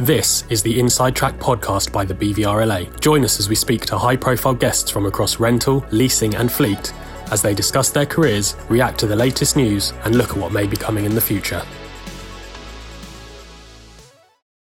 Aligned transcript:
This 0.00 0.42
is 0.50 0.60
the 0.60 0.80
Inside 0.80 1.14
Track 1.14 1.38
podcast 1.38 1.92
by 1.92 2.04
the 2.04 2.14
BVRLA. 2.14 2.98
Join 2.98 3.22
us 3.22 3.38
as 3.38 3.48
we 3.48 3.54
speak 3.54 3.86
to 3.86 3.96
high 3.96 4.16
profile 4.16 4.52
guests 4.52 4.90
from 4.90 5.06
across 5.06 5.38
rental, 5.38 5.86
leasing, 5.92 6.34
and 6.34 6.50
fleet 6.50 6.92
as 7.30 7.42
they 7.42 7.54
discuss 7.54 7.90
their 7.90 8.04
careers, 8.04 8.56
react 8.68 8.98
to 8.98 9.06
the 9.06 9.14
latest 9.14 9.56
news, 9.56 9.92
and 10.04 10.16
look 10.16 10.30
at 10.30 10.36
what 10.36 10.50
may 10.50 10.66
be 10.66 10.76
coming 10.76 11.04
in 11.04 11.14
the 11.14 11.20
future. 11.20 11.62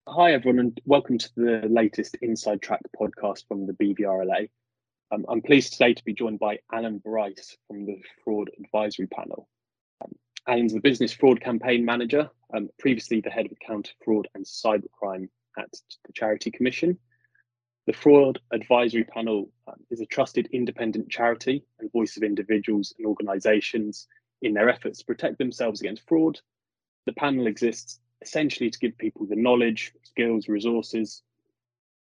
Hi, 0.09 0.33
everyone, 0.33 0.59
and 0.59 0.81
welcome 0.83 1.17
to 1.17 1.29
the 1.37 1.69
latest 1.69 2.17
Inside 2.21 2.61
Track 2.61 2.81
podcast 2.99 3.47
from 3.47 3.65
the 3.65 3.73
BVRLA. 3.73 4.49
Um, 5.11 5.25
I'm 5.29 5.41
pleased 5.41 5.71
today 5.71 5.93
to 5.93 6.03
be 6.03 6.13
joined 6.13 6.39
by 6.39 6.59
Alan 6.69 6.97
Bryce 6.97 7.55
from 7.69 7.85
the 7.85 8.01
Fraud 8.25 8.51
Advisory 8.61 9.07
Panel. 9.07 9.47
Alan's 10.47 10.73
the 10.73 10.79
Business 10.79 11.13
Fraud 11.13 11.39
Campaign 11.41 11.85
Manager, 11.85 12.29
um, 12.53 12.69
previously 12.77 13.21
the 13.21 13.29
Head 13.29 13.45
of 13.45 13.57
Counter 13.65 13.93
Fraud 14.03 14.27
and 14.35 14.45
Cybercrime 14.45 15.29
at 15.57 15.71
the 16.05 16.13
Charity 16.13 16.51
Commission. 16.51 16.97
The 17.87 17.93
Fraud 17.93 18.39
Advisory 18.51 19.03
Panel 19.03 19.49
um, 19.67 19.75
is 19.89 20.01
a 20.01 20.05
trusted 20.05 20.49
independent 20.51 21.09
charity 21.09 21.63
and 21.79 21.91
voice 21.91 22.17
of 22.17 22.23
individuals 22.23 22.93
and 22.97 23.07
organisations 23.07 24.07
in 24.41 24.53
their 24.53 24.69
efforts 24.69 24.99
to 24.99 25.05
protect 25.05 25.37
themselves 25.37 25.81
against 25.81 26.07
fraud. 26.07 26.39
The 27.05 27.13
panel 27.13 27.47
exists 27.47 27.99
essentially 28.21 28.69
to 28.69 28.79
give 28.79 28.97
people 28.97 29.25
the 29.25 29.35
knowledge, 29.35 29.93
skills, 30.03 30.47
resources, 30.47 31.23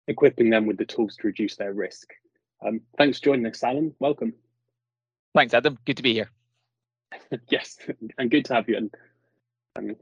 equipping 0.07 0.51
them 0.51 0.67
with 0.67 0.77
the 0.77 0.85
tools 0.85 1.17
to 1.17 1.27
reduce 1.27 1.57
their 1.57 1.73
risk. 1.73 2.11
Um, 2.67 2.81
thanks 2.99 3.19
for 3.19 3.27
joining 3.27 3.47
us, 3.47 3.63
Alan. 3.63 3.95
Welcome. 3.99 4.35
Thanks, 5.35 5.55
Adam. 5.55 5.79
Good 5.85 5.97
to 5.97 6.03
be 6.03 6.13
here. 6.13 6.31
yes, 7.51 7.79
and 8.19 8.31
good 8.31 8.45
to 8.47 8.55
have 8.55 8.69
you. 8.69 8.77
And 8.77 8.95
um, 9.77 9.97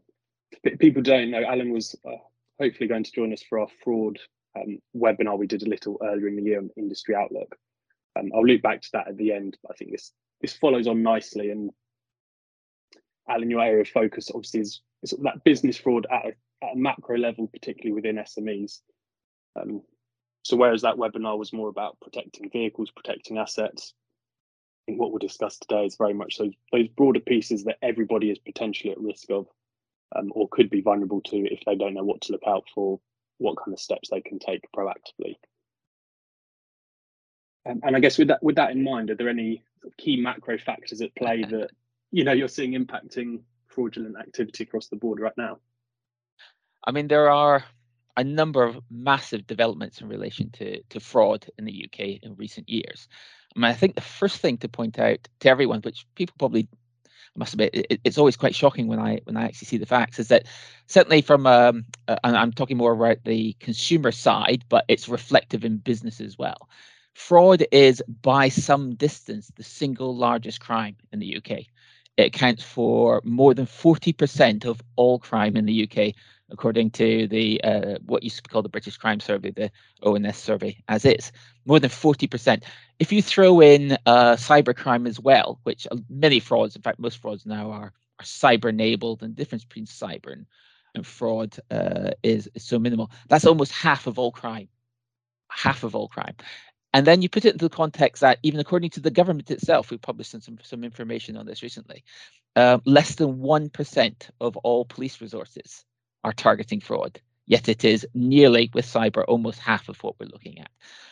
people 0.78 1.02
don't 1.02 1.30
know, 1.30 1.42
Alan 1.42 1.72
was 1.72 1.96
uh, 2.06 2.16
hopefully 2.60 2.88
going 2.88 3.04
to 3.04 3.12
join 3.12 3.32
us 3.32 3.42
for 3.42 3.60
our 3.60 3.68
fraud 3.82 4.18
um, 4.56 4.78
webinar 4.96 5.38
we 5.38 5.46
did 5.46 5.62
a 5.62 5.68
little 5.68 5.98
earlier 6.02 6.28
in 6.28 6.36
the 6.36 6.42
year 6.42 6.58
on 6.58 6.70
Industry 6.76 7.14
Outlook. 7.14 7.56
Um, 8.18 8.30
I'll 8.34 8.44
loop 8.44 8.62
back 8.62 8.82
to 8.82 8.88
that 8.92 9.08
at 9.08 9.16
the 9.16 9.32
end, 9.32 9.56
but 9.62 9.72
I 9.72 9.74
think 9.76 9.92
this 9.92 10.12
this 10.40 10.52
follows 10.52 10.86
on 10.86 11.02
nicely. 11.02 11.50
And 11.50 11.70
Alan, 13.28 13.50
your 13.50 13.62
area 13.62 13.82
of 13.82 13.88
focus 13.88 14.30
obviously 14.34 14.60
is, 14.60 14.82
is 15.02 15.14
that 15.22 15.44
business 15.44 15.78
fraud 15.78 16.06
at 16.10 16.26
a, 16.26 16.28
at 16.64 16.74
a 16.74 16.76
macro 16.76 17.16
level, 17.16 17.46
particularly 17.46 17.92
within 17.92 18.16
SMEs. 18.16 18.80
Um, 19.58 19.82
so 20.44 20.56
whereas 20.56 20.82
that 20.82 20.96
webinar 20.96 21.38
was 21.38 21.52
more 21.52 21.68
about 21.68 21.98
protecting 22.00 22.50
vehicles, 22.50 22.90
protecting 22.90 23.38
assets, 23.38 23.94
think 24.86 25.00
what 25.00 25.10
we'll 25.10 25.18
discuss 25.18 25.58
today 25.58 25.84
is 25.84 25.96
very 25.96 26.14
much 26.14 26.38
those, 26.38 26.52
those 26.72 26.88
broader 26.88 27.20
pieces 27.20 27.64
that 27.64 27.78
everybody 27.82 28.30
is 28.30 28.38
potentially 28.38 28.92
at 28.92 29.00
risk 29.00 29.30
of 29.30 29.46
um, 30.16 30.30
or 30.34 30.48
could 30.48 30.70
be 30.70 30.80
vulnerable 30.80 31.20
to 31.22 31.36
if 31.36 31.60
they 31.64 31.76
don't 31.76 31.94
know 31.94 32.04
what 32.04 32.22
to 32.22 32.32
look 32.32 32.42
out 32.46 32.64
for, 32.74 33.00
what 33.38 33.56
kind 33.56 33.72
of 33.72 33.80
steps 33.80 34.10
they 34.10 34.20
can 34.20 34.38
take 34.38 34.64
proactively. 34.76 35.36
Um, 37.64 37.80
and 37.84 37.96
I 37.96 38.00
guess 38.00 38.18
with 38.18 38.28
that 38.28 38.42
with 38.42 38.56
that 38.56 38.72
in 38.72 38.82
mind, 38.82 39.10
are 39.10 39.14
there 39.14 39.28
any 39.28 39.62
key 39.98 40.20
macro 40.20 40.58
factors 40.58 41.00
at 41.00 41.14
play 41.14 41.42
that 41.50 41.70
you 42.10 42.24
know 42.24 42.32
you're 42.32 42.48
seeing 42.48 42.72
impacting 42.72 43.42
fraudulent 43.68 44.16
activity 44.18 44.64
across 44.64 44.88
the 44.88 44.96
board 44.96 45.20
right 45.20 45.36
now? 45.36 45.58
I 46.84 46.90
mean, 46.90 47.06
there 47.06 47.30
are 47.30 47.64
a 48.16 48.24
number 48.24 48.64
of 48.64 48.78
massive 48.90 49.46
developments 49.46 50.00
in 50.00 50.08
relation 50.08 50.50
to, 50.50 50.82
to 50.90 51.00
fraud 51.00 51.46
in 51.56 51.64
the 51.64 51.86
UK 51.86 52.18
in 52.22 52.34
recent 52.36 52.68
years. 52.68 53.08
I 53.54 53.58
mean, 53.58 53.70
I 53.70 53.74
think 53.74 53.94
the 53.94 54.00
first 54.00 54.38
thing 54.38 54.58
to 54.58 54.68
point 54.68 54.98
out 54.98 55.28
to 55.40 55.48
everyone, 55.48 55.80
which 55.80 56.06
people 56.14 56.34
probably 56.38 56.68
must 57.36 57.54
admit, 57.54 57.74
it, 57.74 58.00
it's 58.04 58.18
always 58.18 58.36
quite 58.36 58.54
shocking 58.54 58.88
when 58.88 58.98
I 58.98 59.20
when 59.24 59.36
I 59.36 59.44
actually 59.44 59.66
see 59.66 59.78
the 59.78 59.86
facts, 59.86 60.18
is 60.18 60.28
that 60.28 60.46
certainly 60.86 61.22
from 61.22 61.46
um, 61.46 61.84
uh, 62.08 62.16
and 62.24 62.36
I'm 62.36 62.52
talking 62.52 62.76
more 62.76 62.92
about 62.92 63.24
the 63.24 63.54
consumer 63.60 64.12
side, 64.12 64.64
but 64.68 64.84
it's 64.88 65.08
reflective 65.08 65.64
in 65.64 65.78
business 65.78 66.20
as 66.20 66.38
well. 66.38 66.68
Fraud 67.14 67.64
is 67.72 68.02
by 68.22 68.48
some 68.48 68.94
distance 68.94 69.50
the 69.54 69.62
single 69.62 70.16
largest 70.16 70.60
crime 70.60 70.96
in 71.12 71.18
the 71.18 71.36
UK. 71.36 71.66
It 72.16 72.34
accounts 72.34 72.62
for 72.62 73.20
more 73.24 73.54
than 73.54 73.66
40% 73.66 74.64
of 74.64 74.82
all 74.96 75.18
crime 75.18 75.56
in 75.56 75.66
the 75.66 75.88
UK 75.88 76.14
according 76.52 76.90
to 76.90 77.26
the 77.26 77.60
uh, 77.64 77.98
what 78.04 78.22
used 78.22 78.36
to 78.36 78.42
be 78.42 78.48
called 78.48 78.64
the 78.64 78.68
British 78.68 78.96
Crime 78.96 79.18
Survey, 79.18 79.50
the 79.50 79.70
ONS 80.02 80.36
survey, 80.36 80.76
as 80.88 81.04
is 81.04 81.32
more 81.64 81.80
than 81.80 81.90
40%. 81.90 82.62
If 82.98 83.10
you 83.10 83.22
throw 83.22 83.60
in 83.60 83.96
uh, 84.06 84.36
cybercrime 84.36 85.08
as 85.08 85.18
well, 85.18 85.58
which 85.64 85.86
uh, 85.90 85.96
many 86.08 86.38
frauds, 86.38 86.76
in 86.76 86.82
fact, 86.82 86.98
most 86.98 87.18
frauds 87.18 87.46
now 87.46 87.70
are, 87.70 87.92
are 88.18 88.24
cyber 88.24 88.68
enabled, 88.68 89.22
and 89.22 89.34
the 89.34 89.40
difference 89.40 89.64
between 89.64 89.86
cyber 89.86 90.32
and, 90.32 90.46
and 90.94 91.06
fraud 91.06 91.56
uh, 91.70 92.10
is, 92.22 92.48
is 92.54 92.62
so 92.62 92.78
minimal. 92.78 93.10
That's 93.28 93.46
almost 93.46 93.72
half 93.72 94.06
of 94.06 94.18
all 94.18 94.30
crime. 94.30 94.68
Half 95.48 95.84
of 95.84 95.94
all 95.94 96.08
crime. 96.08 96.36
And 96.94 97.06
then 97.06 97.22
you 97.22 97.30
put 97.30 97.46
it 97.46 97.54
into 97.54 97.64
the 97.64 97.74
context 97.74 98.20
that 98.20 98.38
even 98.42 98.60
according 98.60 98.90
to 98.90 99.00
the 99.00 99.10
government 99.10 99.50
itself, 99.50 99.90
we 99.90 99.96
published 99.96 100.32
some 100.32 100.58
some 100.62 100.84
information 100.84 101.38
on 101.38 101.46
this 101.46 101.62
recently. 101.62 102.04
Uh, 102.54 102.78
less 102.84 103.14
than 103.14 103.38
one 103.38 103.70
percent 103.70 104.28
of 104.40 104.58
all 104.58 104.84
police 104.84 105.22
resources 105.22 105.86
are 106.24 106.32
targeting 106.32 106.80
fraud. 106.80 107.20
Yet 107.46 107.68
it 107.68 107.84
is 107.84 108.06
nearly 108.14 108.70
with 108.72 108.86
cyber 108.86 109.24
almost 109.26 109.58
half 109.58 109.88
of 109.88 110.02
what 110.02 110.18
we're 110.18 110.26
looking 110.26 110.58
at. 110.60 110.70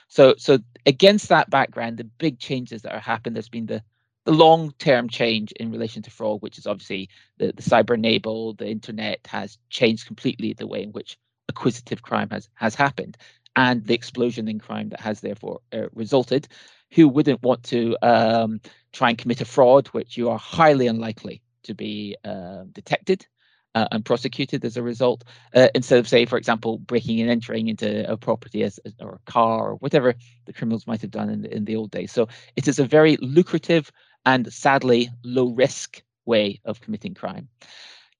So, 0.08 0.34
so 0.38 0.58
against 0.86 1.28
that 1.28 1.50
background, 1.50 1.98
the 1.98 2.04
big 2.04 2.38
changes 2.38 2.82
that 2.82 2.94
are 2.94 3.00
happened, 3.00 3.36
there's 3.36 3.48
been 3.48 3.66
the 3.66 3.82
the 4.24 4.32
long-term 4.32 5.08
change 5.08 5.50
in 5.52 5.72
relation 5.72 6.02
to 6.02 6.10
fraud, 6.10 6.42
which 6.42 6.58
is 6.58 6.66
obviously 6.66 7.08
the, 7.38 7.52
the 7.56 7.62
cyber-enabled, 7.62 8.58
the 8.58 8.68
internet 8.68 9.18
has 9.26 9.56
changed 9.70 10.06
completely 10.06 10.52
the 10.52 10.66
way 10.66 10.82
in 10.82 10.92
which 10.92 11.16
acquisitive 11.48 12.02
crime 12.02 12.28
has 12.30 12.48
has 12.54 12.74
happened, 12.74 13.16
and 13.56 13.86
the 13.86 13.94
explosion 13.94 14.46
in 14.46 14.58
crime 14.58 14.90
that 14.90 15.00
has 15.00 15.20
therefore 15.20 15.60
uh, 15.72 15.88
resulted. 15.94 16.48
Who 16.92 17.08
wouldn't 17.08 17.42
want 17.42 17.62
to 17.64 17.96
um, 18.02 18.60
try 18.92 19.10
and 19.10 19.18
commit 19.18 19.40
a 19.40 19.44
fraud, 19.44 19.88
which 19.88 20.16
you 20.16 20.28
are 20.28 20.38
highly 20.38 20.86
unlikely 20.86 21.40
to 21.62 21.74
be 21.74 22.16
uh, 22.24 22.64
detected 22.72 23.26
uh, 23.74 23.86
and 23.92 24.04
prosecuted 24.04 24.64
as 24.64 24.76
a 24.76 24.82
result, 24.82 25.24
uh, 25.54 25.68
instead 25.74 25.98
of, 25.98 26.08
say, 26.08 26.26
for 26.26 26.38
example, 26.38 26.78
breaking 26.78 27.20
and 27.20 27.30
entering 27.30 27.68
into 27.68 28.10
a 28.10 28.16
property 28.16 28.62
as, 28.62 28.80
or 29.00 29.14
a 29.14 29.30
car 29.30 29.70
or 29.70 29.74
whatever 29.76 30.14
the 30.46 30.52
criminals 30.52 30.86
might 30.86 31.02
have 31.02 31.10
done 31.10 31.30
in, 31.30 31.44
in 31.44 31.64
the 31.64 31.76
old 31.76 31.90
days. 31.90 32.12
So 32.12 32.28
it 32.56 32.68
is 32.68 32.78
a 32.78 32.84
very 32.84 33.16
lucrative 33.20 33.90
and 34.26 34.52
sadly 34.52 35.10
low 35.24 35.50
risk 35.50 36.02
way 36.26 36.60
of 36.64 36.80
committing 36.80 37.14
crime. 37.14 37.48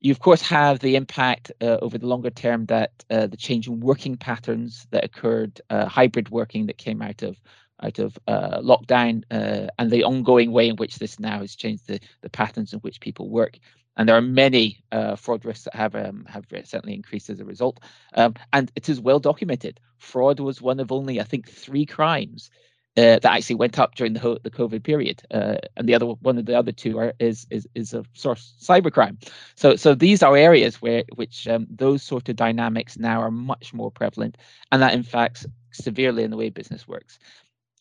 You, 0.01 0.13
of 0.13 0.21
course, 0.21 0.41
have 0.43 0.79
the 0.79 0.97
impact 0.97 1.53
uh, 1.61 1.77
over 1.83 1.99
the 1.99 2.07
longer 2.07 2.31
term 2.31 2.65
that 2.67 2.93
uh, 3.11 3.27
the 3.27 3.37
change 3.37 3.69
in 3.69 3.81
working 3.81 4.17
patterns 4.17 4.87
that 4.93 5.05
occurred, 5.05 5.61
uh, 5.69 5.87
hybrid 5.87 6.31
working 6.31 6.67
that 6.67 6.79
came 6.79 7.03
out 7.03 7.23
of 7.23 7.41
out 7.83 7.99
of 7.99 8.19
uh, 8.27 8.61
lockdown, 8.61 9.25
uh, 9.31 9.67
and 9.79 9.91
the 9.91 10.05
ongoing 10.05 10.53
way 10.53 10.69
in 10.69 10.77
which 10.77 10.99
this 10.99 11.19
now 11.19 11.39
has 11.39 11.57
changed 11.57 11.87
the, 11.87 11.99
the 12.21 12.29
patterns 12.29 12.75
in 12.75 12.79
which 12.81 13.01
people 13.01 13.31
work 13.31 13.59
and 13.97 14.09
there 14.09 14.17
are 14.17 14.23
many 14.23 14.83
uh, 14.93 15.17
fraud 15.17 15.45
risks 15.45 15.65
that 15.65 15.75
have 15.75 15.95
um, 15.95 16.25
have 16.29 16.47
certainly 16.65 16.95
increased 16.95 17.31
as 17.31 17.41
a 17.41 17.45
result. 17.45 17.81
Um, 18.15 18.35
and 18.53 18.71
it 18.77 18.89
is 18.89 19.01
well 19.01 19.21
documented. 19.21 19.81
Fraud 19.99 20.41
was 20.41 20.63
one 20.63 20.81
of 20.81 20.93
only, 20.93 21.21
I 21.21 21.25
think, 21.25 21.49
three 21.49 21.87
crimes 21.87 22.51
uh, 22.97 23.19
that 23.21 23.25
actually 23.25 23.57
went 23.57 23.79
up 23.79 23.95
during 23.95 24.15
the 24.15 24.41
the 24.43 24.51
COVID 24.51 24.83
period, 24.83 25.23
uh, 25.31 25.57
and 25.77 25.89
the 25.89 25.95
other 25.95 26.07
one 26.07 26.39
of 26.39 26.47
the 26.47 26.59
other 26.59 26.73
two 26.73 26.99
are 26.99 27.15
is 27.19 27.47
is 27.51 27.69
is 27.75 27.95
a 27.95 28.05
source 28.15 28.55
cybercrime. 28.61 29.17
So 29.55 29.77
so 29.77 29.95
these 29.95 30.23
are 30.23 30.37
areas 30.37 30.83
where 30.83 31.05
which 31.15 31.47
um, 31.47 31.67
those 31.71 32.03
sort 32.03 32.29
of 32.29 32.37
dynamics 32.37 32.99
now 32.99 33.21
are 33.21 33.31
much 33.31 33.73
more 33.73 33.91
prevalent, 33.91 34.39
and 34.73 34.83
that 34.83 34.95
impacts 34.95 35.47
severely 35.73 36.25
in 36.25 36.31
the 36.31 36.37
way 36.37 36.51
business 36.51 36.89
works. 36.89 37.19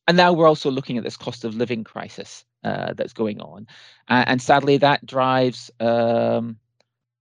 And 0.09 0.17
now 0.17 0.33
we're 0.33 0.47
also 0.47 0.71
looking 0.71 0.97
at 0.97 1.03
this 1.03 1.17
cost 1.17 1.45
of 1.45 1.55
living 1.55 1.83
crisis 1.83 2.43
uh, 2.63 2.93
that's 2.93 3.13
going 3.13 3.41
on, 3.41 3.67
and 4.07 4.41
sadly 4.41 4.77
that 4.77 5.05
drives 5.05 5.69
um, 5.79 6.57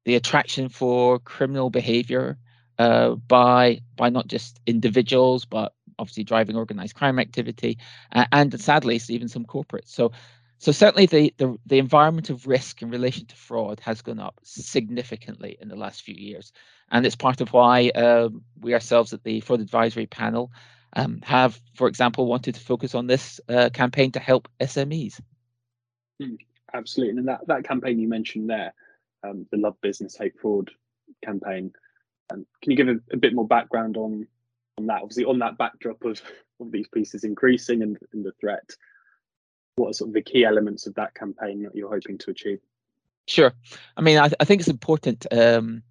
the 0.06 0.14
attraction 0.14 0.70
for 0.70 1.18
criminal 1.18 1.68
behaviour 1.68 2.38
uh, 2.78 3.10
by 3.10 3.82
by 3.94 4.08
not 4.08 4.26
just 4.26 4.58
individuals 4.64 5.44
but 5.44 5.74
obviously 5.98 6.24
driving 6.24 6.56
organized 6.56 6.94
crime 6.94 7.18
activity, 7.18 7.76
and 8.10 8.58
sadly 8.58 8.98
even 9.10 9.28
some 9.28 9.44
corporates. 9.44 9.90
So. 9.90 10.12
So 10.60 10.72
certainly 10.72 11.06
the, 11.06 11.32
the, 11.36 11.56
the 11.66 11.78
environment 11.78 12.30
of 12.30 12.48
risk 12.48 12.82
in 12.82 12.90
relation 12.90 13.26
to 13.26 13.36
fraud 13.36 13.78
has 13.78 14.02
gone 14.02 14.18
up 14.18 14.40
significantly 14.42 15.56
in 15.60 15.68
the 15.68 15.76
last 15.76 16.02
few 16.02 16.16
years, 16.16 16.52
and 16.90 17.06
it's 17.06 17.14
part 17.14 17.40
of 17.40 17.52
why 17.52 17.90
uh, 17.90 18.28
we 18.58 18.74
ourselves 18.74 19.12
at 19.12 19.22
the 19.22 19.38
Fraud 19.38 19.60
Advisory 19.60 20.06
Panel 20.06 20.50
um, 20.94 21.20
have, 21.22 21.60
for 21.74 21.88
example, 21.88 22.26
wanted 22.26 22.54
to 22.54 22.60
focus 22.60 22.94
on 22.94 23.06
this 23.06 23.40
uh, 23.48 23.70
campaign 23.72 24.12
to 24.12 24.20
help 24.20 24.48
SMEs. 24.60 25.20
Mm, 26.20 26.38
absolutely, 26.74 27.18
and 27.18 27.28
that, 27.28 27.46
that 27.46 27.64
campaign 27.64 27.98
you 27.98 28.08
mentioned 28.08 28.50
there, 28.50 28.74
um, 29.22 29.46
the 29.50 29.58
Love 29.58 29.76
Business 29.80 30.16
Hate 30.16 30.38
Fraud 30.40 30.70
campaign, 31.24 31.72
um, 32.30 32.46
can 32.62 32.70
you 32.70 32.76
give 32.76 32.88
a, 32.88 33.00
a, 33.12 33.16
bit 33.16 33.34
more 33.34 33.46
background 33.46 33.96
on 33.96 34.26
on 34.78 34.86
that? 34.86 35.02
Obviously, 35.02 35.24
on 35.24 35.38
that 35.38 35.58
backdrop 35.58 36.04
of, 36.04 36.20
of 36.60 36.72
these 36.72 36.88
pieces 36.88 37.24
increasing 37.24 37.82
and, 37.82 37.98
and 38.12 38.24
the 38.24 38.32
threat, 38.40 38.70
what 39.76 39.90
are 39.90 39.92
sort 39.92 40.08
of 40.08 40.14
the 40.14 40.22
key 40.22 40.44
elements 40.44 40.86
of 40.86 40.94
that 40.94 41.14
campaign 41.14 41.62
that 41.62 41.74
you're 41.74 41.92
hoping 41.92 42.18
to 42.18 42.30
achieve? 42.30 42.60
Sure. 43.26 43.52
I 43.96 44.00
mean, 44.00 44.18
I, 44.18 44.30
I 44.40 44.44
think 44.44 44.60
it's 44.60 44.68
important 44.68 45.26
um, 45.30 45.82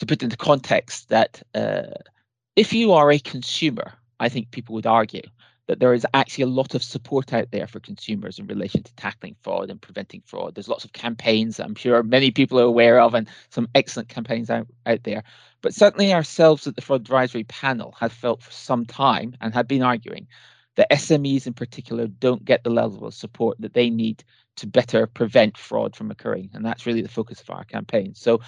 to 0.00 0.06
put 0.06 0.22
into 0.22 0.36
context 0.36 1.08
that 1.08 1.42
uh, 1.54 1.94
if 2.56 2.72
you 2.72 2.92
are 2.92 3.10
a 3.10 3.18
consumer, 3.18 3.92
I 4.20 4.28
think 4.28 4.50
people 4.50 4.74
would 4.74 4.86
argue 4.86 5.22
that 5.66 5.80
there 5.80 5.94
is 5.94 6.06
actually 6.12 6.44
a 6.44 6.48
lot 6.48 6.74
of 6.74 6.82
support 6.82 7.32
out 7.32 7.50
there 7.50 7.66
for 7.66 7.80
consumers 7.80 8.38
in 8.38 8.46
relation 8.46 8.82
to 8.82 8.94
tackling 8.96 9.34
fraud 9.42 9.70
and 9.70 9.80
preventing 9.80 10.22
fraud. 10.26 10.54
There's 10.54 10.68
lots 10.68 10.84
of 10.84 10.92
campaigns 10.92 11.58
I'm 11.58 11.74
sure 11.74 12.02
many 12.02 12.30
people 12.30 12.60
are 12.60 12.64
aware 12.64 13.00
of 13.00 13.14
and 13.14 13.28
some 13.48 13.68
excellent 13.74 14.08
campaigns 14.08 14.50
out, 14.50 14.66
out 14.86 15.02
there. 15.04 15.22
But 15.62 15.74
certainly 15.74 16.12
ourselves 16.12 16.66
at 16.66 16.76
the 16.76 16.82
Fraud 16.82 17.00
Advisory 17.00 17.44
Panel 17.44 17.94
have 17.98 18.12
felt 18.12 18.42
for 18.42 18.52
some 18.52 18.84
time 18.84 19.34
and 19.40 19.54
have 19.54 19.66
been 19.66 19.82
arguing 19.82 20.26
that 20.76 20.90
SMEs 20.90 21.46
in 21.46 21.54
particular 21.54 22.08
don't 22.08 22.44
get 22.44 22.64
the 22.64 22.70
level 22.70 23.06
of 23.06 23.14
support 23.14 23.58
that 23.60 23.74
they 23.74 23.88
need 23.88 24.22
to 24.56 24.66
better 24.66 25.06
prevent 25.06 25.56
fraud 25.56 25.96
from 25.96 26.10
occurring. 26.10 26.50
And 26.52 26.64
that's 26.64 26.84
really 26.84 27.02
the 27.02 27.08
focus 27.08 27.40
of 27.40 27.50
our 27.50 27.64
campaign. 27.64 28.14
So 28.14 28.40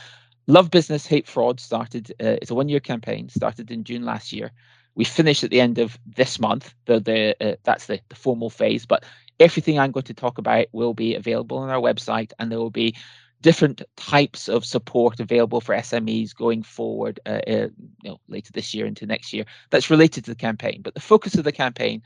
Love 0.47 0.71
Business 0.71 1.07
Hate 1.07 1.27
Fraud 1.27 1.59
started, 1.59 2.13
uh, 2.21 2.37
it's 2.43 2.51
a 2.51 2.55
one 2.55 2.69
year 2.69 2.81
campaign, 2.81 3.29
started 3.29 3.71
in 3.71 3.85
June 3.85 4.05
last 4.05 4.33
year. 4.33 4.53
We 4.97 5.05
finish 5.05 5.45
at 5.45 5.51
the 5.51 5.61
end 5.61 5.79
of 5.79 5.99
this 6.05 6.41
month. 6.41 6.75
The, 6.87 6.99
the 6.99 7.37
uh, 7.41 7.57
that's 7.63 7.87
the, 7.87 8.01
the 8.09 8.17
formal 8.17 8.51
phase, 8.51 8.85
but 8.87 9.05
everything 9.39 9.79
I'm 9.79 9.93
going 9.93 10.05
to 10.05 10.15
talk 10.15 10.39
about 10.39 10.67
will 10.73 10.95
be 10.95 11.15
available 11.15 11.59
on 11.59 11.71
our 11.71 11.81
website, 11.81 12.33
and 12.39 12.51
there 12.51 12.59
will 12.59 12.71
be 12.71 12.97
different 13.43 13.83
types 13.97 14.49
of 14.49 14.65
support 14.65 15.21
available 15.21 15.61
for 15.61 15.75
SMEs 15.75 16.35
going 16.35 16.63
forward, 16.63 17.21
uh, 17.27 17.41
uh, 17.47 17.69
you 18.03 18.11
know, 18.11 18.21
later 18.29 18.51
this 18.53 18.75
year 18.75 18.87
into 18.87 19.07
next 19.07 19.33
year. 19.33 19.45
That's 19.71 19.91
related 19.91 20.25
to 20.25 20.33
the 20.33 20.37
campaign, 20.37 20.81
but 20.83 20.95
the 20.95 21.01
focus 21.01 21.35
of 21.37 21.45
the 21.45 21.53
campaign 21.53 22.03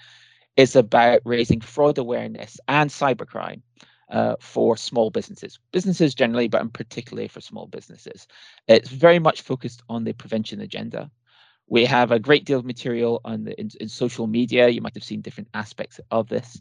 is 0.57 0.77
about 0.77 1.23
raising 1.25 1.61
fraud 1.61 1.99
awareness 1.99 2.59
and 2.69 2.91
cybercrime 2.91 3.63
uh, 4.11 4.35
for 4.41 4.77
small 4.77 5.11
businesses, 5.11 5.59
businesses 5.73 6.15
generally, 6.15 6.49
but 6.49 6.73
particularly 6.73 7.29
for 7.29 7.41
small 7.41 7.67
businesses. 7.67 8.27
It's 8.67 8.91
very 8.91 9.19
much 9.19 9.43
focused 9.43 9.83
on 9.89 10.05
the 10.05 10.13
prevention 10.13 10.61
agenda. 10.61 11.11
We 11.71 11.85
have 11.87 12.11
a 12.11 12.19
great 12.19 12.45
deal 12.45 12.59
of 12.59 12.67
material 12.67 13.21
on 13.25 13.45
the, 13.45 13.59
in, 13.59 13.71
in 13.81 13.89
social 13.89 14.27
media. 14.27 14.69
You 14.69 14.83
might 14.83 14.95
have 14.95 15.05
seen 15.05 15.23
different 15.23 15.49
aspects 15.55 16.01
of 16.11 16.29
this. 16.29 16.61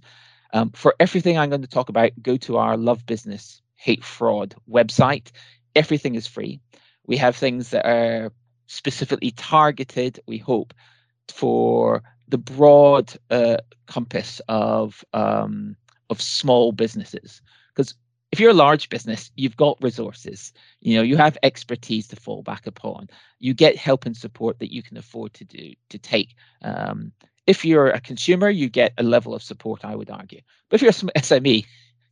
Um, 0.53 0.69
for 0.71 0.95
everything 1.00 1.38
I'm 1.38 1.50
going 1.50 1.63
to 1.63 1.67
talk 1.67 1.89
about, 1.89 2.11
go 2.21 2.38
to 2.38 2.57
our 2.57 2.77
Love 2.77 3.06
Business 3.06 3.61
Hate 3.75 4.03
Fraud 4.03 4.56
website. 4.69 5.31
Everything 5.75 6.15
is 6.15 6.27
free. 6.27 6.61
We 7.07 7.17
have 7.17 7.35
things 7.35 7.71
that 7.71 7.85
are 7.85 8.31
specifically 8.67 9.31
targeted, 9.31 10.19
we 10.27 10.38
hope, 10.38 10.73
for 11.27 12.03
the 12.27 12.38
broad 12.38 13.12
uh, 13.31 13.57
compass 13.88 14.41
of 14.47 15.03
um, 15.13 15.75
of 16.12 16.21
small 16.21 16.71
businesses. 16.71 17.41
If 18.31 18.39
you're 18.39 18.51
a 18.51 18.53
large 18.53 18.89
business, 18.89 19.31
you've 19.35 19.57
got 19.57 19.81
resources, 19.81 20.53
you 20.81 20.95
know, 20.95 21.01
you 21.01 21.17
have 21.17 21.37
expertise 21.41 22.07
to 22.09 22.15
fall 22.15 22.43
back 22.43 22.67
upon. 22.67 23.09
You 23.39 23.53
get 23.53 23.75
help 23.75 24.05
and 24.05 24.15
support 24.15 24.59
that 24.59 24.71
you 24.71 24.83
can 24.83 24.97
afford 24.97 25.33
to 25.35 25.45
do 25.45 25.73
to 25.89 25.97
take. 25.97 26.35
Um, 26.61 27.11
if 27.47 27.65
you're 27.65 27.89
a 27.89 27.99
consumer, 27.99 28.49
you 28.49 28.69
get 28.69 28.93
a 28.99 29.03
level 29.03 29.33
of 29.33 29.41
support, 29.41 29.83
I 29.83 29.95
would 29.95 30.11
argue. 30.11 30.41
But 30.69 30.75
if 30.75 30.81
you're 30.83 31.09
a 31.15 31.19
SME, 31.19 31.65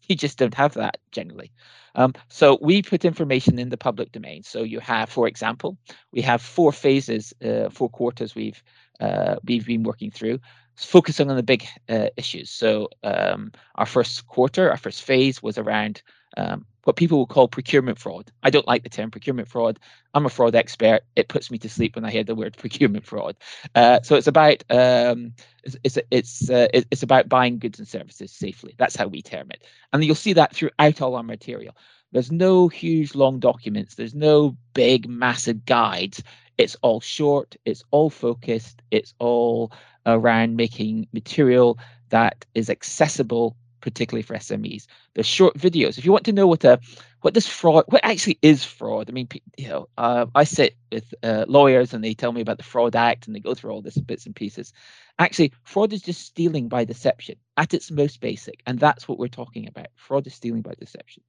you 0.07 0.15
just 0.15 0.39
don't 0.39 0.55
have 0.55 0.73
that 0.73 0.97
generally. 1.11 1.51
Um, 1.93 2.13
so 2.29 2.57
we 2.61 2.81
put 2.81 3.05
information 3.05 3.59
in 3.59 3.69
the 3.69 3.77
public 3.77 4.11
domain. 4.11 4.43
So 4.43 4.63
you 4.63 4.79
have, 4.79 5.09
for 5.09 5.27
example, 5.27 5.77
we 6.11 6.21
have 6.21 6.41
four 6.41 6.71
phases, 6.71 7.33
uh, 7.43 7.69
four 7.69 7.89
quarters 7.89 8.33
we've 8.35 8.61
uh, 8.99 9.35
we've 9.43 9.65
been 9.65 9.83
working 9.83 10.09
through 10.09 10.39
focusing 10.77 11.29
on 11.29 11.35
the 11.35 11.43
big 11.43 11.65
uh, 11.89 12.07
issues. 12.17 12.49
So 12.49 12.89
um, 13.03 13.51
our 13.75 13.85
first 13.85 14.27
quarter, 14.27 14.69
our 14.69 14.77
first 14.77 15.03
phase 15.03 15.41
was 15.41 15.57
around 15.57 16.01
um, 16.37 16.65
what 16.83 16.95
people 16.95 17.17
will 17.17 17.27
call 17.27 17.47
procurement 17.47 17.99
fraud. 17.99 18.31
I 18.43 18.49
don't 18.49 18.67
like 18.67 18.83
the 18.83 18.89
term 18.89 19.11
procurement 19.11 19.49
fraud. 19.49 19.79
I'm 20.13 20.25
a 20.25 20.29
fraud 20.29 20.55
expert. 20.55 21.01
It 21.15 21.27
puts 21.27 21.51
me 21.51 21.57
to 21.59 21.69
sleep 21.69 21.95
when 21.95 22.05
I 22.05 22.11
hear 22.11 22.23
the 22.23 22.35
word 22.35 22.55
procurement 22.57 23.05
fraud. 23.05 23.35
Uh, 23.75 24.01
so 24.03 24.15
it's 24.15 24.27
about 24.27 24.63
um, 24.69 25.33
it's 25.63 25.77
it's 25.83 25.97
it's, 26.11 26.49
uh, 26.49 26.67
it's 26.71 27.03
about 27.03 27.27
buying 27.27 27.59
goods 27.59 27.79
and 27.79 27.87
services 27.87 28.31
safely. 28.31 28.73
That's 28.77 28.95
how 28.95 29.07
we 29.07 29.21
term 29.21 29.51
it, 29.51 29.63
and 29.91 30.03
you'll 30.03 30.15
see 30.15 30.33
that 30.33 30.55
throughout 30.55 31.01
all 31.01 31.15
our 31.15 31.23
material. 31.23 31.75
There's 32.13 32.31
no 32.31 32.69
huge 32.69 33.15
long 33.15 33.39
documents. 33.39 33.95
There's 33.95 34.15
no 34.15 34.55
big 34.73 35.09
massive 35.09 35.65
guides. 35.65 36.23
It's 36.57 36.75
all 36.81 37.01
short. 37.01 37.55
It's 37.65 37.83
all 37.91 38.09
focused. 38.09 38.81
It's 38.91 39.13
all 39.19 39.73
around 40.07 40.55
making 40.55 41.07
material 41.13 41.77
that 42.09 42.45
is 42.55 42.69
accessible 42.69 43.55
particularly 43.81 44.23
for 44.23 44.35
SMEs. 44.35 44.87
The 45.13 45.23
short 45.23 45.57
videos. 45.57 45.97
If 45.97 46.05
you 46.05 46.11
want 46.11 46.25
to 46.25 46.33
know 46.33 46.47
what 46.47 46.63
a 46.63 46.79
what 47.21 47.33
does 47.33 47.47
fraud, 47.47 47.85
what 47.87 48.03
actually 48.03 48.37
is 48.41 48.63
fraud? 48.63 49.09
I 49.09 49.13
mean, 49.13 49.27
you 49.57 49.67
know, 49.67 49.87
uh, 49.97 50.27
I 50.35 50.43
sit 50.43 50.75
with 50.91 51.13
uh, 51.23 51.45
lawyers 51.47 51.93
and 51.93 52.03
they 52.03 52.13
tell 52.13 52.31
me 52.31 52.41
about 52.41 52.57
the 52.57 52.63
Fraud 52.63 52.95
Act 52.95 53.27
and 53.27 53.35
they 53.35 53.39
go 53.39 53.53
through 53.53 53.71
all 53.71 53.81
this 53.81 53.97
bits 53.97 54.25
and 54.25 54.35
pieces. 54.35 54.71
Actually, 55.19 55.51
fraud 55.63 55.93
is 55.93 56.01
just 56.01 56.25
stealing 56.25 56.67
by 56.67 56.83
deception 56.85 57.35
at 57.57 57.73
its 57.73 57.89
most 57.89 58.21
basic, 58.21 58.61
and 58.65 58.79
that's 58.79 59.07
what 59.07 59.17
we're 59.17 59.27
talking 59.27 59.67
about. 59.67 59.87
Fraud 59.95 60.27
is 60.27 60.33
stealing 60.33 60.61
by 60.61 60.73
deception. 60.79 61.23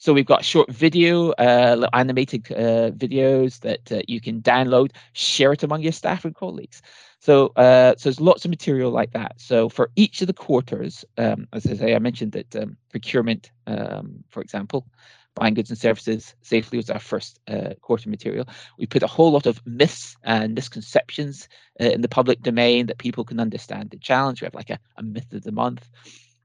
So 0.00 0.14
we've 0.14 0.24
got 0.24 0.46
short 0.46 0.72
video, 0.72 1.32
uh, 1.32 1.86
animated 1.92 2.50
uh, 2.52 2.90
videos 2.92 3.60
that 3.60 3.92
uh, 3.92 4.00
you 4.08 4.18
can 4.18 4.40
download, 4.40 4.92
share 5.12 5.52
it 5.52 5.62
among 5.62 5.82
your 5.82 5.92
staff 5.92 6.24
and 6.24 6.34
colleagues. 6.34 6.80
So, 7.18 7.48
uh, 7.56 7.96
so 7.98 8.08
there's 8.08 8.18
lots 8.18 8.46
of 8.46 8.50
material 8.50 8.90
like 8.90 9.12
that. 9.12 9.34
So 9.36 9.68
for 9.68 9.90
each 9.96 10.22
of 10.22 10.26
the 10.26 10.32
quarters, 10.32 11.04
um, 11.18 11.46
as 11.52 11.66
I 11.66 11.74
say, 11.74 11.94
I 11.94 11.98
mentioned 11.98 12.32
that 12.32 12.56
um, 12.56 12.78
procurement, 12.88 13.50
um, 13.66 14.24
for 14.30 14.40
example, 14.40 14.86
buying 15.34 15.52
goods 15.52 15.68
and 15.68 15.78
services 15.78 16.34
safely 16.40 16.78
was 16.78 16.88
our 16.88 16.98
first 16.98 17.38
uh, 17.46 17.74
quarter 17.82 18.08
material. 18.08 18.48
We 18.78 18.86
put 18.86 19.02
a 19.02 19.06
whole 19.06 19.32
lot 19.32 19.44
of 19.44 19.60
myths 19.66 20.16
and 20.24 20.54
misconceptions 20.54 21.46
uh, 21.78 21.90
in 21.90 22.00
the 22.00 22.08
public 22.08 22.40
domain 22.40 22.86
that 22.86 22.96
people 22.96 23.24
can 23.24 23.38
understand 23.38 23.90
the 23.90 23.98
challenge. 23.98 24.40
We 24.40 24.46
have 24.46 24.54
like 24.54 24.70
a, 24.70 24.78
a 24.96 25.02
myth 25.02 25.30
of 25.34 25.42
the 25.42 25.52
month. 25.52 25.90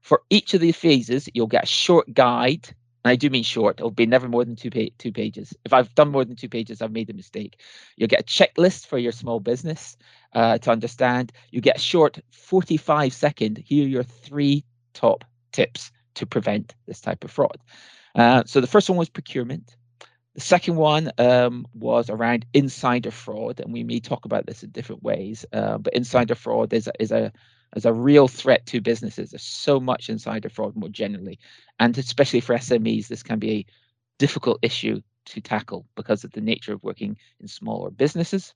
For 0.02 0.20
each 0.28 0.52
of 0.52 0.60
these 0.60 0.76
phases, 0.76 1.26
you'll 1.32 1.46
get 1.46 1.64
a 1.64 1.66
short 1.66 2.12
guide 2.12 2.68
and 3.06 3.12
I 3.12 3.14
do 3.14 3.30
mean 3.30 3.44
short. 3.44 3.78
It'll 3.78 3.92
be 3.92 4.04
never 4.04 4.28
more 4.28 4.44
than 4.44 4.56
two 4.56 4.68
pa- 4.68 4.92
two 4.98 5.12
pages. 5.12 5.54
If 5.64 5.72
I've 5.72 5.94
done 5.94 6.10
more 6.10 6.24
than 6.24 6.34
two 6.34 6.48
pages, 6.48 6.82
I've 6.82 6.90
made 6.90 7.08
a 7.08 7.14
mistake. 7.14 7.60
You'll 7.96 8.08
get 8.08 8.22
a 8.22 8.24
checklist 8.24 8.86
for 8.86 8.98
your 8.98 9.12
small 9.12 9.38
business 9.38 9.96
uh, 10.32 10.58
to 10.58 10.72
understand. 10.72 11.30
You 11.52 11.60
get 11.60 11.76
a 11.76 11.80
short 11.80 12.18
45 12.32 13.12
second. 13.12 13.58
Here 13.64 13.84
are 13.84 13.88
your 13.88 14.02
three 14.02 14.64
top 14.92 15.24
tips 15.52 15.92
to 16.14 16.26
prevent 16.26 16.74
this 16.88 17.00
type 17.00 17.22
of 17.22 17.30
fraud. 17.30 17.58
Uh, 18.16 18.42
so 18.44 18.60
the 18.60 18.66
first 18.66 18.90
one 18.90 18.98
was 18.98 19.08
procurement. 19.08 19.76
The 20.34 20.40
second 20.40 20.74
one 20.74 21.12
um, 21.18 21.64
was 21.74 22.10
around 22.10 22.44
insider 22.54 23.12
fraud, 23.12 23.60
and 23.60 23.72
we 23.72 23.84
may 23.84 24.00
talk 24.00 24.24
about 24.24 24.46
this 24.46 24.64
in 24.64 24.70
different 24.70 25.04
ways. 25.04 25.46
Uh, 25.52 25.78
but 25.78 25.94
insider 25.94 26.34
fraud 26.34 26.72
is 26.72 26.88
a, 26.88 26.92
is 26.98 27.12
a 27.12 27.32
as 27.74 27.84
a 27.84 27.92
real 27.92 28.28
threat 28.28 28.64
to 28.66 28.80
businesses. 28.80 29.30
There's 29.30 29.42
so 29.42 29.80
much 29.80 30.08
insider 30.08 30.48
fraud 30.48 30.76
more 30.76 30.88
generally, 30.88 31.38
and 31.78 31.96
especially 31.98 32.40
for 32.40 32.54
SMEs, 32.54 33.08
this 33.08 33.22
can 33.22 33.38
be 33.38 33.50
a 33.50 33.66
difficult 34.18 34.58
issue 34.62 35.00
to 35.26 35.40
tackle 35.40 35.86
because 35.96 36.24
of 36.24 36.32
the 36.32 36.40
nature 36.40 36.72
of 36.72 36.82
working 36.82 37.16
in 37.40 37.48
smaller 37.48 37.90
businesses. 37.90 38.54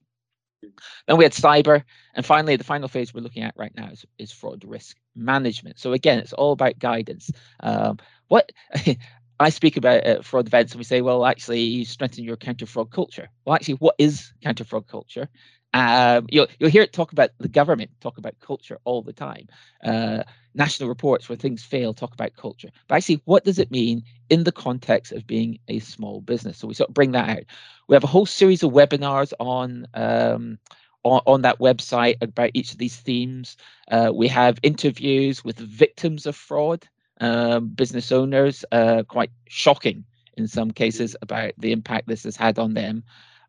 Then 1.07 1.17
we 1.17 1.25
had 1.25 1.33
cyber, 1.33 1.83
and 2.15 2.25
finally, 2.25 2.57
the 2.57 2.65
final 2.65 2.89
phase 2.89 3.15
we're 3.15 3.23
looking 3.23 3.43
at 3.43 3.55
right 3.57 3.75
now 3.77 3.89
is, 3.91 4.05
is 4.19 4.33
fraud 4.33 4.65
risk 4.67 4.97
management. 5.15 5.79
So 5.79 5.93
again, 5.93 6.19
it's 6.19 6.33
all 6.35 6.53
about 6.53 6.79
guidance. 6.79 7.31
Um, 7.61 7.99
what 8.29 8.53
I 9.41 9.49
speak 9.49 9.79
about 9.79 10.07
uh, 10.07 10.23
fraud 10.23 10.47
events, 10.47 10.73
and 10.73 10.79
we 10.79 10.85
say, 10.85 11.01
well, 11.01 11.25
actually, 11.25 11.61
you 11.63 11.85
strengthen 11.87 12.25
your 12.25 12.37
counter 12.37 12.67
fraud 12.67 12.91
culture. 12.91 13.31
Well, 13.45 13.55
actually, 13.55 13.75
what 13.75 13.95
is 13.99 14.33
counter 14.43 14.65
fraud 14.65 14.87
culture? 14.87 15.29
Um, 15.73 16.27
you'll 16.31 16.49
you'll 16.59 16.71
hear 16.71 16.83
it 16.83 16.93
talk 16.93 17.13
about 17.13 17.31
the 17.39 17.49
government 17.49 17.91
talk 18.01 18.19
about 18.19 18.39
culture 18.41 18.79
all 18.85 19.03
the 19.03 19.13
time. 19.13 19.47
Uh, 19.85 20.25
national 20.55 20.89
reports 20.89 21.29
where 21.29 21.37
things 21.37 21.63
fail 21.63 21.95
talk 21.95 22.13
about 22.13 22.35
culture. 22.37 22.71
But 22.89 22.97
actually, 22.97 23.23
what 23.25 23.45
does 23.45 23.59
it 23.59 23.71
mean 23.71 24.03
in 24.31 24.45
the 24.45 24.53
context 24.53 25.13
of 25.13 25.27
being 25.27 25.59
a 25.69 25.79
small 25.79 26.21
business? 26.21 26.59
So 26.59 26.67
we 26.67 26.75
sort 26.75 26.91
of 26.91 26.95
bring 26.95 27.13
that 27.13 27.29
out. 27.29 27.45
We 27.89 27.95
have 27.95 28.05
a 28.05 28.09
whole 28.09 28.27
series 28.27 28.63
of 28.63 28.73
webinars 28.73 29.33
on. 29.39 29.87
Um, 29.95 30.59
on, 31.03 31.23
on 31.27 31.43
that 31.43 31.59
website 31.61 32.17
about 32.21 32.51
each 32.53 32.73
of 32.73 32.79
these 32.79 32.97
themes. 32.97 33.57
Uh, 33.91 34.13
we 34.15 34.29
have 34.29 34.59
interviews 34.63 35.43
with 35.43 35.57
victims 35.59 36.27
of 36.27 36.37
fraud, 36.37 36.87
um, 37.23 37.69
business 37.69 38.13
owners, 38.13 38.67
uh, 38.73 39.03
quite 39.09 39.31
shocking 39.49 40.05
in 40.37 40.47
some 40.47 40.71
cases 40.71 41.17
about 41.23 41.53
the 41.59 41.73
impact 41.73 42.07
this 42.07 42.25
has 42.25 42.37
had 42.37 42.59
on 42.59 42.75
them. 42.75 43.03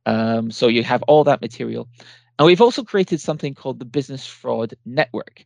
Um, 0.05 0.51
so 0.51 0.67
you 0.67 0.84
have 0.84 1.03
all 1.03 1.24
that 1.25 1.41
material. 1.41 1.88
And 2.39 2.46
we've 2.46 2.62
also 2.62 2.84
created 2.84 3.22
something 3.22 3.53
called 3.53 3.79
the 3.79 3.86
Business 3.86 4.25
Fraud 4.25 4.74
Network. 4.86 5.46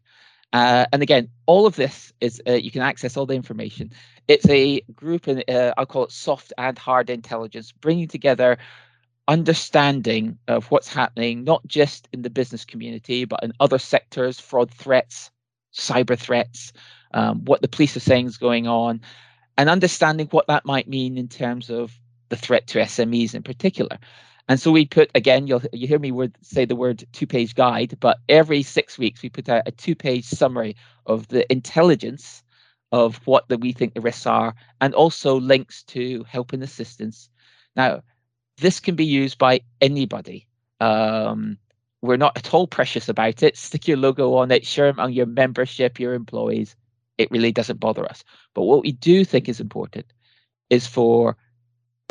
Uh, 0.53 0.85
and 0.93 1.01
again, 1.01 1.29
all 1.45 1.65
of 1.65 1.75
this 1.75 2.13
is 2.21 2.41
uh, 2.47 2.53
you 2.53 2.71
can 2.71 2.81
access 2.81 3.17
all 3.17 3.25
the 3.25 3.33
information. 3.33 3.91
It's 4.27 4.47
a 4.47 4.79
group, 4.95 5.27
and 5.27 5.43
uh, 5.49 5.73
I'll 5.77 5.85
call 5.85 6.05
it 6.05 6.11
soft 6.11 6.53
and 6.57 6.77
hard 6.77 7.09
intelligence, 7.09 7.73
bringing 7.73 8.07
together 8.07 8.57
understanding 9.27 10.37
of 10.47 10.71
what's 10.71 10.87
happening, 10.87 11.43
not 11.43 11.65
just 11.67 12.07
in 12.13 12.21
the 12.21 12.29
business 12.29 12.63
community, 12.63 13.25
but 13.25 13.43
in 13.43 13.53
other 13.59 13.79
sectors, 13.79 14.39
fraud 14.39 14.71
threats, 14.71 15.31
cyber 15.73 16.17
threats, 16.17 16.71
um, 17.13 17.43
what 17.45 17.61
the 17.61 17.67
police 17.67 17.97
are 17.97 18.01
saying 18.01 18.27
is 18.27 18.37
going 18.37 18.67
on, 18.67 19.01
and 19.57 19.69
understanding 19.69 20.27
what 20.27 20.47
that 20.47 20.65
might 20.65 20.87
mean 20.87 21.17
in 21.17 21.27
terms 21.27 21.69
of 21.69 21.93
the 22.29 22.37
threat 22.37 22.67
to 22.67 22.79
SMEs 22.79 23.35
in 23.35 23.43
particular. 23.43 23.97
And 24.47 24.59
so 24.59 24.71
we 24.71 24.85
put 24.85 25.09
again, 25.15 25.47
you'll 25.47 25.63
you 25.73 25.87
hear 25.87 25.99
me 25.99 26.11
word, 26.11 26.37
say 26.41 26.65
the 26.65 26.75
word 26.75 27.03
two-page 27.13 27.55
guide, 27.55 27.97
but 27.99 28.19
every 28.29 28.61
six 28.61 28.97
weeks 28.97 29.21
we 29.21 29.29
put 29.29 29.49
out 29.49 29.63
a 29.65 29.71
two-page 29.71 30.25
summary 30.25 30.75
of 31.05 31.27
the 31.29 31.51
intelligence 31.51 32.43
of 32.91 33.17
what 33.25 33.47
the, 33.49 33.57
we 33.57 33.71
think 33.71 33.93
the 33.93 34.01
risks 34.01 34.27
are, 34.27 34.53
and 34.81 34.93
also 34.93 35.39
links 35.39 35.83
to 35.83 36.23
help 36.29 36.53
and 36.53 36.63
assistance. 36.63 37.29
Now, 37.75 38.03
this 38.57 38.79
can 38.79 38.95
be 38.95 39.05
used 39.05 39.37
by 39.37 39.61
anybody. 39.81 40.47
Um, 40.79 41.57
we're 42.01 42.17
not 42.17 42.37
at 42.37 42.53
all 42.53 42.67
precious 42.67 43.09
about 43.09 43.43
it. 43.43 43.57
Stick 43.57 43.87
your 43.87 43.97
logo 43.97 44.35
on 44.35 44.51
it, 44.51 44.65
share 44.65 44.89
among 44.89 45.13
your 45.13 45.25
membership, 45.25 45.99
your 45.99 46.13
employees. 46.13 46.75
It 47.17 47.31
really 47.31 47.51
doesn't 47.51 47.79
bother 47.79 48.05
us. 48.05 48.23
But 48.53 48.63
what 48.63 48.83
we 48.83 48.91
do 48.91 49.25
think 49.25 49.49
is 49.49 49.59
important 49.59 50.05
is 50.69 50.85
for 50.85 51.35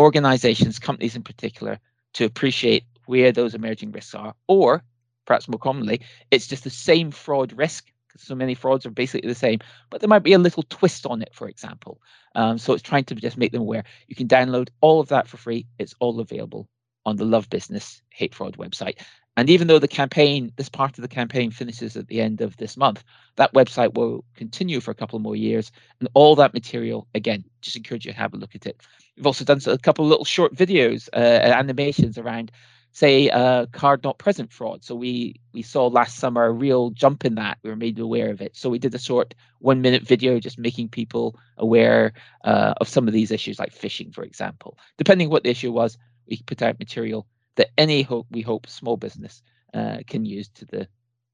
organizations, 0.01 0.79
companies 0.79 1.17
in 1.17 1.23
particular, 1.23 1.79
to 2.15 2.25
appreciate 2.25 2.85
where 3.07 3.33
those 3.33 3.55
emerging 3.55 3.93
risks 3.93 4.15
are, 4.15 4.35
or 4.49 4.83
perhaps 5.27 5.49
more 5.49 5.59
commonly, 5.59 6.01
it's 6.31 6.47
just 6.47 6.65
the 6.65 6.71
same 6.71 7.11
fraud 7.11 7.53
risk. 7.53 7.91
So 8.17 8.35
many 8.35 8.55
frauds 8.55 8.87
are 8.87 8.91
basically 8.91 9.29
the 9.29 9.35
same, 9.35 9.59
but 9.91 10.01
there 10.01 10.09
might 10.09 10.23
be 10.23 10.35
a 10.35 10.39
little 10.39 10.63
twist 10.69 11.05
on 11.05 11.21
it, 11.21 11.35
for 11.35 11.49
example. 11.49 12.01
Um, 12.37 12.59
so 12.59 12.73
it's 12.73 12.83
trying 12.83 13.05
to 13.05 13.15
just 13.17 13.37
make 13.37 13.51
them 13.51 13.63
aware. 13.63 13.85
You 14.07 14.15
can 14.15 14.29
download 14.29 14.69
all 14.81 15.01
of 15.01 15.09
that 15.09 15.27
for 15.27 15.37
free. 15.37 15.67
It's 15.79 15.95
all 15.99 16.21
available 16.21 16.69
on 17.05 17.17
the 17.17 17.25
Love 17.25 17.51
Business 17.51 18.03
Hate 18.11 18.35
Fraud 18.35 18.57
website. 18.57 18.99
And 19.37 19.51
even 19.51 19.67
though 19.67 19.81
the 19.81 19.89
campaign, 19.89 20.53
this 20.57 20.69
part 20.69 20.97
of 20.97 21.03
the 21.03 21.09
campaign 21.09 21.51
finishes 21.51 21.97
at 21.97 22.07
the 22.07 22.21
end 22.21 22.41
of 22.41 22.57
this 22.57 22.77
month, 22.77 23.03
that 23.35 23.53
website 23.53 23.95
will 23.95 24.25
continue 24.37 24.81
for 24.81 24.93
a 24.93 24.95
couple 24.95 25.19
more 25.19 25.35
years. 25.35 25.73
And 25.99 26.09
all 26.15 26.37
that 26.37 26.55
material, 26.55 27.09
again, 27.15 27.45
just 27.61 27.77
encourage 27.77 28.07
you 28.07 28.13
to 28.13 28.19
have 28.19 28.33
a 28.33 28.37
look 28.37 28.55
at 28.55 28.67
it. 28.67 28.81
We've 29.17 29.27
also 29.27 29.45
done 29.45 29.61
a 29.67 29.79
couple 29.79 30.05
of 30.05 30.11
little 30.11 30.25
short 30.25 30.55
videos, 30.55 31.09
uh, 31.13 31.17
animations 31.17 32.19
around, 32.19 32.51
say, 32.93 33.31
uh, 33.31 33.67
card 33.67 34.03
not 34.03 34.19
present 34.19 34.53
fraud. 34.53 34.85
So 34.85 34.95
we 34.95 35.41
we 35.53 35.63
saw 35.63 35.87
last 35.87 36.19
summer 36.19 36.45
a 36.45 36.53
real 36.53 36.91
jump 36.91 37.25
in 37.25 37.37
that. 37.37 37.59
We 37.63 37.71
were 37.71 37.77
made 37.77 37.99
aware 37.99 38.31
of 38.31 38.41
it. 38.41 38.57
So 38.57 38.71
we 38.71 38.79
did 38.79 38.95
a 38.95 38.99
short 38.99 39.35
one 39.61 39.83
minute 39.83 40.03
video 40.03 40.41
just 40.41 40.59
making 40.59 40.89
people 40.89 41.39
aware 41.59 42.13
uh, 42.45 42.75
of 42.81 42.89
some 42.89 43.07
of 43.07 43.15
these 43.15 43.31
issues, 43.31 43.59
like 43.59 43.73
phishing, 43.73 44.13
for 44.13 44.25
example. 44.25 44.79
Depending 44.99 45.31
what 45.31 45.45
the 45.45 45.51
issue 45.51 45.73
was, 45.73 45.97
we 46.27 46.43
put 46.47 46.63
out 46.63 46.79
material 46.79 47.27
that 47.57 47.71
any 47.79 48.03
hope 48.03 48.27
we 48.31 48.41
hope 48.41 48.69
small 48.69 48.97
business 48.97 49.43
uh, 49.75 49.99
can 50.07 50.25
use 50.25 50.49
to 50.49 50.65
the 50.65 50.89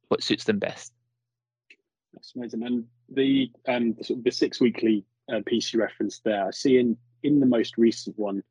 what 0.09 0.23
suits 0.23 0.45
them 0.45 0.59
best. 0.59 0.93
That's 2.13 2.35
amazing. 2.35 2.63
And 2.63 2.85
the 3.09 3.51
um 3.69 3.95
the, 3.95 4.05
sort 4.05 4.19
of 4.19 4.25
the 4.25 4.33
six 4.33 4.61
weekly 4.61 5.05
uh, 5.33 5.41
piece 5.47 5.73
you 5.73 5.81
referenced 5.81 6.25
there, 6.25 6.47
I 6.47 6.51
see 6.51 6.79
in 6.79 6.97
in 7.23 7.41
the 7.41 7.47
most 7.47 7.79
recent 7.79 8.19
one, 8.19 8.43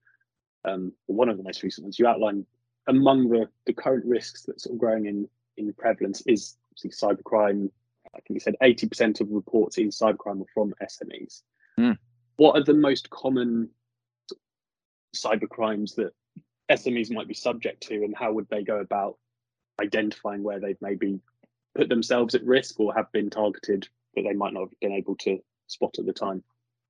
um, 0.66 0.94
one 1.08 1.30
of 1.30 1.38
the 1.38 1.44
most 1.44 1.64
recent 1.64 1.86
ones, 1.86 2.00
you 2.00 2.08
outline 2.08 2.46
among 2.88 3.30
the 3.30 3.48
the 3.66 3.74
current 3.74 4.06
risks 4.06 4.44
that 4.44 4.60
sort 4.60 4.74
of 4.74 4.80
growing 4.80 5.06
in 5.06 5.28
in 5.58 5.74
prevalence 5.74 6.22
is 6.26 6.58
cybercrime. 6.78 7.70
I 8.16 8.20
think 8.22 8.36
you 8.36 8.40
said 8.40 8.56
eighty 8.62 8.88
percent 8.88 9.22
of 9.22 9.30
reports 9.30 9.78
in 9.78 9.90
cybercrime 9.90 10.42
are 10.42 10.54
from 10.54 10.74
SMEs. 10.82 11.42
Mm. 11.80 11.98
What 12.38 12.58
are 12.58 12.64
the 12.64 12.74
most 12.74 13.10
common 13.10 13.70
cyber 15.16 15.50
crimes 15.50 15.96
that 15.96 16.14
SMEs 16.70 17.12
might 17.12 17.28
be 17.28 17.34
subject 17.34 17.84
to, 17.88 17.96
and 17.96 18.16
how 18.16 18.34
would 18.34 18.48
they 18.50 18.64
go 18.64 18.80
about 18.80 19.18
identifying 19.82 20.44
where 20.44 20.60
they've 20.60 20.82
maybe 20.82 21.20
put 21.76 21.90
themselves 21.90 22.36
at 22.36 22.44
risk 22.44 22.80
or 22.80 22.94
have 22.94 23.12
been 23.12 23.30
targeted, 23.30 23.88
but 24.14 24.24
they 24.24 24.34
might 24.34 24.54
not 24.54 24.62
have 24.62 24.80
been 24.82 24.92
able 24.92 25.16
to 25.16 25.40
spot 25.68 25.96
at 26.00 26.06
the 26.06 26.14
time? 26.14 26.44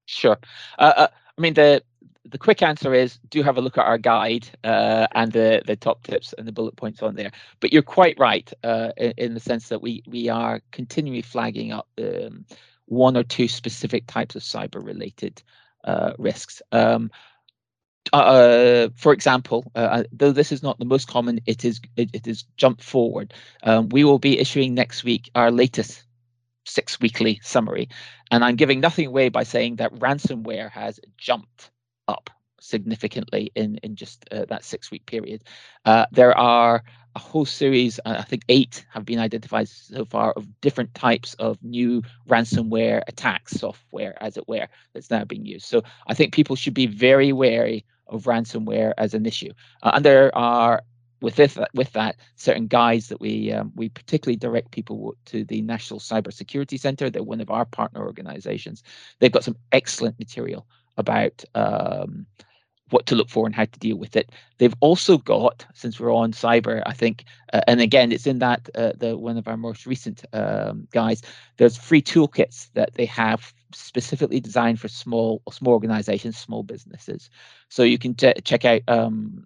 Sure. 0.06 0.38
Uh, 0.78 0.94
uh, 0.96 1.08
I 1.40 1.42
mean, 1.42 1.54
the 1.54 1.82
the 2.26 2.38
quick 2.38 2.62
answer 2.62 2.94
is 2.94 3.18
do 3.30 3.42
have 3.42 3.58
a 3.58 3.62
look 3.62 3.78
at 3.78 3.86
our 3.86 3.98
guide 3.98 4.48
uh, 4.64 5.08
and 5.16 5.32
the 5.32 5.64
the 5.66 5.78
top 5.78 6.04
tips 6.04 6.34
and 6.38 6.46
the 6.48 6.52
bullet 6.52 6.76
points 6.76 7.02
on 7.02 7.16
there. 7.16 7.32
But 7.62 7.72
you're 7.72 7.82
quite 7.82 8.20
right 8.20 8.52
uh, 8.64 8.92
in, 8.98 9.14
in, 9.18 9.34
the 9.34 9.40
sense 9.40 9.70
that 9.70 9.82
we 9.82 10.04
we 10.06 10.28
are 10.28 10.62
continually 10.72 11.22
flagging 11.22 11.72
up 11.72 11.88
um, 11.98 12.46
one 12.86 13.16
or 13.16 13.24
two 13.24 13.48
specific 13.48 14.06
types 14.06 14.36
of 14.36 14.42
cyber 14.42 14.86
related 14.86 15.42
uh, 15.86 16.12
risks. 16.18 16.62
Um, 16.74 17.10
uh, 18.12 18.90
for 18.96 19.14
example, 19.14 19.72
uh, 19.76 19.80
uh, 19.80 20.04
though 20.12 20.32
this 20.32 20.52
is 20.52 20.62
not 20.62 20.78
the 20.78 20.86
most 20.86 21.08
common, 21.08 21.40
it 21.46 21.64
is 21.64 21.80
it, 21.96 22.10
it 22.14 22.28
is 22.28 22.44
jumped 22.58 22.84
forward. 22.84 23.34
Um, 23.64 23.88
we 23.90 24.04
will 24.04 24.20
be 24.20 24.40
issuing 24.40 24.74
next 24.74 25.06
week 25.06 25.32
our 25.36 25.52
latest 25.52 26.04
six 26.70 27.00
weekly 27.00 27.40
summary, 27.44 27.90
and 28.32 28.44
I'm 28.46 28.56
giving 28.56 28.80
nothing 28.80 29.08
away 29.08 29.30
by 29.30 29.44
saying 29.44 29.78
that 29.78 29.94
ransomware 29.96 30.70
has 30.72 31.00
jumped 31.18 31.72
up 32.08 32.30
significantly 32.62 33.52
in 33.56 33.80
in 33.84 33.96
just 33.96 34.26
uh, 34.32 34.46
that 34.50 34.64
six 34.64 34.92
week 34.92 35.06
period. 35.06 35.44
Uh, 35.86 36.06
there 36.12 36.38
are 36.38 36.84
a 37.16 37.20
whole 37.20 37.46
series, 37.46 38.00
uh, 38.06 38.18
I 38.20 38.24
think 38.24 38.44
eight 38.50 38.86
have 38.92 39.06
been 39.06 39.20
identified 39.20 39.68
so 39.68 40.06
far 40.06 40.32
of 40.34 40.62
different 40.62 40.94
types 40.94 41.34
of 41.36 41.58
new 41.64 42.04
ransomware 42.28 43.02
attack 43.08 43.50
software, 43.50 44.16
as 44.22 44.38
it 44.38 44.48
were, 44.48 44.68
that's 44.94 45.10
now 45.10 45.24
being 45.24 45.46
used. 45.46 45.66
So 45.66 45.82
I 46.08 46.14
think 46.14 46.34
people 46.34 46.56
should 46.56 46.76
be 46.76 46.86
very 46.86 47.34
wary 47.34 47.84
of 48.08 48.26
ransomware 48.26 48.94
as 48.98 49.14
an 49.14 49.26
issue. 49.26 49.52
Uh, 49.82 49.92
and 49.96 50.06
there 50.06 50.36
are 50.36 50.84
with 51.22 51.36
this, 51.36 51.58
with 51.74 51.92
that 51.94 52.16
certain 52.36 52.68
guides 52.68 53.08
that 53.10 53.20
we 53.20 53.52
um, 53.52 53.72
we 53.76 53.90
particularly 53.90 54.38
direct 54.38 54.72
people 54.72 55.16
to 55.26 55.44
the 55.44 55.62
National 55.62 56.00
Cybersecurity 56.00 56.80
Center. 56.80 57.10
They're 57.10 57.24
one 57.24 57.42
of 57.42 57.50
our 57.50 57.66
partner 57.66 58.06
organizations. 58.06 58.84
They've 59.20 59.32
got 59.32 59.44
some 59.44 59.58
excellent 59.72 60.18
material 60.20 60.66
about 60.98 61.44
um, 61.56 62.26
what 62.90 63.06
to 63.06 63.16
look 63.16 63.30
for 63.30 63.46
and 63.46 63.56
how 63.56 63.66
to 63.66 63.80
deal 63.80 63.98
with 63.98 64.16
it. 64.16 64.32
They've 64.58 64.74
also 64.80 65.18
got, 65.18 65.66
since 65.74 66.00
we're 66.00 66.14
on 66.14 66.32
cyber, 66.32 66.82
I 66.86 66.94
think, 66.94 67.26
uh, 67.54 67.62
and 67.68 67.82
again, 67.82 68.12
it's 68.12 68.28
in 68.28 68.40
that 68.40 68.70
uh, 68.76 68.94
the 68.98 69.18
one 69.18 69.38
of 69.38 69.48
our 69.48 69.58
most 69.58 69.86
recent 69.86 70.26
um, 70.34 70.88
guys. 70.92 71.22
There's 71.58 71.78
free 71.78 72.02
toolkits 72.02 72.70
that 72.74 72.94
they 72.96 73.06
have 73.06 73.54
specifically 73.74 74.40
designed 74.40 74.80
for 74.80 74.88
small 74.88 75.42
small 75.52 75.74
organizations, 75.74 76.38
small 76.38 76.64
businesses. 76.64 77.30
So 77.70 77.84
you 77.84 77.98
can 77.98 78.16
check 78.16 78.66
out. 78.66 78.82
Um, 78.88 79.46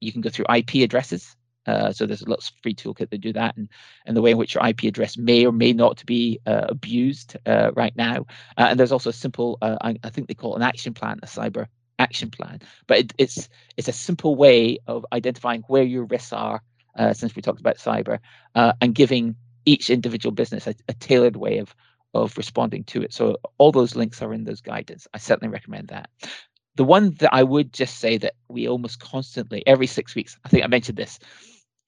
you 0.00 0.12
can 0.12 0.20
go 0.20 0.30
through 0.30 0.46
IP 0.54 0.76
addresses. 0.76 1.36
Uh, 1.66 1.92
so 1.92 2.06
there's 2.06 2.26
lots 2.26 2.48
of 2.48 2.54
free 2.62 2.74
toolkit 2.74 3.10
that 3.10 3.20
do 3.20 3.32
that, 3.32 3.54
and 3.56 3.68
and 4.06 4.16
the 4.16 4.22
way 4.22 4.30
in 4.30 4.38
which 4.38 4.54
your 4.54 4.66
IP 4.66 4.84
address 4.84 5.18
may 5.18 5.44
or 5.44 5.52
may 5.52 5.72
not 5.72 6.04
be 6.06 6.40
uh, 6.46 6.66
abused 6.68 7.36
uh, 7.44 7.70
right 7.76 7.94
now. 7.94 8.24
Uh, 8.56 8.68
and 8.70 8.80
there's 8.80 8.92
also 8.92 9.10
a 9.10 9.12
simple, 9.12 9.58
uh, 9.60 9.76
I, 9.82 9.96
I, 10.02 10.08
think 10.08 10.28
they 10.28 10.34
call 10.34 10.54
it 10.54 10.56
an 10.56 10.62
action 10.62 10.94
plan, 10.94 11.20
a 11.22 11.26
cyber 11.26 11.66
action 11.98 12.30
plan. 12.30 12.60
But 12.86 12.98
it, 12.98 13.12
it's 13.18 13.48
it's 13.76 13.88
a 13.88 13.92
simple 13.92 14.34
way 14.34 14.78
of 14.86 15.04
identifying 15.12 15.62
where 15.68 15.82
your 15.82 16.04
risks 16.04 16.32
are, 16.32 16.62
uh, 16.96 17.12
since 17.12 17.36
we 17.36 17.42
talked 17.42 17.60
about 17.60 17.76
cyber, 17.76 18.18
and 18.54 18.94
giving 18.94 19.36
each 19.66 19.90
individual 19.90 20.32
business 20.32 20.66
a, 20.66 20.74
a, 20.88 20.94
tailored 20.94 21.36
way 21.36 21.58
of 21.58 21.74
of 22.14 22.34
responding 22.38 22.84
to 22.84 23.02
it. 23.02 23.12
So 23.12 23.36
all 23.58 23.72
those 23.72 23.94
links 23.94 24.22
are 24.22 24.32
in 24.32 24.44
those 24.44 24.62
guidance. 24.62 25.06
I 25.12 25.18
certainly 25.18 25.52
recommend 25.52 25.88
that. 25.88 26.08
The 26.78 26.84
one 26.84 27.10
that 27.18 27.34
I 27.34 27.42
would 27.42 27.72
just 27.74 27.98
say 27.98 28.18
that 28.18 28.36
we 28.48 28.68
almost 28.68 29.00
constantly, 29.00 29.66
every 29.66 29.88
six 29.88 30.14
weeks, 30.14 30.38
I 30.44 30.48
think 30.48 30.62
I 30.62 30.68
mentioned 30.68 30.96
this, 30.96 31.18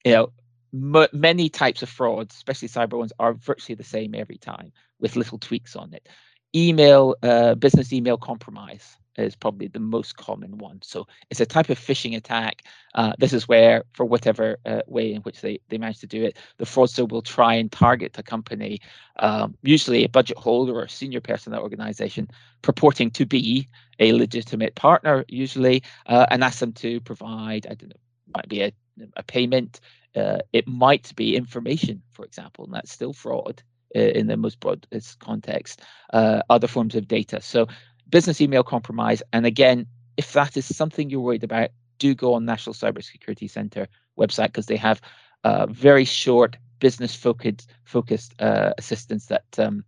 you 0.03 0.11
know, 0.11 0.33
m- 0.73 1.07
many 1.13 1.47
types 1.47 1.81
of 1.81 1.87
frauds, 1.87 2.35
especially 2.35 2.67
cyber 2.67 2.99
ones, 2.99 3.13
are 3.17 3.33
virtually 3.33 3.75
the 3.75 3.85
same 3.85 4.13
every 4.13 4.37
time 4.37 4.73
with 4.99 5.15
little 5.15 5.39
tweaks 5.39 5.77
on 5.77 5.93
it. 5.93 6.09
Email, 6.53 7.15
uh, 7.23 7.55
business 7.55 7.93
email 7.93 8.17
compromise 8.17 8.97
is 9.17 9.35
probably 9.35 9.67
the 9.67 9.79
most 9.79 10.17
common 10.17 10.57
one. 10.57 10.81
So 10.81 11.07
it's 11.29 11.39
a 11.39 11.45
type 11.45 11.69
of 11.69 11.79
phishing 11.79 12.15
attack. 12.15 12.63
Uh, 12.95 13.13
this 13.19 13.33
is 13.33 13.47
where, 13.47 13.83
for 13.93 14.05
whatever 14.05 14.57
uh, 14.65 14.81
way 14.87 15.13
in 15.13 15.21
which 15.21 15.41
they, 15.41 15.59
they 15.69 15.77
manage 15.77 15.99
to 15.99 16.07
do 16.07 16.23
it, 16.23 16.37
the 16.57 16.65
fraudster 16.65 17.09
will 17.09 17.21
try 17.21 17.53
and 17.53 17.71
target 17.71 18.17
a 18.17 18.23
company, 18.23 18.79
um, 19.19 19.55
usually 19.61 20.03
a 20.03 20.09
budget 20.09 20.37
holder 20.37 20.73
or 20.73 20.83
a 20.83 20.89
senior 20.89 21.21
person 21.21 21.51
in 21.51 21.57
that 21.57 21.63
organization, 21.63 22.27
purporting 22.61 23.11
to 23.11 23.25
be 23.25 23.67
a 23.99 24.13
legitimate 24.13 24.75
partner, 24.75 25.25
usually, 25.27 25.83
uh, 26.07 26.25
and 26.31 26.43
ask 26.43 26.59
them 26.59 26.73
to 26.73 26.99
provide, 27.01 27.65
I 27.67 27.75
don't 27.75 27.89
know, 27.89 27.95
might 28.35 28.49
be 28.49 28.61
a, 28.61 28.71
a 29.15 29.23
payment. 29.23 29.79
Uh, 30.15 30.39
it 30.51 30.67
might 30.67 31.13
be 31.15 31.35
information, 31.35 32.01
for 32.11 32.25
example, 32.25 32.65
and 32.65 32.73
that's 32.73 32.91
still 32.91 33.13
fraud 33.13 33.63
in 33.93 34.27
the 34.27 34.37
most 34.37 34.59
broadest 34.59 35.19
context, 35.19 35.81
uh, 36.13 36.41
other 36.49 36.67
forms 36.67 36.95
of 36.95 37.07
data. 37.07 37.41
So 37.41 37.67
business 38.09 38.41
email 38.41 38.63
compromise. 38.63 39.23
And 39.33 39.45
again, 39.45 39.87
if 40.17 40.33
that 40.33 40.57
is 40.57 40.75
something 40.75 41.09
you're 41.09 41.21
worried 41.21 41.43
about, 41.43 41.69
do 41.97 42.15
go 42.15 42.33
on 42.33 42.45
National 42.45 42.73
Cybersecurity 42.73 43.49
Center 43.49 43.87
website 44.17 44.47
because 44.47 44.65
they 44.65 44.77
have 44.77 45.01
uh, 45.43 45.67
very 45.67 46.05
short 46.05 46.57
business 46.79 47.15
focused 47.15 47.71
focused 47.83 48.33
uh, 48.39 48.73
assistance 48.77 49.27
that 49.27 49.45
um, 49.57 49.83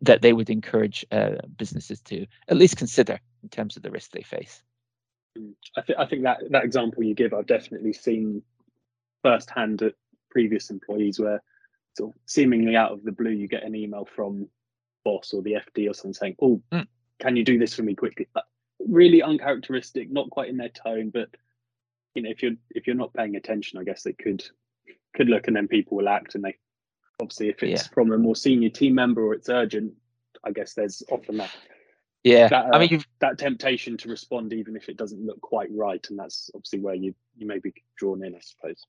that 0.00 0.22
they 0.22 0.32
would 0.32 0.50
encourage 0.50 1.04
uh, 1.10 1.36
businesses 1.56 2.00
to 2.00 2.26
at 2.48 2.56
least 2.56 2.76
consider 2.76 3.20
in 3.42 3.48
terms 3.48 3.76
of 3.76 3.82
the 3.82 3.90
risk 3.90 4.10
they 4.12 4.22
face. 4.22 4.62
Mm. 5.38 5.52
I 5.76 5.82
think 5.82 5.98
I 5.98 6.06
think 6.06 6.22
that 6.22 6.38
that 6.50 6.64
example 6.64 7.02
you 7.02 7.14
give, 7.14 7.34
I've 7.34 7.46
definitely 7.46 7.92
seen 7.92 8.42
firsthand 9.22 9.82
at 9.82 9.94
previous 10.30 10.70
employees 10.70 11.20
where 11.20 11.42
sort 11.96 12.14
of 12.14 12.20
seemingly 12.26 12.76
out 12.76 12.92
of 12.92 13.02
the 13.04 13.12
blue 13.12 13.30
you 13.30 13.48
get 13.48 13.64
an 13.64 13.74
email 13.74 14.06
from 14.16 14.48
boss 15.04 15.32
or 15.32 15.42
the 15.42 15.54
FD 15.54 15.90
or 15.90 15.94
something 15.94 16.14
saying, 16.14 16.36
"Oh, 16.40 16.62
mm 16.72 16.86
can 17.20 17.36
you 17.36 17.44
do 17.44 17.58
this 17.58 17.74
for 17.74 17.82
me 17.82 17.94
quickly? 17.94 18.26
Really 18.78 19.22
uncharacteristic, 19.22 20.10
not 20.10 20.30
quite 20.30 20.48
in 20.48 20.56
their 20.56 20.70
tone, 20.70 21.10
but 21.10 21.28
you 22.14 22.22
know 22.22 22.30
if 22.30 22.42
you're 22.42 22.54
if 22.70 22.86
you're 22.86 22.96
not 22.96 23.12
paying 23.12 23.36
attention, 23.36 23.78
I 23.78 23.84
guess 23.84 24.06
it 24.06 24.18
could 24.18 24.42
could 25.14 25.28
look, 25.28 25.46
and 25.46 25.54
then 25.54 25.68
people 25.68 25.98
will 25.98 26.08
act, 26.08 26.34
and 26.34 26.42
they 26.42 26.56
obviously 27.20 27.50
if 27.50 27.62
it's 27.62 27.82
yeah. 27.82 27.88
from 27.92 28.10
a 28.10 28.18
more 28.18 28.34
senior 28.34 28.70
team 28.70 28.94
member 28.94 29.22
or 29.24 29.34
it's 29.34 29.50
urgent, 29.50 29.92
I 30.42 30.50
guess 30.50 30.72
there's 30.74 31.02
often 31.10 31.36
that 31.36 31.50
yeah 32.22 32.48
that, 32.48 32.66
uh, 32.66 32.70
i 32.74 32.78
mean 32.78 32.88
you've... 32.90 33.06
that 33.20 33.38
temptation 33.38 33.96
to 33.96 34.08
respond 34.08 34.52
even 34.52 34.76
if 34.76 34.90
it 34.90 34.96
doesn't 34.98 35.24
look 35.24 35.40
quite 35.40 35.68
right 35.72 36.06
and 36.10 36.18
that's 36.18 36.50
obviously 36.54 36.78
where 36.78 36.94
you 36.94 37.14
you 37.36 37.46
may 37.46 37.58
be 37.58 37.72
drawn 37.96 38.22
in 38.22 38.34
i 38.34 38.38
suppose 38.40 38.84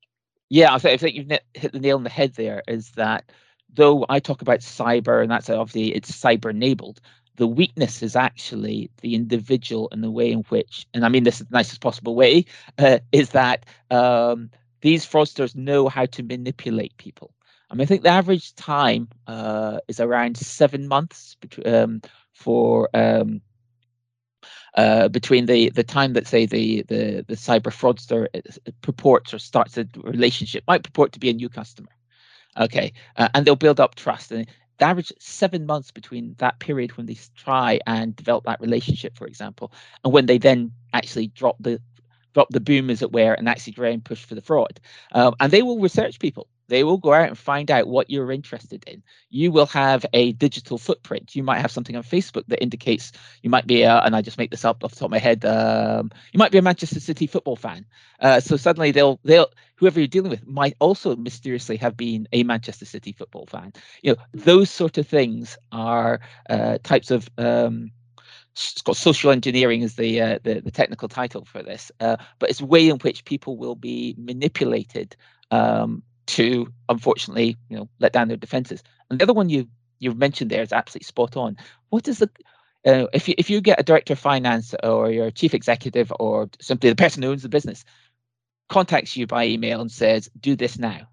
yeah 0.51 0.73
i 0.73 0.77
think, 0.77 0.93
I 0.93 0.97
think 0.97 1.15
you've 1.15 1.39
hit 1.53 1.71
the 1.71 1.79
nail 1.79 1.97
on 1.97 2.03
the 2.03 2.09
head 2.09 2.33
there 2.35 2.61
is 2.67 2.91
that 2.91 3.31
though 3.73 4.05
i 4.09 4.19
talk 4.19 4.41
about 4.41 4.59
cyber 4.59 5.21
and 5.21 5.31
that's 5.31 5.49
obviously 5.49 5.95
it's 5.95 6.11
cyber 6.11 6.51
enabled 6.51 7.01
the 7.37 7.47
weakness 7.47 8.03
is 8.03 8.15
actually 8.15 8.91
the 9.01 9.15
individual 9.15 9.87
and 9.91 10.03
the 10.03 10.11
way 10.11 10.31
in 10.31 10.41
which 10.49 10.85
and 10.93 11.05
i 11.05 11.09
mean 11.09 11.23
this 11.23 11.41
is 11.41 11.47
the 11.47 11.57
nicest 11.57 11.81
possible 11.81 12.15
way 12.15 12.45
uh, 12.77 12.99
is 13.11 13.29
that 13.29 13.65
um, 13.89 14.51
these 14.81 15.05
fraudsters 15.05 15.55
know 15.55 15.87
how 15.87 16.05
to 16.07 16.23
manipulate 16.23 16.97
people. 16.97 17.33
I 17.69 17.75
mean, 17.75 17.83
I 17.83 17.85
think 17.85 18.03
the 18.03 18.09
average 18.09 18.53
time 18.55 19.07
uh, 19.27 19.79
is 19.87 19.99
around 19.99 20.35
seven 20.37 20.87
months 20.87 21.37
um, 21.65 22.01
for 22.33 22.89
um, 22.93 23.41
uh, 24.75 25.07
between 25.07 25.45
the 25.45 25.69
the 25.71 25.83
time 25.83 26.13
that 26.13 26.27
say 26.27 26.45
the 26.45 26.83
the 26.83 27.25
the 27.27 27.35
cyber 27.35 27.71
fraudster 27.71 28.27
uh, 28.35 28.71
purports 28.81 29.33
or 29.33 29.39
starts 29.39 29.77
a 29.77 29.87
relationship 30.03 30.63
might 30.67 30.83
purport 30.83 31.11
to 31.13 31.19
be 31.19 31.29
a 31.29 31.33
new 31.33 31.49
customer. 31.49 31.89
Okay 32.57 32.93
uh, 33.17 33.29
and 33.33 33.45
they'll 33.45 33.55
build 33.55 33.79
up 33.79 33.95
trust 33.95 34.31
and 34.31 34.47
the 34.77 34.85
average 34.85 35.13
seven 35.19 35.65
months 35.65 35.91
between 35.91 36.35
that 36.39 36.59
period 36.59 36.97
when 36.97 37.05
they 37.05 37.17
try 37.35 37.79
and 37.85 38.15
develop 38.15 38.43
that 38.45 38.59
relationship 38.59 39.15
for 39.15 39.27
example 39.27 39.71
and 40.03 40.11
when 40.11 40.25
they 40.25 40.37
then 40.37 40.71
actually 40.93 41.27
drop 41.27 41.55
the 41.59 41.79
drop 42.33 42.47
the 42.49 42.59
boom 42.59 42.89
as 42.89 43.01
it 43.01 43.11
were 43.11 43.33
and 43.33 43.47
actually 43.47 43.73
try 43.73 43.89
and 43.89 44.03
push 44.03 44.23
for 44.23 44.35
the 44.35 44.41
fraud. 44.41 44.79
Um, 45.11 45.35
and 45.39 45.51
they 45.51 45.61
will 45.61 45.79
research 45.79 46.19
people 46.19 46.47
they 46.71 46.85
will 46.85 46.97
go 46.97 47.13
out 47.13 47.27
and 47.27 47.37
find 47.37 47.69
out 47.69 47.85
what 47.85 48.09
you're 48.09 48.31
interested 48.31 48.81
in. 48.87 49.03
You 49.29 49.51
will 49.51 49.65
have 49.65 50.05
a 50.13 50.31
digital 50.31 50.77
footprint. 50.77 51.35
You 51.35 51.43
might 51.43 51.59
have 51.59 51.69
something 51.69 51.97
on 51.97 52.03
Facebook 52.03 52.45
that 52.47 52.63
indicates 52.63 53.11
you 53.43 53.49
might 53.49 53.67
be, 53.67 53.81
a, 53.81 53.99
and 53.99 54.15
I 54.15 54.21
just 54.21 54.37
make 54.37 54.51
this 54.51 54.63
up 54.63 54.81
off 54.81 54.91
the 54.91 54.99
top 54.99 55.07
of 55.07 55.11
my 55.11 55.19
head, 55.19 55.43
um, 55.43 56.11
you 56.31 56.37
might 56.37 56.53
be 56.53 56.57
a 56.57 56.61
Manchester 56.61 57.01
City 57.01 57.27
football 57.27 57.57
fan. 57.57 57.85
Uh, 58.21 58.39
so 58.39 58.55
suddenly 58.55 58.91
they'll, 58.91 59.19
they'll, 59.25 59.51
whoever 59.75 59.99
you're 59.99 60.07
dealing 60.07 60.31
with 60.31 60.47
might 60.47 60.77
also 60.79 61.13
mysteriously 61.17 61.75
have 61.75 61.97
been 61.97 62.25
a 62.31 62.43
Manchester 62.43 62.85
City 62.85 63.11
football 63.11 63.45
fan. 63.47 63.73
You 64.01 64.13
know, 64.13 64.21
those 64.33 64.69
sort 64.69 64.97
of 64.97 65.05
things 65.05 65.57
are 65.73 66.21
uh, 66.49 66.77
types 66.83 67.11
of, 67.11 67.29
um, 67.37 67.91
it's 68.53 68.81
got 68.81 68.95
social 68.95 69.31
engineering 69.31 69.83
as 69.83 69.95
the, 69.95 70.21
uh, 70.21 70.39
the, 70.43 70.61
the 70.61 70.71
technical 70.71 71.09
title 71.09 71.43
for 71.43 71.61
this, 71.63 71.91
uh, 71.99 72.15
but 72.39 72.49
it's 72.49 72.61
a 72.61 72.65
way 72.65 72.87
in 72.87 72.97
which 72.99 73.25
people 73.25 73.57
will 73.57 73.75
be 73.75 74.15
manipulated 74.17 75.17
um, 75.51 76.03
to 76.31 76.67
unfortunately, 76.89 77.57
you 77.69 77.77
know, 77.77 77.89
let 77.99 78.13
down 78.13 78.27
their 78.27 78.37
defenses. 78.37 78.83
And 79.09 79.19
the 79.19 79.23
other 79.23 79.33
one 79.33 79.49
you 79.49 79.67
you've 79.99 80.17
mentioned 80.17 80.49
there 80.49 80.63
is 80.63 80.73
absolutely 80.73 81.05
spot 81.05 81.37
on. 81.37 81.57
What 81.89 82.07
is 82.07 82.19
the 82.19 82.29
uh, 82.85 83.07
if 83.13 83.27
you 83.27 83.35
if 83.37 83.49
you 83.49 83.61
get 83.61 83.79
a 83.79 83.83
director 83.83 84.13
of 84.13 84.19
finance 84.19 84.73
or 84.83 85.11
your 85.11 85.29
chief 85.31 85.53
executive 85.53 86.11
or 86.19 86.49
simply 86.59 86.89
the 86.89 86.95
person 86.95 87.21
who 87.21 87.31
owns 87.31 87.43
the 87.43 87.49
business 87.49 87.83
contacts 88.69 89.17
you 89.17 89.27
by 89.27 89.45
email 89.45 89.81
and 89.81 89.91
says, 89.91 90.29
"Do 90.39 90.55
this 90.55 90.79
now," 90.79 91.07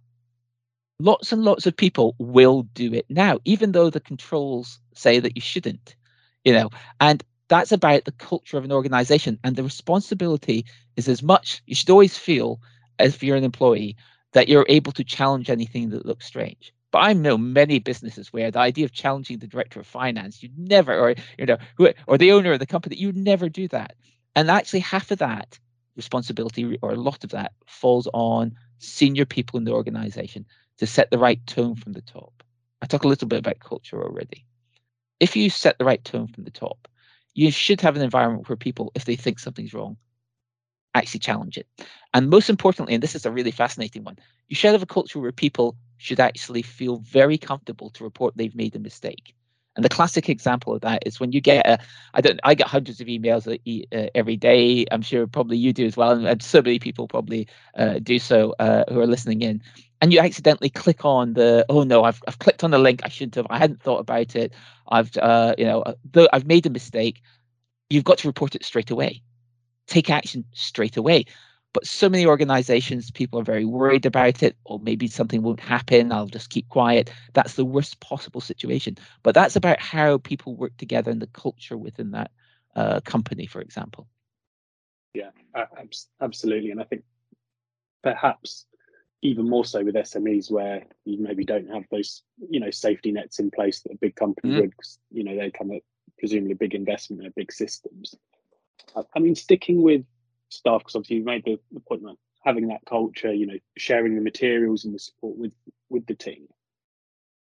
lots 1.00 1.32
and 1.32 1.42
lots 1.42 1.66
of 1.66 1.76
people 1.76 2.14
will 2.18 2.62
do 2.74 2.94
it 2.94 3.06
now, 3.08 3.38
even 3.44 3.72
though 3.72 3.90
the 3.90 4.00
controls 4.00 4.78
say 4.94 5.20
that 5.20 5.36
you 5.36 5.42
shouldn't. 5.42 5.96
You 6.44 6.52
know, 6.52 6.70
and 7.00 7.22
that's 7.48 7.72
about 7.72 8.04
the 8.04 8.12
culture 8.12 8.56
of 8.56 8.64
an 8.64 8.72
organization, 8.72 9.38
and 9.42 9.56
the 9.56 9.64
responsibility 9.64 10.64
is 10.96 11.08
as 11.08 11.22
much. 11.22 11.62
You 11.66 11.74
should 11.74 11.90
always 11.90 12.16
feel 12.16 12.60
as 13.00 13.14
if 13.14 13.22
you're 13.22 13.36
an 13.36 13.44
employee 13.44 13.96
that 14.38 14.48
you're 14.48 14.64
able 14.68 14.92
to 14.92 15.02
challenge 15.02 15.50
anything 15.50 15.88
that 15.90 16.06
looks 16.06 16.24
strange. 16.24 16.72
But 16.92 17.00
I 17.00 17.12
know 17.12 17.36
many 17.36 17.80
businesses 17.80 18.32
where 18.32 18.52
the 18.52 18.60
idea 18.60 18.84
of 18.84 18.92
challenging 18.92 19.40
the 19.40 19.48
director 19.48 19.80
of 19.80 19.86
finance, 19.88 20.44
you'd 20.44 20.56
never, 20.56 20.96
or 20.96 21.16
you 21.36 21.46
know, 21.46 21.58
or 22.06 22.18
the 22.18 22.30
owner 22.30 22.52
of 22.52 22.60
the 22.60 22.66
company, 22.66 22.94
you'd 22.94 23.16
never 23.16 23.48
do 23.48 23.66
that. 23.66 23.96
And 24.36 24.48
actually, 24.48 24.78
half 24.78 25.10
of 25.10 25.18
that 25.18 25.58
responsibility, 25.96 26.78
or 26.80 26.92
a 26.92 26.94
lot 26.94 27.24
of 27.24 27.30
that, 27.30 27.50
falls 27.66 28.06
on 28.14 28.54
senior 28.78 29.24
people 29.24 29.58
in 29.58 29.64
the 29.64 29.72
organization 29.72 30.46
to 30.76 30.86
set 30.86 31.10
the 31.10 31.18
right 31.18 31.44
tone 31.48 31.74
from 31.74 31.94
the 31.94 32.00
top. 32.02 32.44
I 32.80 32.86
talk 32.86 33.02
a 33.02 33.08
little 33.08 33.26
bit 33.26 33.40
about 33.40 33.58
culture 33.58 34.00
already. 34.00 34.46
If 35.18 35.34
you 35.34 35.50
set 35.50 35.78
the 35.78 35.84
right 35.84 36.04
tone 36.04 36.28
from 36.28 36.44
the 36.44 36.52
top, 36.52 36.86
you 37.34 37.50
should 37.50 37.80
have 37.80 37.96
an 37.96 38.02
environment 38.02 38.48
where 38.48 38.54
people, 38.54 38.92
if 38.94 39.04
they 39.04 39.16
think 39.16 39.40
something's 39.40 39.74
wrong, 39.74 39.96
actually 40.94 41.20
challenge 41.20 41.58
it. 41.58 41.66
And 42.14 42.30
most 42.30 42.48
importantly, 42.50 42.94
and 42.94 43.02
this 43.02 43.14
is 43.14 43.26
a 43.26 43.30
really 43.30 43.50
fascinating 43.50 44.04
one, 44.04 44.18
you 44.48 44.56
should 44.56 44.72
have 44.72 44.82
a 44.82 44.86
culture 44.86 45.18
where 45.18 45.32
people 45.32 45.76
should 45.98 46.20
actually 46.20 46.62
feel 46.62 46.96
very 46.98 47.38
comfortable 47.38 47.90
to 47.90 48.04
report 48.04 48.36
they've 48.36 48.54
made 48.54 48.76
a 48.76 48.78
mistake. 48.78 49.34
And 49.76 49.84
the 49.84 49.88
classic 49.88 50.28
example 50.28 50.74
of 50.74 50.80
that 50.80 51.06
is 51.06 51.20
when 51.20 51.30
you 51.30 51.40
get 51.40 51.64
a, 51.64 51.78
I 52.12 52.20
don't, 52.20 52.40
I 52.42 52.54
get 52.54 52.66
hundreds 52.66 53.00
of 53.00 53.06
emails 53.06 53.46
uh, 53.46 54.08
every 54.14 54.36
day. 54.36 54.86
I'm 54.90 55.02
sure 55.02 55.26
probably 55.28 55.56
you 55.56 55.72
do 55.72 55.86
as 55.86 55.96
well, 55.96 56.26
and, 56.26 56.42
so 56.42 56.60
many 56.60 56.80
people 56.80 57.06
probably 57.06 57.46
uh, 57.76 58.00
do 58.00 58.18
so 58.18 58.54
uh, 58.58 58.84
who 58.88 59.00
are 59.00 59.06
listening 59.06 59.42
in. 59.42 59.62
And 60.00 60.12
you 60.12 60.18
accidentally 60.20 60.70
click 60.70 61.04
on 61.04 61.34
the, 61.34 61.64
oh 61.68 61.84
no, 61.84 62.02
I've, 62.02 62.20
I've 62.26 62.38
clicked 62.38 62.64
on 62.64 62.72
the 62.72 62.78
link. 62.78 63.02
I 63.04 63.08
shouldn't 63.08 63.36
have. 63.36 63.46
I 63.50 63.58
hadn't 63.58 63.82
thought 63.82 63.98
about 63.98 64.34
it. 64.34 64.52
I've, 64.88 65.16
uh, 65.16 65.54
you 65.58 65.64
know, 65.64 65.82
uh, 65.82 66.26
I've 66.32 66.46
made 66.46 66.66
a 66.66 66.70
mistake. 66.70 67.22
You've 67.90 68.04
got 68.04 68.18
to 68.18 68.28
report 68.28 68.54
it 68.54 68.64
straight 68.64 68.90
away 68.90 69.22
take 69.88 70.10
action 70.10 70.44
straight 70.52 70.96
away. 70.96 71.24
But 71.74 71.86
so 71.86 72.08
many 72.08 72.24
organizations, 72.24 73.10
people 73.10 73.38
are 73.38 73.44
very 73.44 73.64
worried 73.64 74.06
about 74.06 74.42
it, 74.42 74.56
or 74.64 74.78
maybe 74.80 75.06
something 75.06 75.42
won't 75.42 75.60
happen. 75.60 76.12
I'll 76.12 76.26
just 76.26 76.50
keep 76.50 76.68
quiet. 76.68 77.12
That's 77.34 77.54
the 77.54 77.64
worst 77.64 78.00
possible 78.00 78.40
situation. 78.40 78.96
But 79.22 79.34
that's 79.34 79.56
about 79.56 79.80
how 79.80 80.18
people 80.18 80.56
work 80.56 80.76
together 80.78 81.10
and 81.10 81.20
the 81.20 81.28
culture 81.28 81.76
within 81.76 82.12
that 82.12 82.30
uh, 82.74 83.00
company, 83.00 83.46
for 83.46 83.60
example. 83.60 84.08
Yeah, 85.12 85.30
absolutely. 86.20 86.70
And 86.70 86.80
I 86.80 86.84
think 86.84 87.02
perhaps 88.02 88.66
even 89.22 89.48
more 89.48 89.64
so 89.64 89.84
with 89.84 89.94
SMEs 89.94 90.50
where 90.50 90.84
you 91.04 91.20
maybe 91.20 91.44
don't 91.44 91.68
have 91.68 91.84
those, 91.90 92.22
you 92.50 92.60
know, 92.60 92.70
safety 92.70 93.10
nets 93.10 93.40
in 93.40 93.50
place 93.50 93.80
that 93.80 93.92
a 93.92 93.96
big 93.96 94.14
company 94.14 94.54
mm. 94.54 94.60
would, 94.60 94.74
you 95.10 95.24
know, 95.24 95.36
they 95.36 95.50
come 95.50 95.72
at 95.72 95.82
presumably 96.18 96.54
big 96.54 96.74
investment 96.74 97.24
in 97.24 97.32
big 97.36 97.52
systems. 97.52 98.14
I 99.14 99.18
mean, 99.18 99.34
sticking 99.34 99.82
with 99.82 100.04
staff 100.48 100.80
because 100.80 100.96
obviously 100.96 101.16
you 101.16 101.24
made 101.24 101.44
the, 101.44 101.58
the 101.72 101.80
point 101.80 102.02
that 102.02 102.16
having 102.44 102.68
that 102.68 102.84
culture, 102.86 103.32
you 103.32 103.46
know, 103.46 103.58
sharing 103.76 104.14
the 104.14 104.20
materials 104.20 104.84
and 104.84 104.94
the 104.94 104.98
support 104.98 105.36
with 105.36 105.52
with 105.90 106.06
the 106.06 106.14
team. 106.14 106.46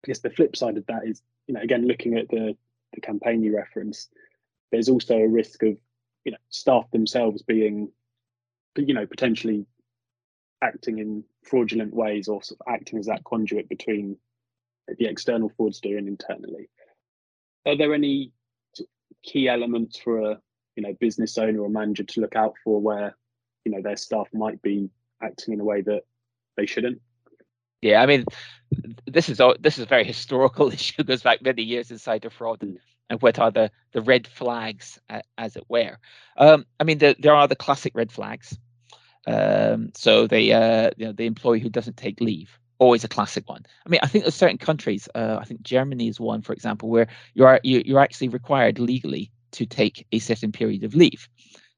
I 0.04 0.06
guess 0.06 0.20
the 0.20 0.30
flip 0.30 0.56
side 0.56 0.76
of 0.76 0.86
that 0.86 1.06
is, 1.06 1.22
you 1.46 1.54
know, 1.54 1.60
again 1.60 1.86
looking 1.86 2.16
at 2.16 2.28
the 2.28 2.56
the 2.92 3.00
campaign 3.00 3.42
you 3.42 3.56
referenced, 3.56 4.12
there's 4.72 4.88
also 4.88 5.16
a 5.16 5.28
risk 5.28 5.62
of, 5.62 5.76
you 6.24 6.32
know, 6.32 6.38
staff 6.48 6.90
themselves 6.90 7.42
being, 7.42 7.90
you 8.76 8.94
know, 8.94 9.06
potentially 9.06 9.66
acting 10.62 10.98
in 10.98 11.24
fraudulent 11.44 11.94
ways 11.94 12.28
or 12.28 12.42
sort 12.42 12.60
of 12.60 12.72
acting 12.72 12.98
as 12.98 13.06
that 13.06 13.24
conduit 13.24 13.68
between 13.68 14.16
the 14.98 15.06
external 15.06 15.50
fraudster 15.50 15.96
and 15.96 16.08
internally. 16.08 16.68
Are 17.64 17.76
there 17.76 17.94
any 17.94 18.32
key 19.22 19.48
elements 19.48 19.98
for 19.98 20.32
a 20.32 20.40
you 20.76 20.82
know 20.82 20.94
business 21.00 21.36
owner 21.38 21.60
or 21.60 21.68
manager 21.68 22.04
to 22.04 22.20
look 22.20 22.36
out 22.36 22.54
for 22.64 22.80
where 22.80 23.16
you 23.64 23.72
know 23.72 23.82
their 23.82 23.96
staff 23.96 24.28
might 24.32 24.60
be 24.62 24.90
acting 25.22 25.54
in 25.54 25.60
a 25.60 25.64
way 25.64 25.80
that 25.82 26.02
they 26.56 26.66
shouldn't 26.66 27.00
yeah 27.82 28.02
i 28.02 28.06
mean 28.06 28.24
this 29.06 29.28
is 29.28 29.40
this 29.60 29.78
is 29.78 29.84
a 29.84 29.88
very 29.88 30.04
historical 30.04 30.68
issue 30.72 31.02
goes 31.02 31.22
back 31.22 31.42
many 31.42 31.62
years 31.62 31.90
inside 31.90 32.24
of 32.24 32.32
fraud 32.32 32.62
and, 32.62 32.78
and 33.08 33.20
what 33.22 33.38
are 33.38 33.50
the 33.50 33.70
the 33.92 34.00
red 34.00 34.26
flags 34.26 34.98
as 35.38 35.56
it 35.56 35.64
were 35.68 35.96
um, 36.36 36.64
i 36.78 36.84
mean 36.84 36.98
the, 36.98 37.16
there 37.18 37.34
are 37.34 37.48
the 37.48 37.56
classic 37.56 37.92
red 37.94 38.10
flags 38.10 38.56
um, 39.26 39.92
so 39.94 40.26
the 40.26 40.54
uh, 40.54 40.90
you 40.96 41.06
know 41.06 41.12
the 41.12 41.26
employee 41.26 41.60
who 41.60 41.68
doesn't 41.68 41.98
take 41.98 42.20
leave 42.20 42.58
always 42.80 43.04
a 43.04 43.08
classic 43.08 43.48
one. 43.48 43.64
I 43.86 43.88
mean, 43.88 44.00
I 44.02 44.08
think 44.08 44.24
there's 44.24 44.34
certain 44.34 44.58
countries. 44.58 45.08
Uh, 45.14 45.36
I 45.38 45.44
think 45.44 45.62
Germany 45.62 46.08
is 46.08 46.18
one, 46.18 46.42
for 46.42 46.52
example, 46.52 46.88
where 46.88 47.06
you 47.34 47.44
are 47.44 47.60
you, 47.62 47.82
you're 47.84 48.00
actually 48.00 48.28
required 48.28 48.80
legally 48.80 49.30
to 49.52 49.66
take 49.66 50.06
a 50.12 50.18
certain 50.18 50.52
period 50.52 50.84
of 50.84 50.94
leave. 50.94 51.28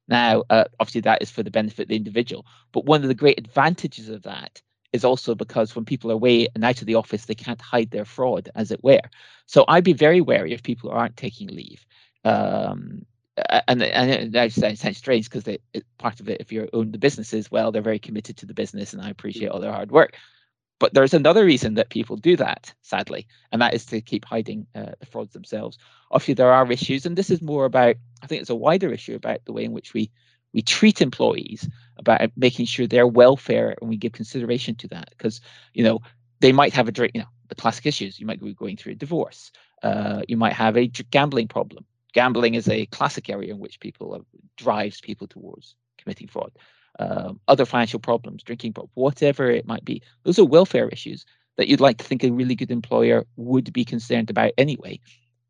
Now, 0.07 0.43
uh, 0.49 0.65
obviously, 0.79 1.01
that 1.01 1.21
is 1.21 1.31
for 1.31 1.43
the 1.43 1.51
benefit 1.51 1.83
of 1.83 1.87
the 1.89 1.95
individual. 1.95 2.45
But 2.71 2.85
one 2.85 3.01
of 3.01 3.07
the 3.07 3.15
great 3.15 3.39
advantages 3.39 4.09
of 4.09 4.23
that 4.23 4.61
is 4.91 5.03
also 5.03 5.33
because 5.33 5.75
when 5.75 5.85
people 5.85 6.11
are 6.11 6.15
away 6.15 6.47
and 6.53 6.63
out 6.63 6.81
of 6.81 6.87
the 6.87 6.95
office, 6.95 7.25
they 7.25 7.35
can't 7.35 7.61
hide 7.61 7.91
their 7.91 8.05
fraud, 8.05 8.49
as 8.55 8.71
it 8.71 8.83
were. 8.83 9.01
So 9.47 9.65
I'd 9.67 9.83
be 9.83 9.93
very 9.93 10.21
wary 10.21 10.53
of 10.53 10.61
people 10.61 10.89
who 10.89 10.95
aren't 10.95 11.17
taking 11.17 11.47
leave. 11.47 11.85
Um, 12.23 13.05
and 13.67 13.81
and 13.81 14.33
that 14.33 14.51
sounds 14.51 14.97
strange 14.97 15.29
because 15.29 15.57
part 15.97 16.19
of 16.19 16.29
it, 16.29 16.39
if 16.39 16.51
you 16.51 16.69
own 16.73 16.91
the 16.91 16.99
businesses, 16.99 17.49
well, 17.49 17.71
they're 17.71 17.81
very 17.81 17.99
committed 17.99 18.37
to 18.37 18.45
the 18.45 18.53
business, 18.53 18.93
and 18.93 19.01
I 19.01 19.09
appreciate 19.09 19.47
all 19.47 19.59
their 19.59 19.71
hard 19.71 19.91
work. 19.91 20.15
But 20.79 20.93
there's 20.93 21.13
another 21.13 21.45
reason 21.45 21.75
that 21.75 21.89
people 21.89 22.17
do 22.17 22.35
that, 22.37 22.73
sadly, 22.81 23.27
and 23.51 23.61
that 23.61 23.73
is 23.73 23.85
to 23.87 24.01
keep 24.01 24.25
hiding 24.25 24.67
uh, 24.75 24.93
the 24.99 25.05
frauds 25.05 25.33
themselves. 25.33 25.77
Obviously, 26.11 26.33
there 26.33 26.51
are 26.51 26.71
issues, 26.71 27.05
and 27.05 27.15
this 27.15 27.29
is 27.29 27.41
more 27.41 27.65
about, 27.65 27.95
I 28.21 28.27
think 28.27 28.41
it's 28.41 28.49
a 28.49 28.55
wider 28.55 28.91
issue 28.91 29.15
about 29.15 29.45
the 29.45 29.53
way 29.53 29.63
in 29.63 29.71
which 29.71 29.93
we 29.93 30.11
we 30.53 30.61
treat 30.61 31.01
employees 31.01 31.67
about 31.97 32.29
making 32.37 32.67
sure 32.67 32.85
their 32.85 33.07
welfare 33.07 33.75
and 33.81 33.89
we 33.89 33.97
give 33.97 34.11
consideration 34.11 34.75
to 34.75 34.87
that. 34.89 35.09
Because 35.09 35.41
you 35.73 35.83
know 35.83 36.01
they 36.41 36.51
might 36.51 36.73
have 36.73 36.87
a 36.89 37.09
you 37.13 37.21
know 37.21 37.29
the 37.47 37.55
classic 37.55 37.85
issues. 37.85 38.19
You 38.19 38.25
might 38.25 38.41
be 38.41 38.53
going 38.53 38.77
through 38.77 38.93
a 38.93 38.95
divorce 38.95 39.51
uh, 39.83 40.21
you 40.27 40.37
might 40.37 40.53
have 40.53 40.77
a 40.77 40.87
gambling 40.87 41.47
problem. 41.47 41.85
Gambling 42.13 42.55
is 42.55 42.69
a 42.69 42.85
classic 42.87 43.29
area 43.29 43.53
in 43.53 43.59
which 43.59 43.79
people 43.79 44.25
drives 44.57 45.01
people 45.01 45.27
towards 45.27 45.75
committing 45.97 46.27
fraud 46.27 46.51
um, 46.99 47.39
other 47.47 47.65
financial 47.65 47.99
problems 47.99 48.43
drinking 48.43 48.73
problems 48.73 48.91
whatever 48.93 49.49
it 49.49 49.67
might 49.67 49.83
be 49.83 50.01
those 50.23 50.37
are 50.37 50.45
welfare 50.45 50.89
issues 50.89 51.25
that 51.57 51.67
you'd 51.67 51.81
like 51.81 51.97
to 51.97 52.03
think 52.03 52.23
a 52.23 52.31
really 52.31 52.55
good 52.55 52.71
employer 52.71 53.25
would 53.35 53.71
be 53.73 53.85
concerned 53.85 54.29
about 54.29 54.51
anyway 54.57 54.99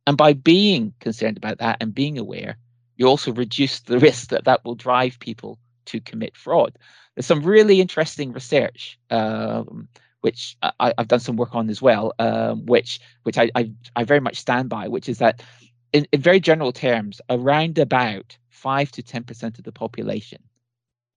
and 0.08 0.18
by 0.18 0.34
being 0.34 0.94
concerned 1.00 1.38
about 1.38 1.58
that 1.58 1.78
and 1.82 1.94
being 1.94 2.18
aware 2.18 2.58
you 2.98 3.08
also 3.08 3.32
reduce 3.34 3.82
the 3.82 4.00
risk 4.08 4.30
that 4.30 4.46
that 4.46 4.64
will 4.64 4.76
drive 4.76 5.20
people 5.20 5.60
to 5.86 6.00
commit 6.00 6.36
fraud. 6.36 6.78
There's 7.16 7.26
some 7.26 7.44
really 7.44 7.82
interesting 7.82 8.32
research, 8.32 8.98
um, 9.10 9.88
which 10.22 10.58
I, 10.62 10.94
have 10.98 11.08
done 11.08 11.20
some 11.20 11.36
work 11.36 11.54
on 11.54 11.70
as 11.70 11.82
well, 11.82 12.14
um, 12.20 12.66
which 12.66 13.00
which 13.24 13.38
I, 13.38 13.52
I, 13.56 13.72
I 13.96 14.04
very 14.04 14.20
much 14.20 14.38
stand 14.38 14.70
by, 14.70 14.88
which 14.88 15.10
is 15.10 15.20
that 15.20 15.44
in, 15.92 16.08
in 16.12 16.22
very 16.22 16.40
general 16.40 16.72
terms, 16.72 17.22
around 17.30 17.78
about 17.78 18.38
five 18.50 18.92
to 18.94 19.04
ten 19.04 19.24
percent 19.24 19.58
of 19.58 19.66
the 19.66 19.72
population 19.72 20.42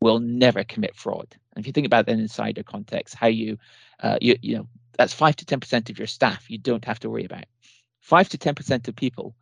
will 0.06 0.20
never 0.20 0.64
commit 0.64 0.96
fraud. 0.96 1.26
And 1.52 1.62
if 1.62 1.66
you 1.66 1.72
think 1.72 1.86
about 1.86 2.06
that 2.06 2.12
in 2.12 2.20
insider 2.20 2.62
context, 2.62 3.14
how 3.14 3.26
you 3.26 3.58
uh, 4.00 4.18
you 4.20 4.36
you 4.40 4.56
know 4.56 4.68
that's 4.96 5.12
five 5.12 5.36
to 5.36 5.44
ten 5.44 5.60
percent 5.60 5.90
of 5.90 5.98
your 5.98 6.06
staff 6.06 6.50
you 6.50 6.58
don't 6.58 6.84
have 6.84 7.00
to 7.00 7.10
worry 7.10 7.24
about. 7.24 7.44
Five 8.00 8.28
to 8.30 8.38
ten 8.38 8.54
percent 8.54 8.88
of 8.88 8.96
people 8.96 9.34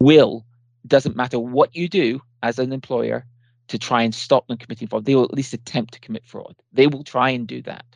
will 0.00 0.46
doesn't 0.86 1.16
matter 1.16 1.38
what 1.38 1.74
you 1.74 1.88
do 1.88 2.20
as 2.42 2.58
an 2.58 2.72
employer 2.72 3.26
to 3.68 3.78
try 3.78 4.02
and 4.02 4.14
stop 4.14 4.46
them 4.46 4.58
committing 4.58 4.88
fraud. 4.88 5.04
They 5.04 5.14
will 5.14 5.24
at 5.24 5.34
least 5.34 5.54
attempt 5.54 5.94
to 5.94 6.00
commit 6.00 6.26
fraud. 6.26 6.54
They 6.72 6.86
will 6.86 7.02
try 7.02 7.30
and 7.30 7.46
do 7.46 7.62
that. 7.62 7.86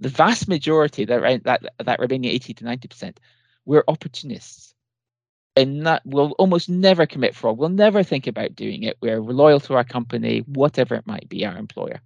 The 0.00 0.08
vast 0.08 0.48
majority, 0.48 1.04
that 1.06 1.44
that 1.44 1.62
that 1.78 2.00
remaining 2.00 2.30
80 2.30 2.54
to 2.54 2.64
90 2.64 2.88
percent, 2.88 3.20
we're 3.64 3.84
opportunists, 3.88 4.74
and 5.60 5.86
that 5.86 6.02
will 6.04 6.32
almost 6.32 6.68
never 6.68 7.06
commit 7.06 7.34
fraud. 7.34 7.58
We'll 7.58 7.68
never 7.68 8.02
think 8.02 8.26
about 8.26 8.54
doing 8.54 8.82
it. 8.82 8.96
We're 9.00 9.20
loyal 9.20 9.60
to 9.60 9.74
our 9.74 9.84
company, 9.84 10.40
whatever 10.40 10.94
it 10.94 11.06
might 11.06 11.28
be, 11.28 11.44
our 11.46 11.56
employer. 11.56 12.00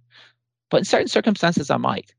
But 0.69 0.77
in 0.77 0.85
certain 0.85 1.07
circumstances, 1.07 1.69
I 1.69 1.77
might. 1.77 2.13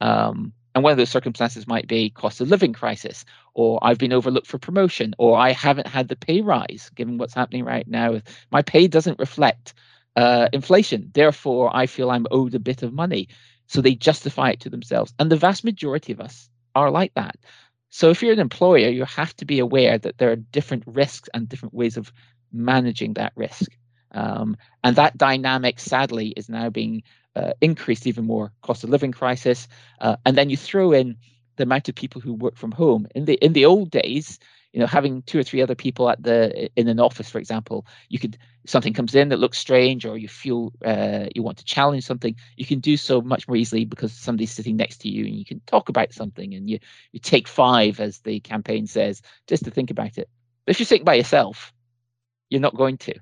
Um, 0.00 0.52
and 0.74 0.84
one 0.84 0.92
of 0.92 0.98
those 0.98 1.10
circumstances 1.10 1.66
might 1.66 1.88
be 1.88 2.10
cost 2.10 2.40
of 2.40 2.48
living 2.48 2.72
crisis, 2.72 3.24
or 3.54 3.80
I've 3.82 3.98
been 3.98 4.12
overlooked 4.12 4.46
for 4.46 4.58
promotion, 4.58 5.14
or 5.18 5.36
I 5.36 5.52
haven't 5.52 5.88
had 5.88 6.08
the 6.08 6.16
pay 6.16 6.40
rise 6.42 6.90
given 6.94 7.18
what's 7.18 7.34
happening 7.34 7.64
right 7.64 7.86
now. 7.88 8.20
My 8.52 8.62
pay 8.62 8.86
doesn't 8.86 9.18
reflect 9.18 9.74
uh, 10.14 10.48
inflation. 10.52 11.10
Therefore, 11.12 11.74
I 11.74 11.86
feel 11.86 12.10
I'm 12.10 12.26
owed 12.30 12.54
a 12.54 12.60
bit 12.60 12.82
of 12.82 12.92
money. 12.92 13.28
So 13.66 13.80
they 13.80 13.94
justify 13.94 14.50
it 14.50 14.60
to 14.60 14.70
themselves. 14.70 15.14
And 15.18 15.30
the 15.30 15.36
vast 15.36 15.64
majority 15.64 16.12
of 16.12 16.20
us 16.20 16.48
are 16.74 16.90
like 16.90 17.14
that. 17.14 17.36
So 17.90 18.10
if 18.10 18.22
you're 18.22 18.32
an 18.32 18.38
employer, 18.38 18.88
you 18.88 19.04
have 19.04 19.34
to 19.36 19.44
be 19.44 19.58
aware 19.58 19.98
that 19.98 20.18
there 20.18 20.30
are 20.30 20.36
different 20.36 20.84
risks 20.86 21.28
and 21.34 21.48
different 21.48 21.74
ways 21.74 21.96
of 21.96 22.12
managing 22.52 23.14
that 23.14 23.32
risk. 23.36 23.76
Um, 24.12 24.56
and 24.82 24.96
that 24.96 25.18
dynamic, 25.18 25.78
sadly, 25.78 26.28
is 26.36 26.48
now 26.48 26.70
being 26.70 27.02
uh, 27.36 27.52
increased 27.60 28.06
even 28.06 28.24
more. 28.24 28.52
Cost 28.62 28.84
of 28.84 28.90
living 28.90 29.12
crisis, 29.12 29.68
uh, 30.00 30.16
and 30.24 30.36
then 30.36 30.50
you 30.50 30.56
throw 30.56 30.92
in 30.92 31.16
the 31.56 31.62
amount 31.64 31.88
of 31.88 31.94
people 31.94 32.20
who 32.20 32.32
work 32.32 32.56
from 32.56 32.72
home. 32.72 33.06
In 33.14 33.24
the 33.26 33.34
in 33.34 33.52
the 33.52 33.66
old 33.66 33.90
days, 33.90 34.38
you 34.72 34.80
know, 34.80 34.86
having 34.86 35.22
two 35.22 35.38
or 35.38 35.42
three 35.42 35.60
other 35.60 35.74
people 35.74 36.08
at 36.08 36.22
the 36.22 36.70
in 36.76 36.88
an 36.88 37.00
office, 37.00 37.28
for 37.28 37.38
example, 37.38 37.86
you 38.08 38.18
could 38.18 38.38
something 38.66 38.92
comes 38.92 39.14
in 39.14 39.28
that 39.30 39.38
looks 39.38 39.58
strange, 39.58 40.06
or 40.06 40.16
you 40.16 40.28
feel 40.28 40.72
uh, 40.84 41.26
you 41.34 41.42
want 41.42 41.58
to 41.58 41.64
challenge 41.64 42.04
something, 42.04 42.36
you 42.56 42.66
can 42.66 42.78
do 42.78 42.96
so 42.96 43.20
much 43.20 43.48
more 43.48 43.56
easily 43.56 43.84
because 43.84 44.12
somebody's 44.12 44.52
sitting 44.52 44.76
next 44.76 44.98
to 44.98 45.08
you, 45.08 45.24
and 45.24 45.34
you 45.34 45.44
can 45.44 45.60
talk 45.66 45.88
about 45.88 46.12
something, 46.12 46.54
and 46.54 46.70
you 46.70 46.78
you 47.12 47.18
take 47.18 47.48
five, 47.48 47.98
as 47.98 48.18
the 48.20 48.38
campaign 48.40 48.86
says, 48.86 49.22
just 49.48 49.64
to 49.64 49.70
think 49.70 49.90
about 49.90 50.18
it. 50.18 50.28
But 50.66 50.72
if 50.72 50.80
you're 50.80 50.86
sitting 50.86 51.04
by 51.04 51.14
yourself, 51.14 51.72
you're 52.48 52.60
not 52.60 52.76
going 52.76 52.98
to 52.98 53.14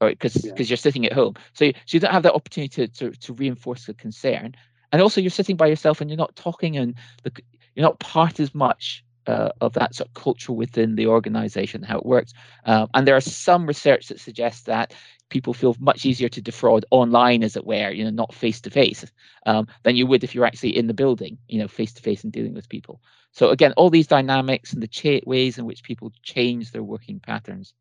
right? 0.00 0.18
Because 0.18 0.34
because 0.34 0.68
yeah. 0.68 0.72
you're 0.72 0.76
sitting 0.78 1.06
at 1.06 1.12
home, 1.12 1.34
so 1.52 1.66
you, 1.66 1.72
so 1.86 1.96
you 1.96 2.00
don't 2.00 2.12
have 2.12 2.24
that 2.24 2.34
opportunity 2.34 2.86
to, 2.86 3.10
to 3.10 3.18
to 3.18 3.34
reinforce 3.34 3.86
the 3.86 3.94
concern, 3.94 4.54
and 4.90 5.02
also 5.02 5.20
you're 5.20 5.30
sitting 5.30 5.56
by 5.56 5.66
yourself 5.66 6.00
and 6.00 6.08
you're 6.08 6.16
not 6.16 6.34
talking 6.34 6.78
and 6.78 6.94
the, 7.24 7.32
you're 7.74 7.84
not 7.84 8.00
part 8.00 8.40
as 8.40 8.54
much 8.54 9.04
uh, 9.26 9.50
of 9.60 9.72
that 9.74 9.94
sort 9.94 10.08
of 10.08 10.14
culture 10.14 10.52
within 10.52 10.96
the 10.96 11.06
organization, 11.06 11.82
how 11.82 11.98
it 11.98 12.06
works. 12.06 12.32
Um, 12.64 12.88
and 12.94 13.06
there 13.06 13.16
are 13.16 13.20
some 13.20 13.66
research 13.66 14.08
that 14.08 14.20
suggests 14.20 14.62
that 14.62 14.94
people 15.28 15.54
feel 15.54 15.76
much 15.80 16.04
easier 16.04 16.28
to 16.28 16.42
defraud 16.42 16.84
online, 16.90 17.42
as 17.42 17.56
it 17.56 17.66
were, 17.66 17.90
you 17.90 18.04
know, 18.04 18.10
not 18.10 18.34
face 18.34 18.60
to 18.60 18.70
face, 18.70 19.04
than 19.44 19.96
you 19.96 20.06
would 20.06 20.24
if 20.24 20.34
you're 20.34 20.44
actually 20.44 20.76
in 20.76 20.86
the 20.86 20.94
building, 20.94 21.38
you 21.48 21.58
know, 21.58 21.68
face 21.68 21.92
to 21.94 22.02
face 22.02 22.22
and 22.24 22.32
dealing 22.32 22.54
with 22.54 22.68
people. 22.68 23.00
So 23.32 23.48
again, 23.48 23.72
all 23.76 23.90
these 23.90 24.06
dynamics 24.06 24.72
and 24.72 24.82
the 24.82 24.88
cha- 24.88 25.26
ways 25.26 25.56
in 25.56 25.64
which 25.64 25.82
people 25.82 26.12
change 26.22 26.70
their 26.70 26.82
working 26.82 27.18
patterns 27.18 27.72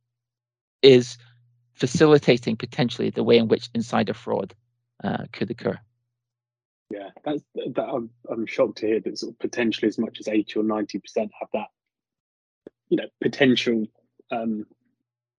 is 0.81 1.17
facilitating 1.73 2.55
potentially 2.55 3.09
the 3.09 3.23
way 3.23 3.37
in 3.37 3.47
which 3.47 3.69
insider 3.73 4.13
fraud 4.13 4.53
uh, 5.03 5.25
could 5.33 5.51
occur. 5.51 5.77
Yeah, 6.91 7.09
that's 7.23 7.43
that. 7.75 7.87
I'm, 7.87 8.09
I'm 8.29 8.45
shocked 8.45 8.79
to 8.79 8.87
hear 8.87 8.99
that 8.99 9.17
sort 9.17 9.33
of 9.33 9.39
potentially 9.39 9.87
as 9.87 9.97
much 9.97 10.19
as 10.19 10.27
eighty 10.27 10.59
or 10.59 10.63
ninety 10.63 10.99
percent 10.99 11.31
have 11.39 11.49
that, 11.53 11.67
you 12.89 12.97
know, 12.97 13.07
potential, 13.21 13.85
um, 14.31 14.65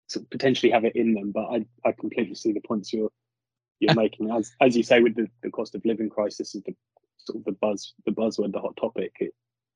sort 0.08 0.24
of 0.24 0.30
potentially 0.30 0.72
have 0.72 0.86
it 0.86 0.96
in 0.96 1.14
them. 1.14 1.32
But 1.32 1.46
I, 1.46 1.66
I 1.86 1.92
completely 1.92 2.36
see 2.36 2.54
the 2.54 2.62
points 2.62 2.94
you're 2.94 3.12
you're 3.80 3.96
making. 3.96 4.32
As 4.32 4.52
as 4.62 4.78
you 4.78 4.84
say, 4.84 5.02
with 5.02 5.16
the, 5.16 5.28
the 5.44 5.50
cost 5.50 5.76
of 5.76 5.86
living 5.86 6.10
crisis 6.10 6.56
is 6.56 6.64
the 6.64 6.76
sort 7.18 7.40
of 7.40 7.46
the 7.46 7.52
buzz 7.52 7.94
the 8.06 8.12
buzzword, 8.12 8.54
the 8.54 8.60
hot 8.62 8.78
topic. 8.78 9.14
It 9.20 9.34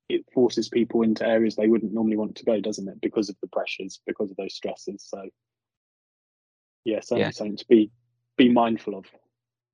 it 0.08 0.24
forces 0.32 0.68
people 0.68 1.02
into 1.02 1.26
areas 1.26 1.56
they 1.56 1.66
wouldn't 1.66 1.92
normally 1.92 2.16
want 2.16 2.36
to 2.36 2.44
go, 2.44 2.60
doesn't 2.60 2.88
it? 2.88 3.00
Because 3.00 3.28
of 3.28 3.36
the 3.42 3.48
pressures, 3.48 4.00
because 4.06 4.30
of 4.30 4.36
those 4.36 4.54
stresses. 4.54 5.04
So 5.06 5.28
yeah, 6.84 7.00
certainly 7.00 7.24
yeah. 7.24 7.30
something 7.30 7.56
to 7.56 7.66
be 7.68 7.90
be 8.36 8.48
mindful 8.48 8.96
of. 8.96 9.06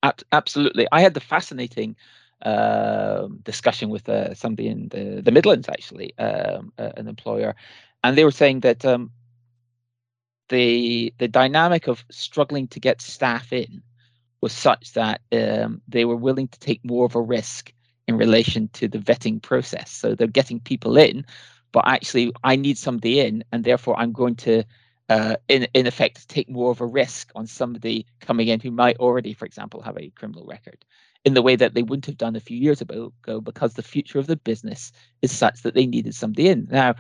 Absolutely, 0.03 0.87
I 0.91 1.01
had 1.01 1.15
the 1.15 1.21
fascinating 1.21 1.97
uh, 2.43 3.29
discussion 3.45 3.89
with 3.89 4.09
uh, 4.09 4.35
somebody 4.35 4.69
in 4.69 4.89
the, 4.89 5.23
the 5.23 5.31
Midlands, 5.31 5.69
actually, 5.69 6.17
um, 6.19 6.73
uh, 6.77 6.91
an 6.97 7.07
employer, 7.07 7.55
and 8.03 8.19
they 8.19 8.25
were 8.25 8.33
saying 8.33 8.61
that 8.61 8.85
um, 8.85 9.13
the 10.49 11.13
the 11.19 11.29
dynamic 11.29 11.87
of 11.87 12.05
struggling 12.11 12.67
to 12.69 12.81
get 12.81 13.01
staff 13.01 13.53
in 13.53 13.83
was 14.41 14.53
such 14.53 14.93
that 14.95 15.21
um, 15.33 15.81
they 15.87 16.05
were 16.05 16.17
willing 16.17 16.49
to 16.49 16.59
take 16.59 16.85
more 16.85 17.07
of 17.07 17.15
a 17.15 17.21
risk 17.21 17.73
in 18.09 18.17
relation 18.17 18.69
to 18.73 18.89
the 18.89 18.99
vetting 18.99 19.41
process. 19.41 19.91
So 19.93 20.15
they're 20.17 20.27
getting 20.27 20.59
people 20.59 20.97
in, 20.99 21.25
but 21.71 21.87
actually, 21.87 22.33
I 22.43 22.57
need 22.57 22.77
somebody 22.77 23.21
in, 23.21 23.45
and 23.53 23.63
therefore 23.63 23.97
I'm 23.99 24.13
going 24.13 24.35
to 24.37 24.65
uh, 25.13 25.37
in 25.49 25.63
in 25.75 25.87
effect 25.87 26.29
take 26.29 26.49
more 26.49 26.71
of 26.71 26.81
a 26.81 26.87
risk 27.03 27.25
on 27.35 27.47
somebody 27.47 28.07
coming 28.29 28.49
in 28.49 28.61
who 28.61 28.71
might 28.71 28.99
already, 28.99 29.33
for 29.35 29.47
example, 29.47 29.81
have 29.83 29.99
a 29.99 30.11
criminal 30.19 30.47
record, 30.47 30.81
in 31.25 31.35
the 31.35 31.43
way 31.47 31.57
that 31.57 31.75
they 31.75 31.83
wouldn't 31.83 32.07
have 32.11 32.25
done 32.25 32.37
a 32.37 32.47
few 32.49 32.59
years 32.67 32.81
ago, 32.81 33.13
because 33.51 33.75
the 33.75 33.91
future 33.95 34.21
of 34.21 34.27
the 34.27 34.37
business 34.37 34.93
is 35.21 35.33
such 35.43 35.63
that 35.63 35.75
they 35.75 35.87
needed 35.87 36.15
somebody 36.15 36.49
in. 36.49 36.67
Now, 36.71 36.95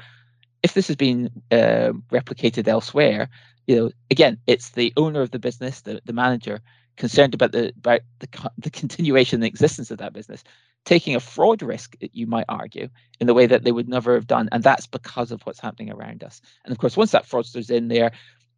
if 0.62 0.74
this 0.74 0.88
has 0.88 0.96
been 0.96 1.30
uh, 1.50 1.92
replicated 2.18 2.68
elsewhere, 2.68 3.28
you 3.66 3.76
know, 3.76 3.90
again, 4.10 4.34
it's 4.46 4.70
the 4.70 4.92
owner 4.96 5.22
of 5.22 5.30
the 5.30 5.38
business, 5.38 5.80
the 5.80 6.00
the 6.04 6.12
manager, 6.12 6.60
concerned 6.96 7.34
about 7.34 7.52
the 7.52 7.68
about 7.76 8.00
the 8.20 8.28
the 8.58 8.70
continuation 8.70 9.36
and 9.42 9.46
existence 9.46 9.90
of 9.90 9.98
that 9.98 10.12
business, 10.12 10.44
taking 10.84 11.14
a 11.14 11.20
fraud 11.20 11.62
risk, 11.62 11.96
uh, 12.02 12.08
you 12.12 12.26
might 12.26 12.46
argue, 12.48 12.88
in 13.20 13.26
the 13.26 13.34
way 13.34 13.46
that 13.46 13.64
they 13.64 13.72
would 13.72 13.88
never 13.88 14.14
have 14.14 14.26
done, 14.26 14.48
and 14.52 14.62
that's 14.62 14.86
because 14.86 15.32
of 15.32 15.42
what's 15.42 15.60
happening 15.60 15.90
around 15.90 16.22
us. 16.22 16.40
And 16.64 16.72
of 16.72 16.78
course, 16.78 16.96
once 16.96 17.12
that 17.12 17.26
fraudster's 17.26 17.70
in 17.70 17.88
there, 17.88 18.12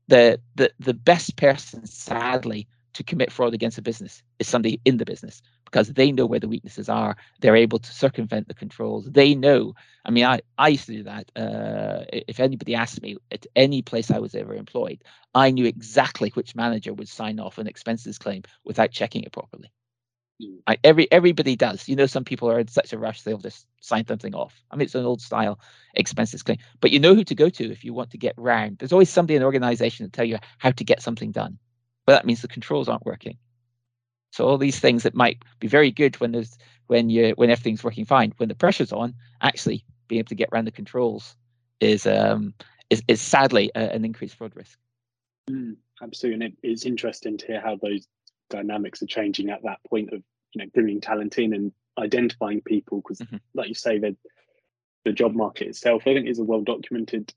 the 0.09 0.41
the 0.55 0.71
the 0.79 0.95
best 0.95 1.37
person, 1.37 1.87
sadly, 1.87 2.67
to 2.95 3.05
commit 3.05 3.33
fraud 3.33 3.55
against 3.55 3.79
a 3.79 3.83
business 3.83 4.23
is 4.39 4.49
somebody 4.49 4.81
in 4.85 4.97
the 4.97 5.05
business 5.05 5.43
because 5.75 5.89
they 5.89 6.13
know 6.13 6.25
where 6.25 6.39
the 6.39 6.47
weaknesses 6.47 6.89
are. 6.89 7.17
They're 7.41 7.57
able 7.57 7.81
to 7.81 7.93
circumvent 7.93 8.47
the 8.47 8.55
controls. 8.55 9.11
They 9.11 9.35
know. 9.35 9.75
I 10.05 10.13
mean, 10.13 10.25
I, 10.25 10.41
I 10.57 10.69
used 10.69 10.87
to 10.87 10.93
do 10.93 11.03
that. 11.03 11.33
Uh, 11.35 12.05
if 12.13 12.39
anybody 12.39 12.77
asked 12.77 13.03
me 13.03 13.17
at 13.33 13.45
any 13.57 13.83
place 13.83 14.09
I 14.13 14.21
was 14.21 14.37
ever 14.37 14.55
employed, 14.55 15.03
I 15.35 15.51
knew 15.51 15.67
exactly 15.67 16.31
which 16.31 16.55
manager 16.55 16.95
would 16.95 17.09
sign 17.09 17.41
off 17.41 17.59
an 17.59 17.67
expenses 17.67 18.19
claim 18.19 18.43
without 18.65 18.93
checking 18.93 19.25
it 19.25 19.33
properly. 19.33 19.73
Mm. 20.41 20.59
I, 20.65 20.77
every 20.85 21.11
everybody 21.11 21.57
does. 21.57 21.89
You 21.89 21.97
know, 21.97 22.07
some 22.07 22.25
people 22.25 22.49
are 22.53 22.61
in 22.61 22.69
such 22.69 22.93
a 22.93 22.99
rush 22.99 23.23
they'll 23.23 23.39
just 23.39 23.67
sign 23.81 24.07
something 24.07 24.33
off. 24.33 24.55
I 24.71 24.77
mean, 24.77 24.85
it's 24.85 24.95
an 24.95 25.05
old 25.05 25.23
style 25.23 25.59
expenses 25.95 26.45
claim, 26.45 26.59
but 26.81 26.93
you 26.93 27.01
know 27.01 27.17
who 27.17 27.25
to 27.25 27.35
go 27.35 27.49
to 27.49 27.73
if 27.73 27.85
you 27.85 27.95
want 27.95 28.11
to 28.13 28.19
get 28.19 28.35
round. 28.37 28.79
There's 28.79 28.93
always 28.93 29.11
somebody 29.11 29.35
in 29.35 29.41
the 29.41 29.47
organization 29.47 30.07
to 30.07 30.13
tell 30.13 30.25
you 30.25 30.39
how 30.59 30.71
to 30.71 30.85
get 30.85 31.03
something 31.03 31.33
done, 31.33 31.59
but 32.07 32.13
that 32.13 32.27
means 32.27 32.43
the 32.43 32.49
controls 32.49 32.89
aren't 32.89 33.05
working. 33.05 33.39
So 34.35 34.49
all 34.49 34.59
these 34.59 34.81
things 34.81 35.05
that 35.05 35.15
might 35.15 35.45
be 35.61 35.69
very 35.69 35.93
good 35.93 36.19
when 36.19 36.33
there's 36.33 36.59
when 36.89 37.09
you 37.09 37.35
when 37.37 37.51
everything's 37.51 37.85
working 37.85 38.05
fine, 38.05 38.35
when 38.39 38.49
the 38.49 38.57
pressure's 38.57 38.93
on, 38.93 39.15
actually 39.41 39.85
being 40.09 40.19
able 40.19 40.31
to 40.31 40.35
get 40.35 40.49
around 40.53 40.65
the 40.65 40.73
controls 40.73 41.37
is 41.79 42.05
um 42.05 42.53
is, 42.91 43.01
is 43.07 43.21
sadly 43.21 43.71
a, 43.77 43.95
an 43.95 44.05
increased 44.05 44.35
fraud 44.35 44.51
risk. 44.57 44.77
Mm. 45.49 45.77
absolutely. 46.03 46.47
And 46.47 46.53
it, 46.53 46.69
it's 46.69 46.85
interesting 46.85 47.39
to 47.39 47.47
hear 47.47 47.61
how 47.61 47.77
those 47.81 48.09
dynamics 48.51 49.01
are 49.03 49.07
changing 49.07 49.51
at 49.51 49.63
that 49.63 49.79
point 49.89 50.13
of 50.13 50.21
you 50.53 50.65
know 50.65 50.71
bringing 50.75 51.01
talent 51.01 51.39
in 51.39 51.55
and 51.55 51.73
identifying 51.97 52.61
people 52.61 53.03
because, 53.03 53.21
mm-hmm. 53.21 53.37
like 53.55 53.69
you 53.69 53.75
say, 53.75 53.99
the 54.01 54.17
the 55.05 55.13
job 55.13 55.33
market 55.35 55.69
itself, 55.69 56.03
I 56.09 56.15
think, 56.15 56.27
is 56.29 56.41
a 56.41 56.45
well 56.45 56.63
documented 56.63 57.33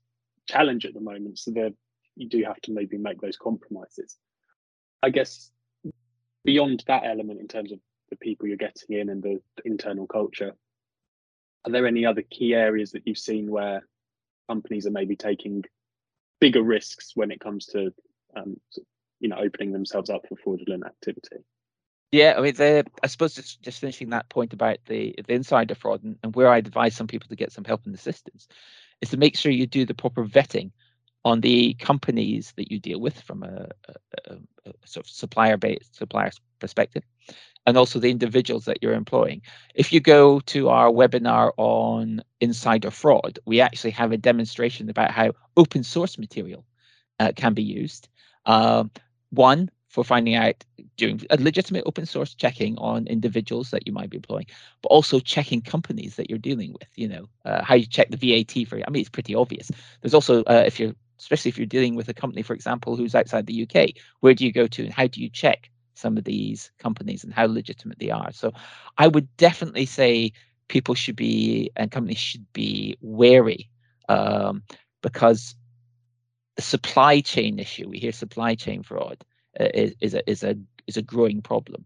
challenge 0.48 0.84
at 0.84 0.94
the 0.94 1.00
moment. 1.00 1.38
So 1.38 1.52
there, 1.52 1.70
you 2.16 2.28
do 2.28 2.42
have 2.42 2.60
to 2.62 2.72
maybe 2.72 2.98
make 2.98 3.20
those 3.20 3.36
compromises. 3.36 4.16
I 5.00 5.10
guess 5.10 5.52
beyond 6.48 6.82
that 6.86 7.04
element, 7.04 7.40
in 7.40 7.46
terms 7.46 7.72
of 7.72 7.78
the 8.08 8.16
people 8.16 8.48
you're 8.48 8.56
getting 8.56 8.98
in 8.98 9.10
and 9.10 9.22
the, 9.22 9.38
internal 9.66 10.06
culture, 10.06 10.54
are 11.66 11.70
there 11.70 11.86
any 11.86 12.06
other 12.06 12.22
key 12.22 12.54
areas 12.54 12.92
that 12.92 13.06
you've 13.06 13.18
seen 13.18 13.50
where 13.50 13.86
companies 14.48 14.86
are 14.86 14.90
maybe 14.90 15.14
taking 15.14 15.62
bigger 16.40 16.62
risks 16.62 17.12
when 17.14 17.30
it 17.30 17.38
comes 17.38 17.66
to 17.66 17.92
um, 18.34 18.58
you 19.20 19.28
know 19.28 19.36
opening 19.36 19.72
themselves 19.72 20.08
up 20.08 20.22
for 20.26 20.36
fraudulent 20.36 20.86
activity? 20.86 21.36
Yeah 22.12 22.34
i 22.38 22.40
mean 22.40 22.54
the, 22.54 22.86
i 23.02 23.06
suppose 23.08 23.34
just, 23.34 23.60
just 23.60 23.80
finishing 23.80 24.08
that 24.10 24.30
point 24.30 24.54
about 24.54 24.78
the, 24.86 25.14
the 25.26 25.34
insider 25.34 25.74
fraud 25.74 26.02
and, 26.02 26.16
and 26.22 26.34
where 26.34 26.48
i 26.48 26.56
advise 26.56 26.96
some 26.96 27.08
people 27.08 27.28
to 27.28 27.36
get 27.36 27.52
some 27.52 27.64
help 27.64 27.84
and 27.84 27.94
assistance 27.94 28.48
is 29.02 29.10
to 29.10 29.18
make 29.18 29.36
sure 29.36 29.52
you 29.52 29.66
do 29.66 29.84
the 29.84 29.92
proper 29.92 30.24
vetting 30.24 30.70
on 31.24 31.40
the 31.40 31.74
companies 31.74 32.52
that 32.56 32.70
you 32.70 32.78
deal 32.78 33.00
with 33.00 33.20
from 33.20 33.42
a, 33.42 33.68
a, 33.88 34.34
a 34.66 34.72
sort 34.84 35.06
of 35.06 35.10
supplier 35.10 35.56
based 35.56 35.94
supplier 35.96 36.30
perspective 36.58 37.02
and 37.66 37.76
also 37.76 37.98
the 37.98 38.10
individuals 38.10 38.64
that 38.64 38.78
you're 38.82 38.94
employing. 38.94 39.42
If 39.74 39.92
you 39.92 40.00
go 40.00 40.40
to 40.40 40.70
our 40.70 40.90
webinar 40.90 41.52
on 41.58 42.22
insider 42.40 42.90
fraud, 42.90 43.38
we 43.44 43.60
actually 43.60 43.90
have 43.90 44.10
a 44.10 44.16
demonstration 44.16 44.88
about 44.88 45.10
how 45.10 45.32
open 45.56 45.84
source 45.84 46.18
material 46.18 46.64
uh, 47.20 47.32
can 47.36 47.52
be 47.52 47.62
used. 47.62 48.08
Um, 48.46 48.90
one, 49.30 49.70
for 49.88 50.04
finding 50.04 50.34
out 50.34 50.64
doing 50.96 51.20
a 51.30 51.36
legitimate 51.36 51.82
open 51.86 52.06
source 52.06 52.34
checking 52.34 52.76
on 52.78 53.06
individuals 53.06 53.70
that 53.70 53.86
you 53.86 53.92
might 53.92 54.10
be 54.10 54.16
employing, 54.16 54.46
but 54.82 54.88
also 54.88 55.18
checking 55.18 55.60
companies 55.60 56.16
that 56.16 56.28
you're 56.28 56.38
dealing 56.38 56.72
with. 56.72 56.88
You 56.94 57.08
know, 57.08 57.28
uh, 57.44 57.62
how 57.64 57.74
you 57.74 57.86
check 57.86 58.08
the 58.10 58.16
VAT 58.16 58.68
for. 58.68 58.76
I 58.76 58.90
mean, 58.90 59.00
it's 59.00 59.08
pretty 59.08 59.34
obvious. 59.34 59.70
There's 60.00 60.14
also 60.14 60.42
uh, 60.44 60.64
if 60.66 60.78
you're 60.78 60.94
especially 61.18 61.48
if 61.48 61.58
you're 61.58 61.66
dealing 61.66 61.94
with 61.94 62.08
a 62.08 62.14
company, 62.14 62.42
for 62.42 62.54
example, 62.54 62.96
who's 62.96 63.14
outside 63.14 63.46
the 63.46 63.62
UK, 63.62 63.90
where 64.20 64.34
do 64.34 64.44
you 64.44 64.52
go 64.52 64.66
to 64.66 64.84
and 64.84 64.92
how 64.92 65.06
do 65.06 65.20
you 65.20 65.28
check 65.28 65.70
some 65.98 66.16
of 66.16 66.24
these 66.24 66.70
companies 66.78 67.24
and 67.24 67.34
how 67.34 67.46
legitimate 67.46 67.98
they 67.98 68.10
are. 68.10 68.32
So 68.32 68.52
I 68.96 69.08
would 69.08 69.36
definitely 69.36 69.86
say 69.86 70.32
people 70.68 70.94
should 70.94 71.16
be 71.16 71.70
and 71.76 71.90
companies 71.90 72.18
should 72.18 72.50
be 72.52 72.96
wary 73.00 73.68
um, 74.08 74.62
because 75.02 75.56
the 76.56 76.62
supply 76.62 77.20
chain 77.20 77.58
issue, 77.58 77.88
we 77.88 77.98
hear 77.98 78.12
supply 78.12 78.54
chain 78.54 78.82
fraud 78.82 79.24
uh, 79.58 79.68
is, 79.74 79.94
is 80.00 80.14
a 80.14 80.30
is 80.30 80.42
a 80.42 80.56
is 80.86 80.96
a 80.96 81.02
growing 81.02 81.42
problem. 81.42 81.84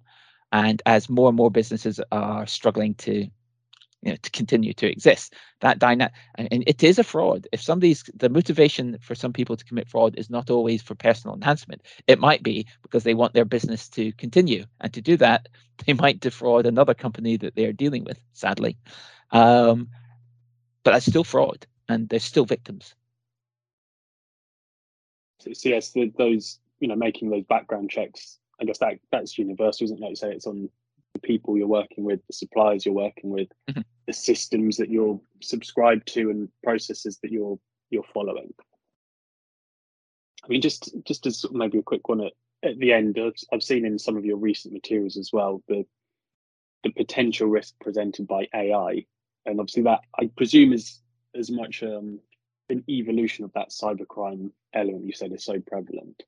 And 0.52 0.82
as 0.84 1.08
more 1.08 1.28
and 1.28 1.36
more 1.36 1.50
businesses 1.50 1.98
are 2.12 2.46
struggling 2.46 2.94
to 2.96 3.26
you 4.02 4.10
know 4.10 4.16
to 4.22 4.30
continue 4.30 4.72
to 4.74 4.90
exist. 4.90 5.34
That 5.60 5.78
dynamic 5.78 6.12
and 6.34 6.48
it 6.66 6.82
is 6.82 6.98
a 6.98 7.04
fraud. 7.04 7.46
If 7.52 7.62
somebody's 7.62 8.04
the 8.14 8.28
motivation 8.28 8.98
for 9.00 9.14
some 9.14 9.32
people 9.32 9.56
to 9.56 9.64
commit 9.64 9.88
fraud 9.88 10.18
is 10.18 10.28
not 10.28 10.50
always 10.50 10.82
for 10.82 10.94
personal 10.94 11.36
enhancement 11.36 11.82
it 12.06 12.18
might 12.18 12.42
be 12.42 12.66
because 12.82 13.04
they 13.04 13.14
want 13.14 13.32
their 13.32 13.44
business 13.44 13.88
to 13.90 14.12
continue. 14.12 14.64
And 14.80 14.92
to 14.92 15.00
do 15.00 15.16
that 15.18 15.48
they 15.86 15.92
might 15.92 16.20
defraud 16.20 16.66
another 16.66 16.94
company 16.94 17.36
that 17.38 17.54
they're 17.54 17.72
dealing 17.72 18.04
with 18.04 18.20
sadly. 18.32 18.76
Um, 19.30 19.88
but 20.84 20.92
that's 20.92 21.06
still 21.06 21.24
fraud 21.24 21.66
and 21.88 22.08
they're 22.08 22.18
still 22.18 22.44
victims. 22.44 22.94
So, 25.40 25.52
so 25.52 25.68
yes 25.68 25.92
the, 25.92 26.12
those 26.18 26.58
you 26.80 26.88
know 26.88 26.96
making 26.96 27.30
those 27.30 27.44
background 27.44 27.90
checks 27.90 28.38
i 28.60 28.64
guess 28.64 28.78
that 28.78 28.98
that's 29.10 29.38
universal 29.38 29.84
isn't 29.84 29.98
it? 29.98 30.00
Like 30.00 30.16
say 30.16 30.32
it's 30.32 30.46
on 30.46 30.68
people 31.18 31.56
you're 31.56 31.66
working 31.66 32.04
with, 32.04 32.20
the 32.26 32.32
suppliers 32.32 32.84
you're 32.84 32.94
working 32.94 33.30
with, 33.30 33.48
mm-hmm. 33.70 33.82
the 34.06 34.12
systems 34.12 34.76
that 34.76 34.90
you're 34.90 35.20
subscribed 35.40 36.06
to, 36.14 36.30
and 36.30 36.48
processes 36.62 37.18
that 37.22 37.32
you're 37.32 37.58
you're 37.90 38.04
following. 38.14 38.52
I 40.44 40.48
mean, 40.48 40.60
just 40.60 40.94
just 41.04 41.26
as 41.26 41.44
maybe 41.52 41.78
a 41.78 41.82
quick 41.82 42.08
one 42.08 42.22
at, 42.22 42.32
at 42.64 42.78
the 42.78 42.92
end, 42.92 43.18
I've, 43.18 43.34
I've 43.52 43.62
seen 43.62 43.84
in 43.84 43.98
some 43.98 44.16
of 44.16 44.24
your 44.24 44.36
recent 44.36 44.72
materials 44.72 45.16
as 45.16 45.30
well 45.32 45.62
the 45.68 45.84
the 46.82 46.90
potential 46.90 47.46
risk 47.46 47.74
presented 47.80 48.26
by 48.26 48.48
AI, 48.54 49.04
and 49.46 49.60
obviously 49.60 49.84
that 49.84 50.00
I 50.18 50.30
presume 50.36 50.72
is 50.72 51.00
as 51.34 51.50
much 51.50 51.82
um, 51.82 52.18
an 52.68 52.84
evolution 52.88 53.44
of 53.44 53.52
that 53.54 53.70
cybercrime 53.70 54.50
element 54.74 55.04
you 55.04 55.12
said 55.12 55.32
is 55.32 55.44
so 55.44 55.60
prevalent. 55.60 56.22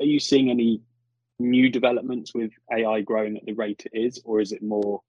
Are 0.00 0.06
you 0.06 0.20
seeing 0.20 0.50
any 0.50 0.82
new 1.38 1.70
developments 1.70 2.34
with 2.34 2.52
AI 2.72 3.02
growing 3.02 3.36
at 3.36 3.44
the 3.46 3.52
rate 3.54 3.86
it 3.92 3.98
is, 3.98 4.20
or 4.24 4.40
is 4.40 4.52
it 4.52 4.62
more 4.62 5.02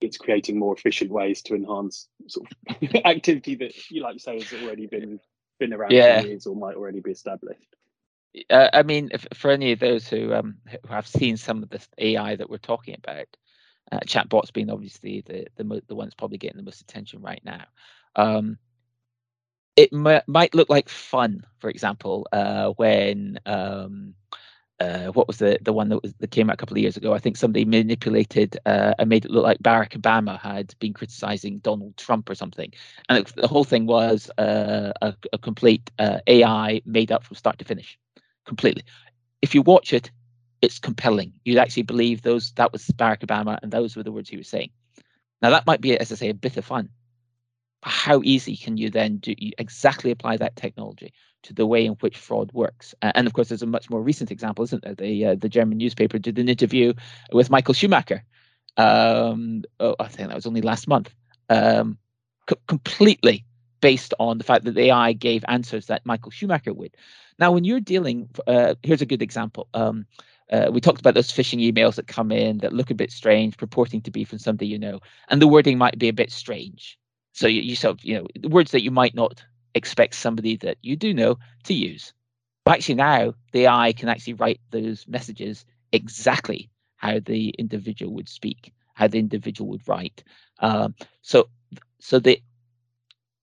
it's 0.00 0.16
creating 0.18 0.58
more 0.58 0.74
efficient 0.74 1.10
ways 1.10 1.42
to 1.42 1.54
enhance 1.54 2.08
sort 2.26 2.48
of 2.70 2.94
activity 3.04 3.54
that 3.56 3.72
you 3.90 4.02
like 4.02 4.14
to 4.16 4.20
say 4.20 4.40
has 4.40 4.52
already 4.62 4.86
been 4.86 5.20
been 5.58 5.74
around 5.74 5.92
yeah. 5.92 6.20
for 6.20 6.26
years 6.26 6.46
or 6.46 6.56
might 6.56 6.76
already 6.76 7.00
be 7.00 7.10
established? 7.10 7.76
Uh, 8.48 8.68
I 8.72 8.82
mean, 8.82 9.10
if, 9.12 9.26
for 9.34 9.50
any 9.50 9.72
of 9.72 9.80
those 9.80 10.08
who 10.08 10.32
um, 10.34 10.56
who 10.68 10.78
have 10.88 11.06
seen 11.06 11.36
some 11.36 11.62
of 11.62 11.70
this 11.70 11.88
AI 11.98 12.36
that 12.36 12.48
we're 12.48 12.58
talking 12.58 12.96
about, 12.96 13.26
uh, 13.92 14.00
chatbots 14.06 14.52
being 14.52 14.70
obviously 14.70 15.22
the 15.26 15.48
the 15.56 15.82
the 15.88 15.94
ones 15.94 16.14
probably 16.14 16.38
getting 16.38 16.58
the 16.58 16.62
most 16.64 16.80
attention 16.80 17.22
right 17.22 17.42
now. 17.44 17.64
Um, 18.16 18.58
it 19.76 19.90
m- 19.92 20.22
might 20.26 20.54
look 20.54 20.68
like 20.70 20.88
fun, 20.88 21.44
for 21.58 21.70
example, 21.70 22.26
uh, 22.32 22.70
when 22.76 23.40
um, 23.46 24.14
uh, 24.80 25.08
what 25.08 25.28
was 25.28 25.36
the 25.38 25.58
the 25.60 25.72
one 25.72 25.90
that 25.90 26.02
was 26.02 26.14
that 26.14 26.30
came 26.30 26.48
out 26.48 26.54
a 26.54 26.56
couple 26.56 26.76
of 26.76 26.82
years 26.82 26.96
ago? 26.96 27.12
I 27.12 27.18
think 27.18 27.36
somebody 27.36 27.64
manipulated 27.64 28.58
uh, 28.64 28.94
and 28.98 29.08
made 29.08 29.26
it 29.26 29.30
look 29.30 29.44
like 29.44 29.58
Barack 29.58 29.90
Obama 29.90 30.40
had 30.40 30.74
been 30.78 30.94
criticizing 30.94 31.58
Donald 31.58 31.96
Trump 31.98 32.30
or 32.30 32.34
something, 32.34 32.72
and 33.08 33.18
it, 33.18 33.32
the 33.36 33.46
whole 33.46 33.64
thing 33.64 33.86
was 33.86 34.30
uh, 34.38 34.92
a, 35.02 35.14
a, 35.32 35.38
complete 35.38 35.90
uh, 35.98 36.20
AI 36.26 36.80
made 36.86 37.12
up 37.12 37.24
from 37.24 37.36
start 37.36 37.58
to 37.58 37.64
finish, 37.64 37.98
completely. 38.46 38.82
If 39.42 39.54
you 39.54 39.62
watch 39.62 39.92
it, 39.92 40.10
it's 40.62 40.78
compelling. 40.78 41.34
You'd 41.44 41.58
actually 41.58 41.82
believe 41.82 42.22
those 42.22 42.52
that 42.52 42.72
was 42.72 42.86
Barack 42.86 43.20
Obama 43.20 43.58
and 43.62 43.70
those 43.70 43.96
were 43.96 44.02
the 44.02 44.12
words 44.12 44.30
he 44.30 44.38
was 44.38 44.48
saying. 44.48 44.70
Now 45.42 45.50
that 45.50 45.66
might 45.66 45.80
be, 45.80 45.96
as 45.98 46.10
I 46.10 46.14
say, 46.14 46.28
a 46.30 46.34
bit 46.34 46.56
of 46.56 46.64
fun. 46.64 46.88
How 47.82 48.20
easy 48.24 48.56
can 48.56 48.76
you 48.76 48.90
then 48.90 49.18
do 49.18 49.34
you 49.38 49.52
exactly 49.56 50.10
apply 50.10 50.36
that 50.36 50.56
technology 50.56 51.14
to 51.42 51.54
the 51.54 51.66
way 51.66 51.84
in 51.86 51.92
which 51.94 52.18
fraud 52.18 52.52
works. 52.52 52.94
Uh, 53.02 53.12
and 53.14 53.26
of 53.26 53.32
course, 53.32 53.48
there's 53.48 53.62
a 53.62 53.66
much 53.66 53.90
more 53.90 54.02
recent 54.02 54.30
example, 54.30 54.64
isn't 54.64 54.82
there? 54.82 54.94
The 54.94 55.26
uh, 55.26 55.34
the 55.36 55.48
German 55.48 55.78
newspaper 55.78 56.18
did 56.18 56.38
an 56.38 56.48
interview 56.48 56.92
with 57.32 57.50
Michael 57.50 57.74
Schumacher. 57.74 58.24
Um, 58.76 59.64
oh, 59.78 59.96
I 59.98 60.08
think 60.08 60.28
that 60.28 60.34
was 60.34 60.46
only 60.46 60.62
last 60.62 60.88
month. 60.88 61.14
Um, 61.48 61.98
completely 62.66 63.44
based 63.80 64.14
on 64.18 64.38
the 64.38 64.44
fact 64.44 64.64
that 64.64 64.74
the 64.74 64.90
AI 64.90 65.12
gave 65.12 65.44
answers 65.48 65.86
that 65.86 66.04
Michael 66.04 66.30
Schumacher 66.30 66.72
would. 66.72 66.96
Now, 67.38 67.52
when 67.52 67.64
you're 67.64 67.80
dealing, 67.80 68.28
uh, 68.46 68.74
here's 68.82 69.02
a 69.02 69.06
good 69.06 69.22
example. 69.22 69.68
Um, 69.74 70.06
uh, 70.52 70.68
we 70.72 70.80
talked 70.80 71.00
about 71.00 71.14
those 71.14 71.32
phishing 71.32 71.60
emails 71.60 71.94
that 71.94 72.06
come 72.06 72.32
in 72.32 72.58
that 72.58 72.72
look 72.72 72.90
a 72.90 72.94
bit 72.94 73.12
strange, 73.12 73.56
purporting 73.56 74.02
to 74.02 74.10
be 74.10 74.24
from 74.24 74.38
somebody 74.38 74.66
you 74.66 74.78
know, 74.78 75.00
and 75.28 75.40
the 75.40 75.48
wording 75.48 75.78
might 75.78 75.98
be 75.98 76.08
a 76.08 76.12
bit 76.12 76.30
strange. 76.30 76.98
So 77.32 77.46
you, 77.46 77.62
you 77.62 77.76
sort 77.76 77.98
of, 77.98 78.04
you 78.04 78.18
know, 78.18 78.48
words 78.48 78.72
that 78.72 78.82
you 78.82 78.90
might 78.90 79.14
not 79.14 79.44
expect 79.74 80.14
somebody 80.14 80.56
that 80.56 80.78
you 80.82 80.96
do 80.96 81.14
know 81.14 81.38
to 81.64 81.74
use. 81.74 82.12
But 82.64 82.74
actually, 82.74 82.96
now 82.96 83.34
the 83.52 83.66
AI 83.66 83.92
can 83.92 84.08
actually 84.08 84.34
write 84.34 84.60
those 84.70 85.06
messages 85.08 85.64
exactly 85.92 86.70
how 86.96 87.18
the 87.20 87.50
individual 87.50 88.12
would 88.14 88.28
speak, 88.28 88.72
how 88.94 89.08
the 89.08 89.18
individual 89.18 89.70
would 89.70 89.86
write. 89.88 90.22
Um, 90.60 90.94
so, 91.22 91.48
so 91.98 92.18
the 92.18 92.40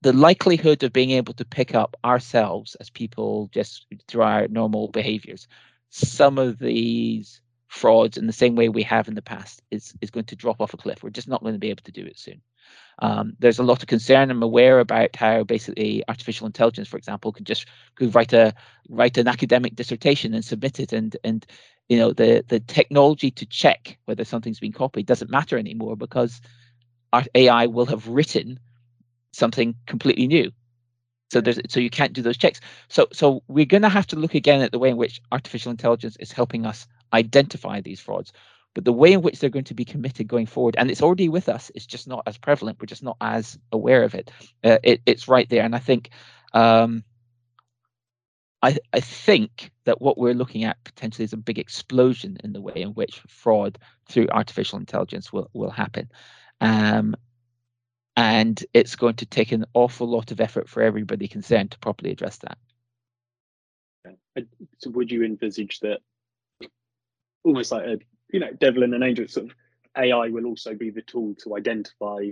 the 0.02 0.14
likelihood 0.14 0.84
of 0.84 0.94
being 0.94 1.12
able 1.12 1.34
to 1.34 1.46
pick 1.46 1.74
up 1.74 1.98
ourselves 2.06 2.76
as 2.76 2.90
people 2.90 3.50
just 3.52 3.88
through 4.08 4.22
our 4.22 4.48
normal 4.48 4.90
behaviors, 4.90 5.48
some 5.90 6.38
of 6.38 6.60
these 6.60 7.42
frauds 7.68 8.18
in 8.18 8.28
the 8.28 8.34
same 8.34 8.56
way 8.56 8.70
we 8.70 8.84
have 8.84 9.08
in 9.08 9.16
the 9.16 9.22
past 9.22 9.62
is 9.72 9.94
is 10.02 10.12
going 10.12 10.26
to 10.26 10.36
drop 10.36 10.62
off 10.62 10.74
a 10.74 10.78
cliff. 10.78 11.04
We're 11.04 11.10
just 11.10 11.28
not 11.28 11.42
going 11.42 11.56
to 11.56 11.60
be 11.60 11.70
able 11.70 11.84
to 11.84 11.92
do 11.92 12.06
it 12.06 12.20
soon. 12.20 12.42
Um, 13.00 13.34
there's 13.40 13.60
a 13.60 13.64
lot 13.64 13.82
of 13.84 13.88
concern. 13.88 14.32
I'm 14.32 14.42
aware 14.42 14.80
about 14.80 15.16
how 15.16 15.44
basically 15.44 16.04
artificial 16.08 16.48
intelligence, 16.48 16.88
for 16.88 16.98
example, 16.98 17.32
could 17.32 17.46
just 17.46 17.68
could 17.96 18.14
write 18.16 18.34
a 18.34 18.54
write 18.90 19.18
an 19.18 19.28
academic 19.28 19.76
dissertation 19.76 20.34
and 20.34 20.44
submit 20.44 20.80
it, 20.80 20.94
and 20.94 21.16
and 21.24 21.46
you 21.90 21.98
know 21.98 22.12
the 22.12 22.44
the 22.48 22.60
technology 22.60 23.30
to 23.32 23.46
check 23.46 23.98
whether 24.06 24.26
something's 24.26 24.60
been 24.60 24.74
copied 24.74 25.06
doesn't 25.06 25.30
matter 25.30 25.58
anymore 25.58 25.96
because 25.96 26.42
our 27.14 27.24
AI 27.36 27.68
will 27.68 27.86
have 27.86 28.08
written 28.08 28.60
something 29.32 29.76
completely 29.86 30.28
new. 30.28 30.52
So 31.30 31.42
there's 31.42 31.60
so 31.70 31.80
you 31.80 31.90
can't 31.92 32.14
do 32.14 32.24
those 32.24 32.38
checks. 32.38 32.60
So 32.88 33.08
so 33.12 33.44
we're 33.48 33.66
going 33.66 33.84
to 33.84 33.90
have 33.90 34.08
to 34.08 34.16
look 34.16 34.34
again 34.34 34.62
at 34.62 34.72
the 34.72 34.80
way 34.80 34.90
in 34.90 34.98
which 34.98 35.22
artificial 35.32 35.72
intelligence 35.72 36.18
is 36.20 36.32
helping 36.32 36.66
us 36.66 36.88
identify 37.14 37.80
these 37.82 38.00
frauds 38.00 38.34
but 38.78 38.86
the 38.86 38.94
way 38.94 39.12
in 39.12 39.24
which 39.24 39.40
they're 39.40 39.50
going 39.50 39.66
to 39.66 39.74
be 39.74 39.84
committed 39.84 40.28
going 40.28 40.46
forward, 40.46 40.76
and 40.78 40.92
it's 40.92 41.02
already 41.02 41.30
with 41.30 41.50
us, 41.50 41.72
it's 41.74 41.88
just 41.88 42.08
not 42.08 42.22
as 42.28 42.38
prevalent. 42.38 42.78
We're 42.80 42.86
just 42.86 43.02
not 43.02 43.18
as 43.20 43.58
aware 43.72 44.04
of 44.04 44.14
it. 44.14 44.30
Uh, 44.64 44.78
it 44.84 45.02
it's 45.08 45.28
right 45.28 45.50
there, 45.50 45.64
and 45.64 45.74
I 45.74 45.80
think 45.80 46.12
um, 46.54 47.04
I, 48.62 48.78
I 48.94 49.00
think 49.00 49.72
that 49.86 50.00
what 50.00 50.20
we're 50.20 50.36
looking 50.36 50.64
at 50.64 50.84
potentially 50.84 51.26
is 51.26 51.34
a 51.34 51.38
big 51.38 51.58
explosion 51.58 52.38
in 52.44 52.54
the 52.54 52.62
way 52.62 52.76
in 52.76 52.90
which 52.90 53.20
fraud 53.28 53.80
through 54.08 54.28
artificial 54.30 54.78
intelligence 54.78 55.34
will, 55.34 55.50
will 55.54 55.72
happen. 55.72 56.12
Um, 56.62 57.16
and 58.16 58.64
it's 58.76 58.96
going 58.96 59.16
to 59.16 59.26
take 59.26 59.54
an 59.54 59.66
awful 59.74 60.08
lot 60.08 60.30
of 60.30 60.40
effort 60.40 60.70
for 60.70 60.84
everybody 60.84 61.28
concerned 61.28 61.72
to 61.72 61.80
properly 61.80 62.12
address 62.12 62.38
that. 62.38 62.60
So 64.78 64.92
would 64.92 65.10
you 65.10 65.24
envisage 65.24 65.80
that 65.80 66.02
almost 67.44 67.72
like 67.72 67.86
a 67.86 67.98
you 68.32 68.40
know 68.40 68.52
devil 68.60 68.84
and 68.84 68.94
an 68.94 69.04
angel 69.04 69.28
sort 69.28 69.48
of 69.48 69.56
AI 69.98 70.30
will 70.30 70.46
also 70.46 70.74
be 70.74 70.90
the 70.90 71.02
tool 71.02 71.36
to 71.44 71.56
identify 71.56 72.30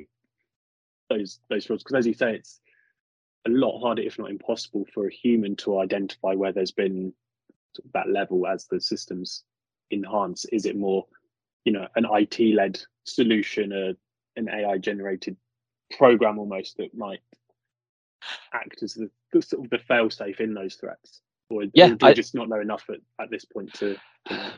those 1.10 1.40
those 1.50 1.66
frauds 1.66 1.84
because 1.84 2.00
as 2.00 2.08
you 2.08 2.14
say 2.14 2.36
it's 2.36 2.60
a 3.46 3.50
lot 3.50 3.80
harder 3.80 4.02
if 4.02 4.18
not 4.18 4.30
impossible 4.30 4.86
for 4.94 5.08
a 5.08 5.14
human 5.14 5.56
to 5.56 5.80
identify 5.80 6.34
where 6.34 6.52
there's 6.52 6.72
been 6.72 7.14
that 7.94 8.10
level 8.10 8.48
as 8.48 8.66
the 8.68 8.80
systems 8.80 9.44
enhance. 9.92 10.46
Is 10.46 10.66
it 10.66 10.76
more 10.76 11.06
you 11.64 11.74
know 11.74 11.88
an 11.96 12.06
IT 12.10 12.56
led 12.56 12.80
solution 13.04 13.72
a 13.72 13.96
an 14.38 14.50
AI 14.50 14.78
generated 14.78 15.38
program 15.98 16.40
almost 16.40 16.78
that 16.78 16.96
might 16.96 17.22
act 18.54 18.84
as 18.84 18.96
the, 18.96 19.10
the 19.32 19.42
sort 19.42 19.64
of 19.64 19.70
the 19.70 19.80
fail 19.80 20.10
safe 20.10 20.40
in 20.40 20.54
those 20.54 20.76
threats? 20.76 21.22
Or, 21.50 21.64
yeah, 21.74 21.86
or 21.86 21.96
do 21.96 22.06
you 22.08 22.12
I, 22.12 22.14
just 22.14 22.34
not 22.34 22.50
know 22.50 22.60
enough 22.60 22.86
at, 22.90 23.00
at 23.22 23.30
this 23.30 23.46
point 23.46 23.72
to, 23.76 23.96
to 24.28 24.54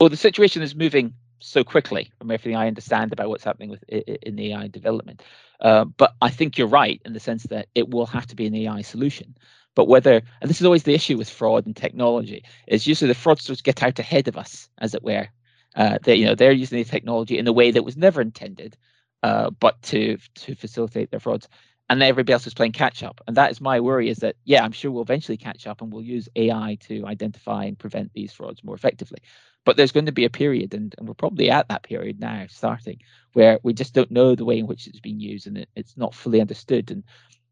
well 0.00 0.10
the 0.10 0.16
situation 0.18 0.62
is 0.62 0.76
moving 0.76 1.14
so 1.40 1.64
quickly 1.64 2.10
from 2.18 2.32
everything 2.32 2.56
I 2.56 2.68
understand 2.68 3.12
about 3.12 3.30
what's 3.30 3.44
happening 3.44 3.70
with 3.70 3.84
in 3.88 4.36
the 4.36 4.54
AI 4.54 4.68
development. 4.68 5.22
Uh, 5.60 5.84
but 5.86 6.14
I 6.22 6.30
think 6.30 6.58
you're 6.58 6.68
right 6.68 7.00
in 7.06 7.14
the 7.14 7.20
sense 7.20 7.44
that 7.44 7.68
it 7.74 7.90
will 7.90 8.06
have 8.06 8.26
to 8.28 8.36
be 8.36 8.46
an 8.46 8.56
AI 8.56 8.82
solution. 8.82 9.36
But 9.76 9.88
whether, 9.88 10.22
and 10.42 10.50
this 10.50 10.60
is 10.60 10.66
always 10.66 10.84
the 10.84 10.94
issue 10.94 11.18
with 11.18 11.30
fraud 11.30 11.66
and 11.66 11.76
technology, 11.76 12.44
is 12.68 12.86
usually 12.86 13.08
the 13.08 13.18
fraudsters 13.18 13.62
get 13.62 13.82
out 13.82 13.98
ahead 14.00 14.28
of 14.28 14.38
us, 14.38 14.68
as 14.78 14.94
it 14.94 15.04
were. 15.04 15.28
Uh, 15.76 15.98
they, 16.02 16.16
you 16.16 16.26
know, 16.26 16.34
they're 16.34 16.52
using 16.52 16.78
the 16.78 16.84
technology 16.84 17.38
in 17.38 17.46
a 17.48 17.52
way 17.52 17.70
that 17.70 17.84
was 17.84 17.96
never 17.96 18.22
intended, 18.22 18.76
uh, 19.22 19.50
but 19.50 19.80
to 19.82 20.18
to 20.36 20.56
facilitate 20.56 21.10
their 21.12 21.20
frauds, 21.20 21.48
and 21.90 22.02
everybody 22.02 22.32
else 22.34 22.46
is 22.48 22.54
playing 22.54 22.72
catch 22.72 23.02
up. 23.04 23.20
And 23.28 23.36
that 23.36 23.52
is 23.52 23.60
my 23.60 23.80
worry: 23.80 24.10
is 24.10 24.18
that 24.18 24.36
yeah, 24.46 24.64
I'm 24.64 24.72
sure 24.72 24.90
we'll 24.90 25.02
eventually 25.02 25.38
catch 25.38 25.66
up, 25.68 25.82
and 25.82 25.92
we'll 25.92 26.02
use 26.02 26.28
AI 26.36 26.78
to 26.88 27.06
identify 27.06 27.64
and 27.66 27.78
prevent 27.78 28.12
these 28.14 28.32
frauds 28.32 28.64
more 28.64 28.74
effectively. 28.74 29.20
But 29.64 29.76
there's 29.76 29.92
going 29.92 30.06
to 30.06 30.12
be 30.12 30.24
a 30.24 30.30
period, 30.30 30.74
and, 30.74 30.94
and 30.98 31.06
we're 31.06 31.14
probably 31.14 31.50
at 31.50 31.68
that 31.68 31.82
period 31.82 32.18
now, 32.18 32.46
starting 32.48 33.00
where 33.32 33.60
we 33.62 33.72
just 33.72 33.94
don't 33.94 34.10
know 34.10 34.34
the 34.34 34.44
way 34.44 34.58
in 34.58 34.66
which 34.66 34.86
it's 34.86 35.00
being 35.00 35.20
used, 35.20 35.46
and 35.46 35.58
it, 35.58 35.68
it's 35.76 35.96
not 35.96 36.14
fully 36.14 36.40
understood. 36.40 36.90
And 36.90 37.04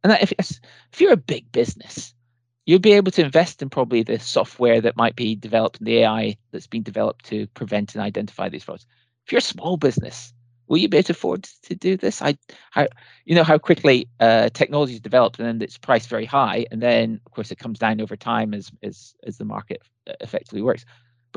and 0.03 0.12
if 0.21 0.33
if 0.38 1.01
you're 1.01 1.12
a 1.12 1.16
big 1.16 1.51
business, 1.53 2.14
you'll 2.66 2.79
be 2.79 2.92
able 2.92 3.12
to 3.12 3.25
invest 3.25 3.62
in 3.62 3.71
probably 3.71 4.03
the 4.03 4.18
software 4.18 4.81
that 4.81 4.97
might 4.97 5.16
be 5.16 5.35
developed 5.35 5.83
the 5.83 5.99
AI 5.99 6.37
that's 6.53 6.66
been 6.66 6.83
developed 6.83 7.25
to 7.27 7.47
prevent 7.49 7.94
and 7.94 8.03
identify 8.03 8.49
these 8.49 8.64
frauds. 8.64 8.87
If 9.27 9.33
you're 9.33 9.38
a 9.38 9.42
small 9.42 9.77
business, 9.77 10.33
will 10.66 10.79
you 10.79 10.88
be 10.88 10.99
able 10.99 11.07
to 11.07 11.12
afford 11.12 11.44
to 11.62 11.75
do 11.75 11.97
this? 11.97 12.23
I, 12.23 12.37
how, 12.71 12.87
you 13.25 13.35
know 13.35 13.44
how 13.44 13.59
quickly 13.59 14.09
uh, 14.21 14.51
technology 14.51 14.94
is 14.94 15.01
developed 15.01 15.38
and 15.38 15.49
then 15.49 15.62
it's 15.62 15.79
priced 15.79 16.09
very 16.09 16.27
high, 16.27 16.66
and 16.71 16.81
then 16.81 17.21
of 17.27 17.33
course 17.33 17.51
it 17.51 17.59
comes 17.59 17.79
down 17.79 18.01
over 18.01 18.16
time 18.16 18.55
as 18.55 18.71
as 18.83 19.14
as 19.25 19.38
the 19.38 19.44
market 19.44 19.83
effectively 20.21 20.62
works. 20.62 20.85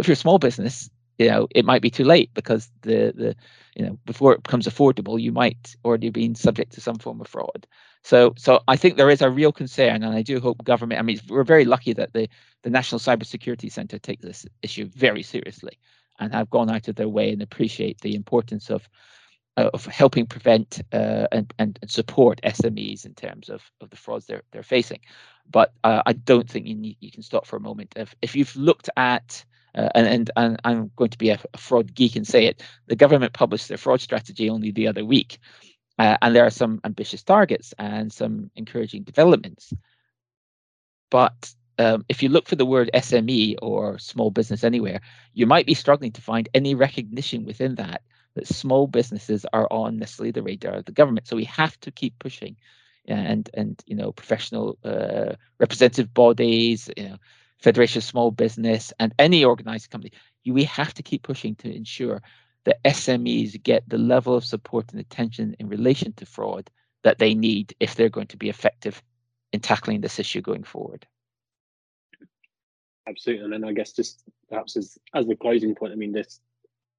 But 0.01 0.05
if 0.05 0.07
you're 0.07 0.13
a 0.13 0.17
small 0.17 0.39
business, 0.39 0.89
you 1.19 1.27
know, 1.27 1.47
it 1.53 1.63
might 1.63 1.83
be 1.83 1.91
too 1.91 2.05
late 2.05 2.31
because 2.33 2.71
the 2.81 3.13
the 3.15 3.35
you 3.75 3.85
know 3.85 3.99
before 4.03 4.33
it 4.33 4.41
becomes 4.41 4.67
affordable, 4.67 5.21
you 5.21 5.31
might 5.31 5.75
already 5.85 6.07
have 6.07 6.15
been 6.15 6.33
subject 6.33 6.71
to 6.73 6.81
some 6.81 6.95
form 6.95 7.21
of 7.21 7.27
fraud. 7.27 7.67
So 8.01 8.33
so 8.35 8.61
I 8.67 8.77
think 8.77 8.97
there 8.97 9.11
is 9.11 9.21
a 9.21 9.29
real 9.29 9.51
concern, 9.51 10.01
and 10.01 10.15
I 10.15 10.23
do 10.23 10.39
hope 10.39 10.63
government. 10.63 10.97
I 10.97 11.03
mean, 11.03 11.19
we're 11.29 11.43
very 11.43 11.65
lucky 11.65 11.93
that 11.93 12.13
the 12.13 12.27
the 12.63 12.71
National 12.71 12.97
Cybersecurity 12.97 13.71
Centre 13.71 13.99
take 13.99 14.21
this 14.21 14.43
issue 14.63 14.85
very 14.85 15.21
seriously 15.21 15.77
and 16.19 16.33
have 16.33 16.49
gone 16.49 16.71
out 16.71 16.87
of 16.87 16.95
their 16.95 17.07
way 17.07 17.31
and 17.31 17.43
appreciate 17.43 18.01
the 18.01 18.15
importance 18.15 18.71
of 18.71 18.89
of 19.55 19.85
helping 19.85 20.25
prevent 20.25 20.81
uh, 20.93 21.27
and, 21.31 21.53
and 21.59 21.77
support 21.85 22.41
SMEs 22.41 23.05
in 23.05 23.13
terms 23.13 23.49
of, 23.49 23.61
of 23.81 23.91
the 23.91 23.97
frauds 23.97 24.25
they're 24.25 24.41
they're 24.51 24.63
facing. 24.63 25.01
But 25.47 25.73
uh, 25.83 26.01
I 26.07 26.13
don't 26.13 26.49
think 26.49 26.65
you 26.65 26.73
need, 26.73 26.97
you 27.01 27.11
can 27.11 27.21
stop 27.21 27.45
for 27.45 27.57
a 27.57 27.61
moment. 27.69 27.93
If 27.95 28.15
if 28.23 28.35
you've 28.35 28.55
looked 28.55 28.89
at 28.97 29.45
uh, 29.75 29.89
and, 29.95 30.07
and, 30.07 30.31
and 30.35 30.61
I'm 30.63 30.91
going 30.95 31.11
to 31.11 31.17
be 31.17 31.29
a, 31.29 31.39
a, 31.53 31.57
fraud 31.57 31.93
geek 31.93 32.15
and 32.15 32.27
say 32.27 32.45
it. 32.45 32.61
The 32.87 32.95
government 32.95 33.33
published 33.33 33.67
their 33.67 33.77
fraud 33.77 34.01
strategy 34.01 34.49
only 34.49 34.71
the 34.71 34.87
other 34.87 35.05
week, 35.05 35.39
uh, 35.97 36.17
and 36.21 36.35
there 36.35 36.45
are 36.45 36.51
some 36.51 36.81
ambitious 36.83 37.23
targets 37.23 37.73
and 37.77 38.11
some 38.11 38.51
encouraging 38.55 39.03
developments. 39.03 39.73
But 41.09 41.53
um, 41.77 42.05
if 42.09 42.21
you 42.21 42.29
look 42.29 42.47
for 42.47 42.55
the 42.55 42.65
word 42.65 42.89
SME 42.93 43.55
or 43.61 43.97
small 43.97 44.29
business 44.29 44.63
anywhere, 44.63 45.01
you 45.33 45.45
might 45.45 45.65
be 45.65 45.73
struggling 45.73 46.11
to 46.13 46.21
find 46.21 46.49
any 46.53 46.75
recognition 46.75 47.45
within 47.45 47.75
that 47.75 48.01
that 48.33 48.47
small 48.47 48.87
businesses 48.87 49.45
are 49.51 49.67
on 49.71 49.97
necessarily 49.97 50.31
the 50.31 50.41
radar 50.41 50.75
of 50.75 50.85
the 50.85 50.91
government. 50.93 51.27
So 51.27 51.35
we 51.35 51.43
have 51.45 51.77
to 51.81 51.91
keep 51.91 52.17
pushing, 52.19 52.55
and 53.07 53.49
and 53.53 53.81
you 53.85 53.95
know 53.95 54.11
professional 54.11 54.77
uh, 54.83 55.35
representative 55.59 56.13
bodies, 56.13 56.89
you 56.95 57.09
know 57.09 57.17
Federation 57.61 57.99
of 57.99 58.03
Small 58.03 58.31
Business, 58.31 58.91
and 58.99 59.13
any 59.19 59.45
organized 59.45 59.89
company, 59.89 60.11
we 60.45 60.63
have 60.63 60.93
to 60.95 61.03
keep 61.03 61.23
pushing 61.23 61.55
to 61.55 61.73
ensure 61.73 62.21
that 62.65 62.83
SMEs 62.83 63.61
get 63.61 63.87
the 63.87 63.97
level 63.97 64.35
of 64.35 64.45
support 64.45 64.91
and 64.91 64.99
attention 64.99 65.55
in 65.59 65.67
relation 65.67 66.13
to 66.13 66.25
fraud 66.25 66.69
that 67.03 67.19
they 67.19 67.33
need 67.33 67.75
if 67.79 67.95
they're 67.95 68.09
going 68.09 68.27
to 68.27 68.37
be 68.37 68.49
effective 68.49 69.01
in 69.51 69.59
tackling 69.59 70.01
this 70.01 70.19
issue 70.19 70.41
going 70.41 70.63
forward. 70.63 71.05
Absolutely, 73.07 73.45
and 73.45 73.53
then 73.53 73.63
I 73.63 73.73
guess 73.73 73.91
just 73.91 74.23
perhaps 74.47 74.77
as 74.77 74.97
as 75.13 75.25
the 75.27 75.35
closing 75.35 75.75
point, 75.75 75.91
I 75.91 75.95
mean, 75.95 76.11
this, 76.11 76.39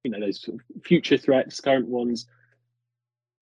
you 0.03 0.11
know, 0.11 0.19
those 0.19 0.47
future 0.83 1.17
threats, 1.17 1.61
current 1.61 1.87
ones, 1.87 2.27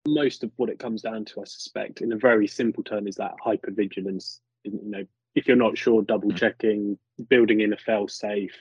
most 0.07 0.43
of 0.43 0.51
what 0.57 0.71
it 0.71 0.79
comes 0.79 1.03
down 1.03 1.27
to, 1.27 1.43
I 1.43 1.45
suspect, 1.45 2.01
in 2.01 2.13
a 2.13 2.17
very 2.17 2.47
simple 2.47 2.83
term, 2.83 3.07
is 3.07 3.17
that 3.17 3.35
hypervigilance. 3.45 4.41
You 4.65 4.81
know, 4.83 5.05
if 5.35 5.47
you're 5.47 5.57
not 5.57 5.79
sure, 5.79 6.03
double 6.03 6.31
hmm. 6.31 6.37
checking, 6.37 6.99
building 7.29 7.61
in 7.61 7.73
a 7.73 7.77
fail 7.77 8.09
safe. 8.09 8.57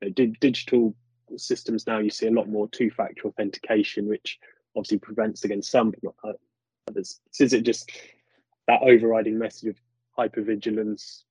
You 0.00 0.08
know, 0.08 0.12
di- 0.12 0.36
digital 0.40 0.94
systems 1.36 1.86
now, 1.86 1.98
you 1.98 2.10
see 2.10 2.26
a 2.26 2.32
lot 2.32 2.48
more 2.48 2.68
two 2.68 2.90
factor 2.90 3.28
authentication, 3.28 4.08
which 4.08 4.38
obviously 4.76 4.98
prevents 4.98 5.44
against 5.44 5.70
some, 5.70 5.90
but 5.90 6.02
not 6.02 6.36
others. 6.88 7.20
So 7.30 7.44
is 7.44 7.52
it 7.52 7.62
just 7.62 7.90
that 8.66 8.82
overriding 8.82 9.38
message 9.38 9.70
of 9.70 9.76
hypervigilance? 10.18 11.22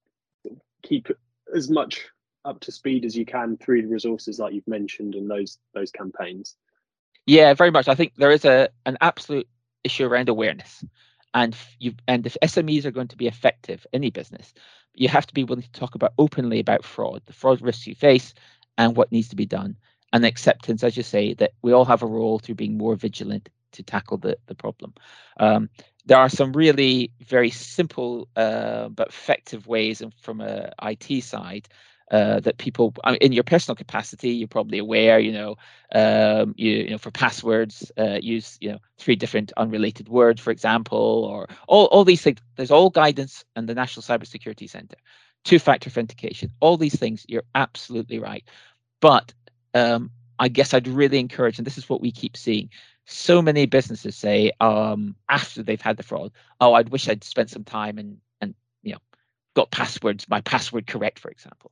Keep 0.84 1.10
as 1.56 1.70
much 1.70 2.06
up 2.46 2.60
to 2.62 2.72
speed 2.72 3.06
as 3.06 3.16
you 3.16 3.26
can 3.26 3.58
through 3.58 3.82
the 3.82 3.88
resources 3.88 4.40
like 4.40 4.54
you've 4.54 4.68
mentioned 4.68 5.16
and 5.16 5.30
those 5.30 5.58
those 5.74 5.92
campaigns. 5.92 6.56
Yeah, 7.26 7.54
very 7.54 7.72
much. 7.72 7.88
I 7.88 7.96
think 7.96 8.14
there 8.16 8.32
is 8.32 8.46
a 8.46 8.70
an 8.86 8.98
absolute 9.02 9.48
issue 9.84 10.06
around 10.06 10.30
awareness 10.30 10.84
and 11.34 11.56
you 11.80 11.94
and 12.08 12.26
if 12.26 12.38
SMEs 12.44 12.86
are 12.86 12.92
going 12.92 13.08
to 13.10 13.18
be 13.18 13.28
effective, 13.28 13.86
any 13.94 14.10
business, 14.10 14.54
you 14.94 15.10
have 15.10 15.28
to 15.28 15.34
be 15.34 15.44
willing 15.44 15.64
to 15.64 15.72
talk 15.72 15.96
about 15.96 16.14
openly 16.18 16.60
about 16.60 16.84
fraud, 16.84 17.22
the 17.26 17.34
fraud 17.34 17.62
risks 17.62 17.88
you 17.88 17.96
face, 17.96 18.34
and 18.78 18.96
what 18.96 19.12
needs 19.12 19.30
to 19.30 19.36
be 19.36 19.46
done, 19.46 19.78
and 20.14 20.26
acceptance, 20.26 20.84
as 20.84 20.98
you 20.98 21.04
say, 21.04 21.34
that 21.36 21.54
we 21.62 21.72
all 21.72 21.86
have 21.86 22.04
a 22.04 22.08
role 22.08 22.40
through 22.40 22.56
being 22.56 22.78
more 22.78 22.96
vigilant 22.96 23.50
to 23.74 23.84
tackle 23.84 24.18
the 24.18 24.38
the 24.48 24.56
problem. 24.56 24.94
Um, 25.40 25.70
there 26.06 26.18
are 26.18 26.30
some 26.30 26.54
really 26.54 27.12
very 27.22 27.52
simple 27.52 28.28
uh, 28.36 28.90
but 28.90 29.10
effective 29.10 29.68
ways 29.68 30.02
and 30.02 30.14
from 30.22 30.42
a 30.42 30.72
IT 30.82 31.24
side 31.24 31.68
uh, 32.12 32.40
that 32.40 32.58
people 32.58 32.94
I 33.04 33.12
mean, 33.12 33.20
in 33.22 33.32
your 33.34 33.44
personal 33.44 33.76
capacity 33.76 34.32
you're 34.32 34.48
probably 34.48 34.80
aware 34.80 35.20
you 35.20 35.32
know 35.32 35.56
um, 35.94 36.56
you, 36.58 36.72
you 36.72 36.90
know 36.92 36.98
for 36.98 37.12
passwords 37.12 37.92
uh, 37.98 38.20
use 38.22 38.58
you 38.62 38.72
know 38.72 38.80
three 38.98 39.16
different 39.16 39.52
unrelated 39.58 40.10
words 40.10 40.42
for 40.42 40.52
example 40.52 41.26
or 41.30 41.48
all, 41.68 41.86
all 41.86 42.04
these 42.04 42.22
things. 42.22 42.40
There's 42.56 42.72
all 42.72 42.90
guidance 42.90 43.46
and 43.56 43.68
the 43.68 43.76
national 43.76 44.04
cybersecurity 44.04 44.70
center 44.70 44.98
two-factor 45.46 45.88
authentication 45.90 46.52
all 46.60 46.78
these 46.78 46.96
things 46.96 47.26
you're 47.28 47.44
absolutely 47.56 48.20
right. 48.20 48.44
But 49.02 49.34
um, 49.74 50.12
i 50.40 50.48
guess 50.48 50.74
i'd 50.74 50.88
really 50.88 51.20
encourage 51.20 51.58
and 51.58 51.68
this 51.68 51.78
is 51.78 51.90
what 51.90 52.02
we 52.02 52.12
keep 52.12 52.36
seeing 52.36 52.70
so 53.06 53.42
many 53.42 53.66
businesses 53.66 54.16
say 54.16 54.52
um, 54.62 55.16
after 55.30 55.64
they've 55.64 55.82
had 55.82 55.98
the 55.98 56.04
fraud 56.04 56.32
oh 56.62 56.74
i'd 56.74 56.90
wish 56.90 57.08
i'd 57.08 57.24
spent 57.24 57.50
some 57.50 57.64
time 57.64 57.98
and 57.98 58.18
and 58.42 58.56
you 58.82 58.94
know 58.94 59.00
got 59.56 59.72
passwords 59.72 60.28
my 60.30 60.42
password 60.42 60.88
correct 60.88 61.20
for 61.20 61.30
example 61.30 61.72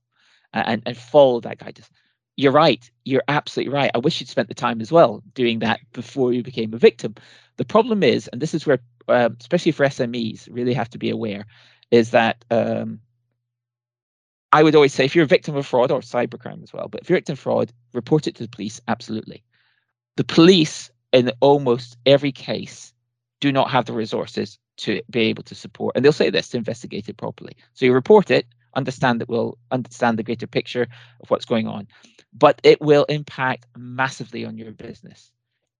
and, 0.65 0.81
and 0.85 0.97
follow 0.97 1.39
that 1.41 1.59
guidance. 1.59 1.89
You're 2.35 2.51
right. 2.51 2.89
You're 3.03 3.23
absolutely 3.27 3.73
right. 3.73 3.91
I 3.95 3.97
wish 3.97 4.19
you'd 4.19 4.29
spent 4.29 4.47
the 4.47 4.53
time 4.53 4.79
as 4.79 4.91
well 4.91 5.23
doing 5.33 5.59
that 5.59 5.79
before 5.91 6.33
you 6.33 6.43
became 6.43 6.73
a 6.73 6.77
victim. 6.77 7.15
The 7.57 7.65
problem 7.65 8.03
is, 8.03 8.27
and 8.27 8.41
this 8.41 8.53
is 8.53 8.65
where, 8.65 8.79
uh, 9.07 9.29
especially 9.39 9.71
for 9.71 9.85
SMEs, 9.85 10.47
really 10.51 10.73
have 10.73 10.89
to 10.91 10.99
be 10.99 11.09
aware, 11.09 11.47
is 11.89 12.11
that 12.11 12.45
um, 12.51 12.99
I 14.51 14.63
would 14.63 14.75
always 14.75 14.93
say 14.93 15.05
if 15.05 15.15
you're 15.15 15.25
a 15.25 15.27
victim 15.27 15.55
of 15.55 15.65
fraud 15.65 15.91
or 15.91 16.01
cybercrime 16.01 16.63
as 16.63 16.71
well, 16.71 16.87
but 16.87 17.01
if 17.01 17.09
you're 17.09 17.17
a 17.17 17.19
victim 17.19 17.33
of 17.33 17.39
fraud, 17.39 17.73
report 17.93 18.27
it 18.27 18.35
to 18.35 18.43
the 18.43 18.49
police. 18.49 18.79
Absolutely. 18.87 19.43
The 20.15 20.23
police, 20.23 20.91
in 21.11 21.31
almost 21.41 21.97
every 22.05 22.31
case, 22.31 22.93
do 23.39 23.51
not 23.51 23.71
have 23.71 23.85
the 23.85 23.93
resources 23.93 24.59
to 24.77 25.01
be 25.09 25.21
able 25.21 25.43
to 25.43 25.55
support, 25.55 25.95
and 25.95 26.05
they'll 26.05 26.11
say 26.11 26.29
this 26.29 26.49
to 26.49 26.57
investigate 26.57 27.09
it 27.09 27.17
properly. 27.17 27.57
So 27.73 27.85
you 27.85 27.93
report 27.93 28.29
it, 28.31 28.45
understand 28.73 29.21
that 29.21 29.29
we'll 29.29 29.57
understand 29.71 30.17
the 30.17 30.23
greater 30.23 30.47
picture 30.47 30.87
of 31.21 31.29
what's 31.29 31.45
going 31.45 31.67
on. 31.67 31.87
But 32.33 32.59
it 32.63 32.81
will 32.81 33.05
impact 33.05 33.65
massively 33.75 34.45
on 34.45 34.57
your 34.57 34.71
business. 34.71 35.31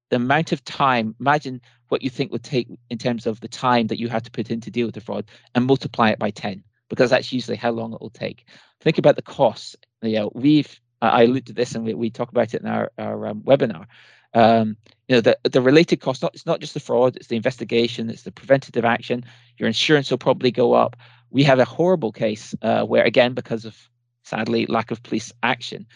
The 0.09 0.15
amount 0.15 0.51
of 0.51 0.63
time, 0.63 1.15
imagine 1.19 1.61
what 1.89 2.01
you 2.01 2.09
think 2.09 2.31
would 2.31 2.43
take 2.43 2.69
in 2.89 2.97
terms 2.97 3.27
of 3.27 3.39
the 3.41 3.47
time 3.47 3.87
that 3.87 3.99
you 3.99 4.07
have 4.07 4.23
to 4.23 4.31
put 4.31 4.49
in 4.49 4.61
to 4.61 4.71
deal 4.71 4.87
with 4.87 4.95
the 4.95 5.01
fraud 5.01 5.25
and 5.53 5.65
multiply 5.65 6.09
it 6.09 6.19
by 6.19 6.31
10, 6.31 6.63
because 6.89 7.09
that's 7.09 7.33
usually 7.33 7.57
how 7.57 7.71
long 7.71 7.93
it 7.93 8.01
will 8.01 8.09
take. 8.09 8.45
Think 8.79 8.97
about 8.97 9.17
the 9.17 9.21
costs. 9.21 9.75
You 10.01 10.13
know, 10.13 10.31
we've 10.33 10.79
I 11.01 11.23
alluded 11.23 11.47
to 11.47 11.53
this 11.53 11.75
and 11.75 11.85
we, 11.85 11.93
we 11.93 12.09
talk 12.09 12.29
about 12.29 12.53
it 12.53 12.61
in 12.61 12.67
our, 12.67 12.91
our 12.97 13.27
um, 13.27 13.41
webinar. 13.41 13.85
Um, 14.33 14.77
you 15.07 15.15
know, 15.15 15.21
the, 15.21 15.37
the 15.43 15.61
related 15.61 15.97
costs, 15.97 16.21
not, 16.21 16.35
it's 16.35 16.45
not 16.45 16.59
just 16.59 16.73
the 16.73 16.79
fraud, 16.79 17.15
it's 17.15 17.27
the 17.27 17.35
investigation, 17.35 18.09
it's 18.09 18.23
the 18.23 18.31
preventative 18.31 18.85
action. 18.85 19.23
Your 19.57 19.67
insurance 19.67 20.11
will 20.11 20.17
probably 20.17 20.51
go 20.51 20.73
up. 20.73 20.95
We 21.29 21.43
have 21.43 21.59
a 21.59 21.65
horrible 21.65 22.11
case 22.11 22.55
uh, 22.61 22.83
where, 22.83 23.03
again, 23.03 23.33
because 23.33 23.65
of 23.65 23.75
sadly 24.23 24.65
lack 24.67 24.91
of 24.91 25.03
police 25.03 25.31
action, 25.43 25.87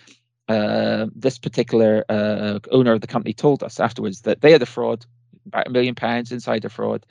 uh, 0.48 1.08
this 1.16 1.40
particular 1.40 2.06
uh, 2.10 2.60
owner 2.72 2.94
of 2.94 3.02
the 3.02 3.08
company 3.08 3.34
told 3.34 3.64
us 3.64 3.80
afterwards 3.80 4.22
that 4.22 4.42
they 4.42 4.52
had 4.52 4.62
a 4.62 4.66
fraud, 4.66 5.06
about 5.46 5.68
a 5.68 5.72
million 5.72 5.96
pounds 5.96 6.32
inside 6.32 6.62
the 6.62 6.70
fraud. 6.70 7.06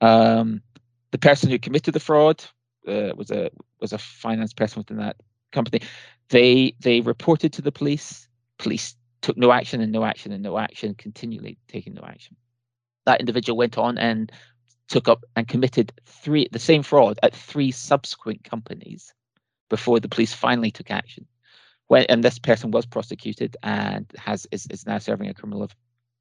Um, 0.00 0.62
the 1.10 1.18
person 1.18 1.50
who 1.50 1.58
committed 1.58 1.94
the 1.94 2.00
fraud 2.00 2.42
uh, 2.86 3.12
was 3.16 3.30
a 3.30 3.50
was 3.80 3.92
a 3.92 3.98
finance 3.98 4.52
person 4.52 4.80
within 4.80 4.98
that 4.98 5.16
company. 5.52 5.80
They 6.28 6.74
they 6.80 7.00
reported 7.00 7.52
to 7.54 7.62
the 7.62 7.72
police. 7.72 8.28
Police 8.58 8.96
took 9.20 9.36
no 9.36 9.52
action 9.52 9.80
and 9.80 9.92
no 9.92 10.04
action 10.04 10.32
and 10.32 10.42
no 10.42 10.56
action, 10.58 10.94
continually 10.94 11.58
taking 11.68 11.94
no 11.94 12.04
action. 12.04 12.36
That 13.04 13.20
individual 13.20 13.56
went 13.56 13.78
on 13.78 13.98
and 13.98 14.32
took 14.88 15.08
up 15.08 15.24
and 15.34 15.48
committed 15.48 15.92
three 16.04 16.48
the 16.52 16.58
same 16.58 16.82
fraud 16.82 17.18
at 17.22 17.34
three 17.34 17.70
subsequent 17.70 18.44
companies 18.44 19.12
before 19.68 20.00
the 20.00 20.08
police 20.08 20.32
finally 20.32 20.70
took 20.70 20.90
action. 20.90 21.26
When 21.88 22.04
and 22.08 22.22
this 22.22 22.38
person 22.38 22.70
was 22.70 22.86
prosecuted 22.86 23.56
and 23.62 24.10
has 24.16 24.46
is, 24.50 24.66
is 24.70 24.86
now 24.86 24.98
serving 24.98 25.28
a 25.28 25.34
criminal 25.34 25.68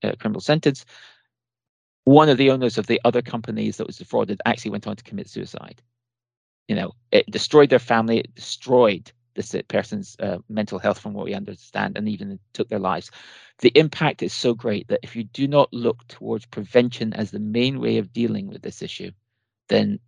uh, 0.04 0.14
criminal 0.20 0.42
sentence. 0.42 0.86
One 2.04 2.30
of 2.30 2.38
the 2.38 2.52
owners 2.52 2.78
of 2.78 2.88
the 2.88 3.02
other 3.04 3.22
companies 3.22 3.78
that 3.78 3.88
was 3.88 3.98
defrauded 3.98 4.42
actually 4.46 4.72
went 4.72 4.88
on 4.88 4.96
to 4.96 5.04
commit 5.04 5.28
suicide. 5.28 5.82
You 6.68 6.76
know, 6.76 6.92
it 7.12 7.30
destroyed 7.30 7.70
their 7.70 7.80
family. 7.80 8.20
It 8.20 8.36
destroyed 8.36 9.12
this 9.36 9.56
person's 9.68 10.16
uh, 10.20 10.40
mental 10.50 10.80
health, 10.80 11.00
from 11.00 11.14
what 11.14 11.26
we 11.26 11.34
understand, 11.34 11.98
and 11.98 12.10
even 12.10 12.40
took 12.54 12.70
their 12.70 12.80
lives. 12.80 13.12
The 13.60 13.72
impact 13.76 14.24
is 14.24 14.34
so 14.34 14.54
great 14.54 14.88
that 14.88 15.02
if 15.04 15.16
you 15.16 15.24
do 15.26 15.48
not 15.48 15.72
look 15.74 16.08
towards 16.08 16.46
prevention 16.46 17.14
as 17.14 17.32
the 17.32 17.40
main 17.40 17.80
way 17.80 17.98
of 17.98 18.14
dealing 18.14 18.48
with 18.48 18.62
this 18.62 18.82
issue, 18.82 19.12
then 19.68 20.00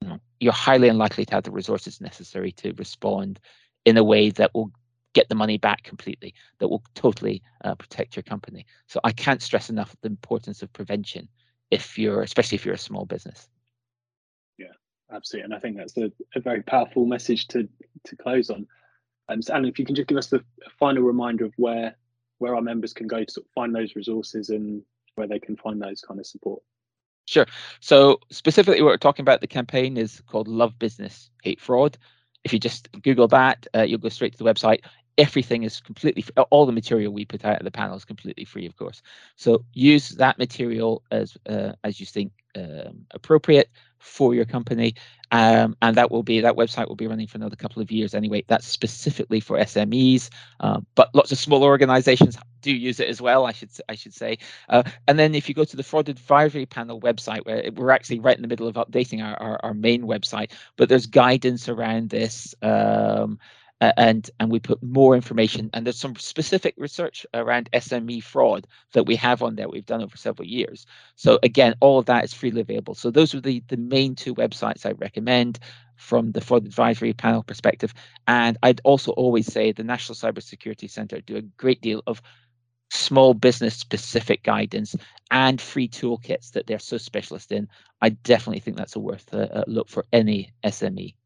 you 0.00 0.08
know, 0.08 0.20
you're 0.40 0.52
highly 0.52 0.88
unlikely 0.88 1.24
to 1.26 1.34
have 1.34 1.44
the 1.44 1.50
resources 1.50 2.00
necessary 2.00 2.52
to 2.52 2.72
respond 2.74 3.40
in 3.84 3.96
a 3.96 4.04
way 4.04 4.30
that 4.30 4.54
will 4.54 4.70
get 5.14 5.28
the 5.28 5.34
money 5.34 5.58
back 5.58 5.82
completely, 5.82 6.34
that 6.58 6.68
will 6.68 6.82
totally 6.94 7.42
uh, 7.64 7.74
protect 7.74 8.14
your 8.14 8.22
company. 8.22 8.66
So 8.86 9.00
I 9.02 9.12
can't 9.12 9.42
stress 9.42 9.70
enough 9.70 9.96
the 10.02 10.08
importance 10.08 10.62
of 10.62 10.72
prevention 10.72 11.28
if 11.70 11.98
you're, 11.98 12.22
especially 12.22 12.56
if 12.56 12.64
you're 12.64 12.74
a 12.74 12.78
small 12.78 13.04
business. 13.04 13.48
Absolutely, 15.10 15.44
and 15.44 15.54
I 15.54 15.58
think 15.58 15.76
that's 15.76 15.96
a, 15.96 16.12
a 16.34 16.40
very 16.40 16.62
powerful 16.62 17.06
message 17.06 17.48
to 17.48 17.68
to 18.04 18.16
close 18.16 18.50
on. 18.50 18.66
Um, 19.28 19.42
so 19.42 19.54
Alan, 19.54 19.66
if 19.68 19.78
you 19.78 19.84
can 19.84 19.94
just 19.94 20.08
give 20.08 20.18
us 20.18 20.28
the 20.28 20.42
final 20.78 21.02
reminder 21.02 21.44
of 21.44 21.54
where 21.56 21.96
where 22.38 22.54
our 22.54 22.62
members 22.62 22.92
can 22.92 23.06
go 23.06 23.24
to 23.24 23.30
sort 23.30 23.46
of 23.46 23.52
find 23.52 23.74
those 23.74 23.96
resources 23.96 24.50
and 24.50 24.82
where 25.16 25.26
they 25.26 25.40
can 25.40 25.56
find 25.56 25.80
those 25.82 26.00
kind 26.00 26.20
of 26.20 26.26
support. 26.26 26.62
Sure. 27.26 27.46
So 27.80 28.20
specifically, 28.30 28.80
what 28.80 28.90
we're 28.90 28.96
talking 28.96 29.22
about 29.22 29.40
the 29.40 29.46
campaign 29.46 29.96
is 29.96 30.22
called 30.26 30.48
Love 30.48 30.78
Business 30.78 31.30
Hate 31.42 31.60
Fraud. 31.60 31.98
If 32.44 32.52
you 32.52 32.58
just 32.58 32.88
Google 33.02 33.28
that, 33.28 33.66
uh, 33.74 33.82
you'll 33.82 33.98
go 33.98 34.08
straight 34.08 34.32
to 34.32 34.38
the 34.38 34.50
website. 34.50 34.80
Everything 35.18 35.64
is 35.64 35.80
completely 35.80 36.24
all 36.50 36.64
the 36.64 36.72
material 36.72 37.12
we 37.12 37.24
put 37.24 37.44
out 37.44 37.58
of 37.58 37.64
the 37.64 37.70
panel 37.70 37.96
is 37.96 38.04
completely 38.04 38.44
free, 38.44 38.66
of 38.66 38.76
course. 38.76 39.02
So 39.36 39.64
use 39.72 40.10
that 40.10 40.38
material 40.38 41.02
as 41.10 41.36
uh, 41.46 41.72
as 41.84 42.00
you 42.00 42.06
think 42.06 42.32
um, 42.56 43.04
appropriate 43.10 43.68
for 43.98 44.34
your 44.34 44.44
company. 44.44 44.94
Um, 45.30 45.76
and 45.82 45.94
that 45.96 46.10
will 46.10 46.22
be 46.22 46.40
that 46.40 46.56
website 46.56 46.88
will 46.88 46.96
be 46.96 47.06
running 47.06 47.26
for 47.26 47.36
another 47.36 47.56
couple 47.56 47.82
of 47.82 47.90
years 47.90 48.14
anyway. 48.14 48.44
That's 48.46 48.66
specifically 48.66 49.40
for 49.40 49.58
SMEs, 49.58 50.30
uh, 50.60 50.80
but 50.94 51.14
lots 51.14 51.32
of 51.32 51.38
small 51.38 51.62
organizations 51.62 52.38
do 52.62 52.72
use 52.72 52.98
it 52.98 53.08
as 53.08 53.20
well. 53.20 53.44
I 53.44 53.52
should 53.52 53.70
I 53.90 53.94
should 53.94 54.14
say. 54.14 54.38
Uh, 54.70 54.84
and 55.06 55.18
then 55.18 55.34
if 55.34 55.48
you 55.48 55.54
go 55.54 55.64
to 55.64 55.76
the 55.76 55.82
fraud 55.82 56.08
advisory 56.08 56.64
panel 56.64 57.00
website, 57.00 57.44
where 57.44 57.70
we're 57.72 57.90
actually 57.90 58.20
right 58.20 58.36
in 58.36 58.42
the 58.42 58.48
middle 58.48 58.68
of 58.68 58.76
updating 58.76 59.22
our 59.22 59.36
our, 59.36 59.60
our 59.62 59.74
main 59.74 60.04
website, 60.04 60.52
but 60.76 60.88
there's 60.88 61.06
guidance 61.06 61.68
around 61.68 62.08
this. 62.08 62.54
Um, 62.62 63.38
and 63.80 64.30
and 64.40 64.50
we 64.50 64.58
put 64.58 64.82
more 64.82 65.14
information 65.14 65.70
and 65.72 65.86
there's 65.86 65.98
some 65.98 66.16
specific 66.16 66.74
research 66.78 67.24
around 67.34 67.68
SME 67.72 68.22
fraud 68.22 68.66
that 68.92 69.06
we 69.06 69.16
have 69.16 69.42
on 69.42 69.54
there 69.54 69.68
we've 69.68 69.86
done 69.86 70.02
over 70.02 70.16
several 70.16 70.48
years. 70.48 70.86
So 71.16 71.38
again, 71.42 71.74
all 71.80 71.98
of 71.98 72.06
that 72.06 72.24
is 72.24 72.34
freely 72.34 72.60
available. 72.60 72.94
So 72.94 73.10
those 73.10 73.34
are 73.34 73.40
the 73.40 73.62
the 73.68 73.76
main 73.76 74.14
two 74.14 74.34
websites 74.34 74.84
I 74.86 74.92
recommend 74.92 75.60
from 75.96 76.32
the 76.32 76.40
fraud 76.40 76.64
advisory 76.66 77.12
panel 77.12 77.42
perspective. 77.42 77.92
And 78.26 78.56
I'd 78.62 78.80
also 78.84 79.12
always 79.12 79.46
say 79.46 79.72
the 79.72 79.84
National 79.84 80.16
Cybersecurity 80.16 80.90
Centre 80.90 81.20
do 81.20 81.36
a 81.36 81.42
great 81.42 81.80
deal 81.80 82.02
of 82.06 82.22
small 82.90 83.34
business 83.34 83.76
specific 83.76 84.42
guidance 84.42 84.96
and 85.30 85.60
free 85.60 85.88
toolkits 85.88 86.52
that 86.52 86.66
they're 86.66 86.78
so 86.78 86.98
specialist 86.98 87.52
in. 87.52 87.68
I 88.00 88.10
definitely 88.10 88.60
think 88.60 88.76
that's 88.76 88.96
a 88.96 89.00
worth 89.00 89.32
a, 89.32 89.64
a 89.66 89.70
look 89.70 89.88
for 89.88 90.06
any 90.12 90.52
SME. 90.64 91.17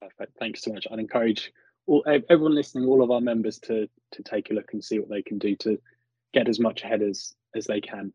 Perfect. 0.00 0.36
Thank 0.38 0.56
you 0.56 0.60
so 0.60 0.72
much. 0.72 0.86
I'd 0.90 0.98
encourage 0.98 1.52
all, 1.86 2.04
everyone 2.06 2.54
listening, 2.54 2.86
all 2.86 3.02
of 3.02 3.10
our 3.10 3.20
members, 3.20 3.58
to 3.60 3.88
to 4.12 4.22
take 4.22 4.50
a 4.50 4.54
look 4.54 4.72
and 4.72 4.82
see 4.82 4.98
what 4.98 5.10
they 5.10 5.22
can 5.22 5.38
do 5.38 5.56
to 5.56 5.78
get 6.32 6.48
as 6.48 6.58
much 6.58 6.82
ahead 6.82 7.02
as 7.02 7.34
as 7.54 7.66
they 7.66 7.80
can. 7.80 8.12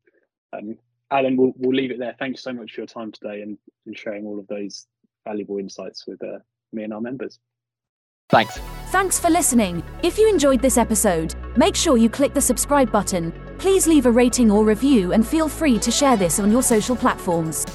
Um, 0.53 0.77
Alan, 1.11 1.37
we'll 1.37 1.53
we'll 1.57 1.75
leave 1.75 1.91
it 1.91 1.99
there. 1.99 2.15
Thank 2.17 2.33
you 2.33 2.37
so 2.41 2.53
much 2.53 2.73
for 2.73 2.81
your 2.81 2.87
time 2.87 3.11
today 3.11 3.41
and, 3.41 3.57
and 3.85 3.97
sharing 3.97 4.25
all 4.25 4.39
of 4.39 4.47
those 4.47 4.87
valuable 5.25 5.59
insights 5.59 6.07
with 6.07 6.23
uh, 6.23 6.39
me 6.71 6.83
and 6.83 6.93
our 6.93 7.01
members. 7.01 7.39
Thanks. 8.29 8.57
Thanks 8.87 9.19
for 9.19 9.29
listening. 9.29 9.83
If 10.01 10.17
you 10.17 10.27
enjoyed 10.27 10.61
this 10.61 10.77
episode, 10.77 11.35
make 11.55 11.75
sure 11.75 11.97
you 11.97 12.09
click 12.09 12.33
the 12.33 12.41
subscribe 12.41 12.91
button. 12.91 13.31
Please 13.59 13.85
leave 13.85 14.07
a 14.07 14.11
rating 14.11 14.49
or 14.49 14.63
review 14.63 15.11
and 15.11 15.25
feel 15.25 15.47
free 15.47 15.77
to 15.79 15.91
share 15.91 16.17
this 16.17 16.39
on 16.39 16.51
your 16.51 16.63
social 16.63 16.95
platforms. 16.95 17.65